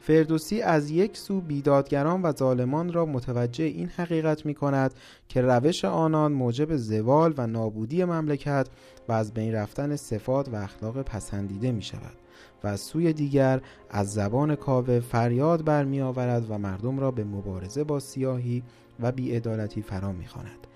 [0.00, 4.94] فردوسی از یک سو بیدادگران و ظالمان را متوجه این حقیقت می کند
[5.28, 8.68] که روش آنان موجب زوال و نابودی مملکت
[9.08, 12.16] و از بین رفتن صفات و اخلاق پسندیده می شود
[12.64, 13.60] و از سوی دیگر
[13.90, 18.62] از زبان کاوه فریاد برمی آورد و مردم را به مبارزه با سیاهی
[19.00, 20.66] و بیعدالتی فرا می خاند.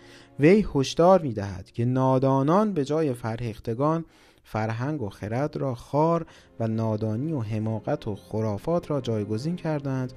[0.41, 4.05] وی هشدار می دهد که نادانان به جای فرهیختگان
[4.48, 6.27] فرهنگ و خرد را خار
[6.60, 10.12] و نادانی و حماقت و خرافات را جایگزین کردند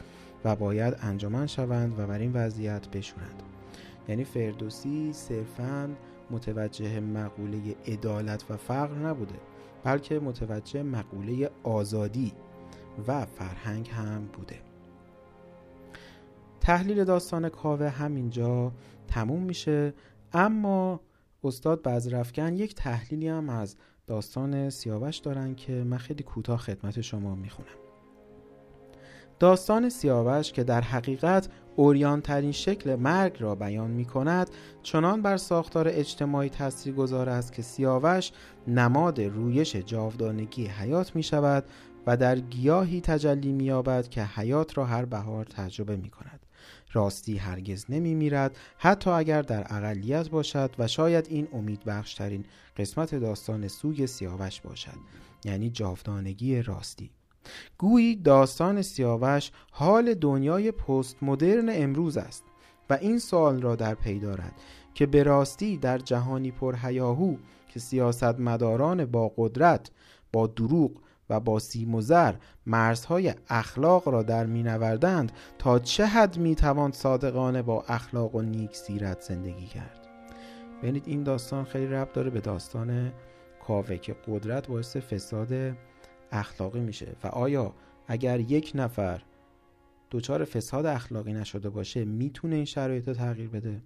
[0.46, 3.44] و باید انجمن شوند و بر این وضعیت بشورند.
[4.08, 5.90] یعنی فردوسی صرفا
[6.32, 9.36] متوجه مقوله عدالت و فقر نبوده
[9.84, 12.34] بلکه متوجه مقوله آزادی
[13.08, 14.60] و فرهنگ هم بوده.
[16.62, 18.72] تحلیل داستان کاوه همینجا
[19.08, 19.94] تموم میشه
[20.34, 21.00] اما
[21.44, 23.76] استاد بزرفکن یک تحلیلی هم از
[24.10, 27.70] داستان سیاوش دارن که من خیلی کوتاه خدمت شما می‌خونم.
[29.40, 34.50] داستان سیاوش که در حقیقت اوریانترین شکل مرگ را بیان می کند
[34.84, 38.32] چنان بر ساختار اجتماعی تاثیر گذار است که سیاوش
[38.68, 41.64] نماد رویش جاودانگی حیات می شود
[42.08, 46.39] و در گیاهی تجلی می یابد که حیات را هر بهار تجربه می کند
[46.94, 52.46] راستی هرگز نمی میرد حتی اگر در اقلیت باشد و شاید این امید بخشترین
[52.78, 54.98] قسمت داستان سوگ سیاوش باشد
[55.46, 57.12] یعنی جاودانگی راستی.
[57.78, 62.44] گویی داستان سیاوش حال دنیای پست مدرن امروز است
[62.90, 64.54] و این سوال را در پی دارد
[64.94, 67.36] که به راستی در جهانی پر هیاهو
[67.74, 69.92] که سیاستمداران با قدرت
[70.34, 70.92] با دروغ
[71.30, 72.34] و با سیم و زر
[72.66, 79.22] مرزهای اخلاق را در مینوردند تا چه حد می‌توان صادقانه با اخلاق و نیک سیرت
[79.22, 80.08] زندگی کرد.
[80.82, 83.12] ببینید این داستان خیلی ربط داره به داستان
[83.68, 85.78] کاوه که قدرت باعث فساد
[86.32, 87.16] اخلاقی میشه.
[87.24, 87.74] و آیا
[88.08, 89.22] اگر یک نفر
[90.12, 93.82] دچار فساد اخلاقی نشده باشه می‌تونه این شرایط رو تغییر بده؟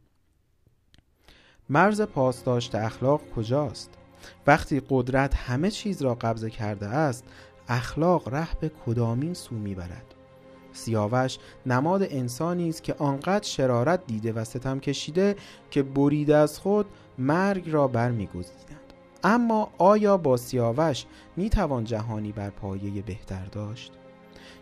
[1.70, 3.90] مرز پاسداشت اخلاق کجاست؟
[4.48, 7.24] وقتی قدرت همه چیز را قبضه کرده است
[7.68, 10.06] اخلاق ره به کدامین سو می‌برد.
[10.74, 15.36] سیاوش نماد انسانی است که آنقدر شرارت دیده و ستم کشیده
[15.72, 16.86] که بریده از خود
[17.18, 18.94] مرگ را برمیگزیدند.
[19.24, 21.06] اما آیا با سیاوش
[21.36, 23.92] می‌توان جهانی بر پایه بهتر داشت؟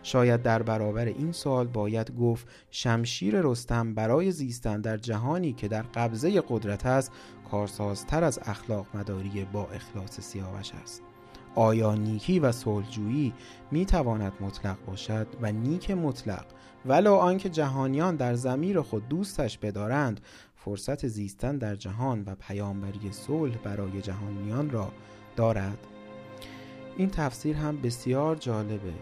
[0.03, 5.82] شاید در برابر این سوال باید گفت شمشیر رستم برای زیستن در جهانی که در
[5.82, 7.11] قبضه قدرت است
[7.52, 11.03] کارسازتر از اخلاق مداری با اخلاص سیاوش است.
[11.56, 13.34] آیا نیکی و صلحجویی
[13.72, 16.45] می تواند مطلق باشد؟ و نیک مطلق
[16.86, 20.22] ولو آنکه جهانیان در زمیر خود دوستش بدارند
[20.56, 24.91] فرصت زیستن در جهان و پیامبری صلح برای جهانیان را
[25.36, 25.78] دارد؟
[26.98, 28.94] این تفسیر هم بسیار جالبه.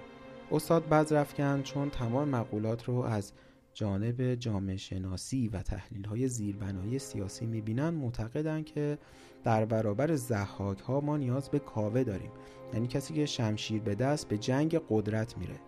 [0.51, 3.33] استاد بزرفکن چون تمام مقولات رو از
[3.73, 8.97] جانب جامعه شناسی و تحلیل های زیربنایی سیاسی می‌بینن معتقدن که
[9.43, 12.31] در برابر زحاک ها ما نیاز به کاوه داریم.
[12.73, 15.59] یعنی کسی که شمشیر به دست به جنگ قدرت میره.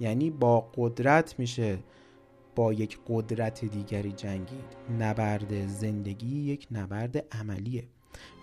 [0.00, 1.78] یعنی با قدرت میشه
[2.54, 4.76] با یک قدرت دیگری جنگید.
[5.00, 7.84] نبرد زندگی یک نبرد عملیه.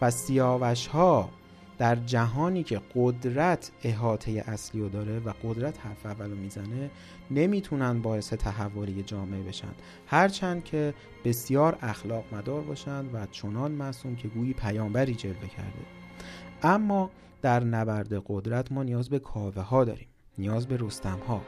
[0.02, 1.30] و سیاوش ها
[1.78, 6.90] در جهانی که قدرت احاطه اصلی رو داره و قدرت حرف اولو می‌زنه
[7.32, 9.74] نمی‌تونن باعث تحول جامعه بشن.
[10.08, 10.94] هرچند که
[11.26, 15.86] بسیار اخلاق مدار باشن و چنان معصوم که گویی پیامبری جلوه کرده.
[16.64, 17.10] اما
[17.42, 21.42] در نبرد قدرت ما نیاز به کاوه ها داریم نیاز به رستم ها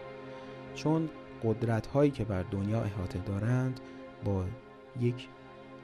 [0.76, 1.10] چون
[1.44, 3.80] قدرت هایی که بر دنیا احاطه دارند
[4.26, 4.46] با
[5.00, 5.28] یک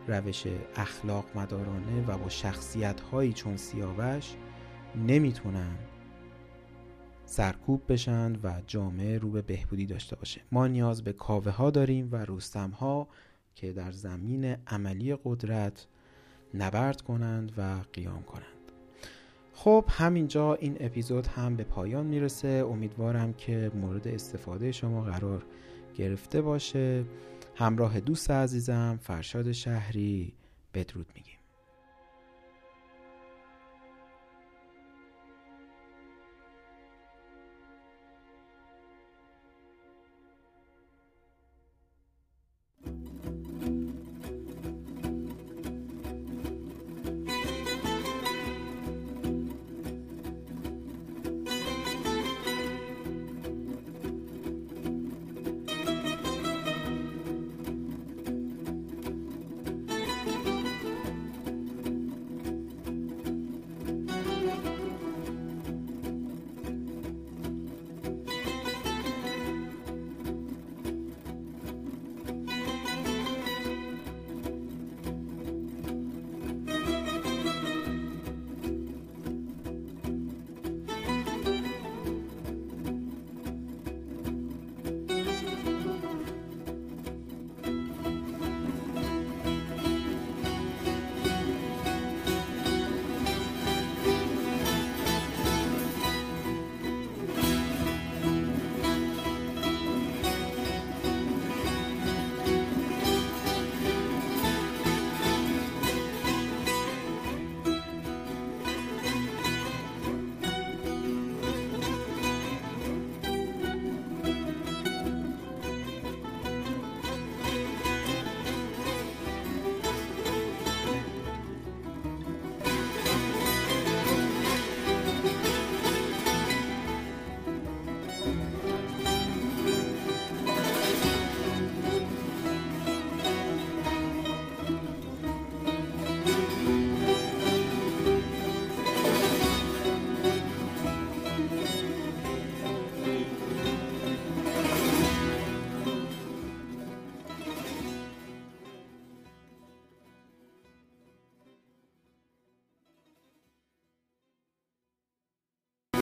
[0.08, 0.44] روش
[0.76, 4.36] اخلاق مدارانه و با شخصیت هایی چون سیاوش
[5.08, 5.76] نمی‌تونن
[7.26, 10.42] سرکوب بشن و جامعه رو به بهبودی داشته باشه.
[10.52, 13.08] ما نیاز به کاوه ها داریم و رستم ها
[13.56, 15.88] که در زمین عملی قدرت
[16.54, 18.46] نبرد کنند و قیام کنند.
[19.54, 22.66] خب همینجا این اپیزود هم به پایان می‌رسه.
[22.72, 25.44] امیدوارم که مورد استفاده شما قرار
[25.96, 27.04] گرفته باشه.
[27.56, 30.34] همراه دوست عزیزم فرشاد شهری
[30.74, 31.35] بدرود میگیم.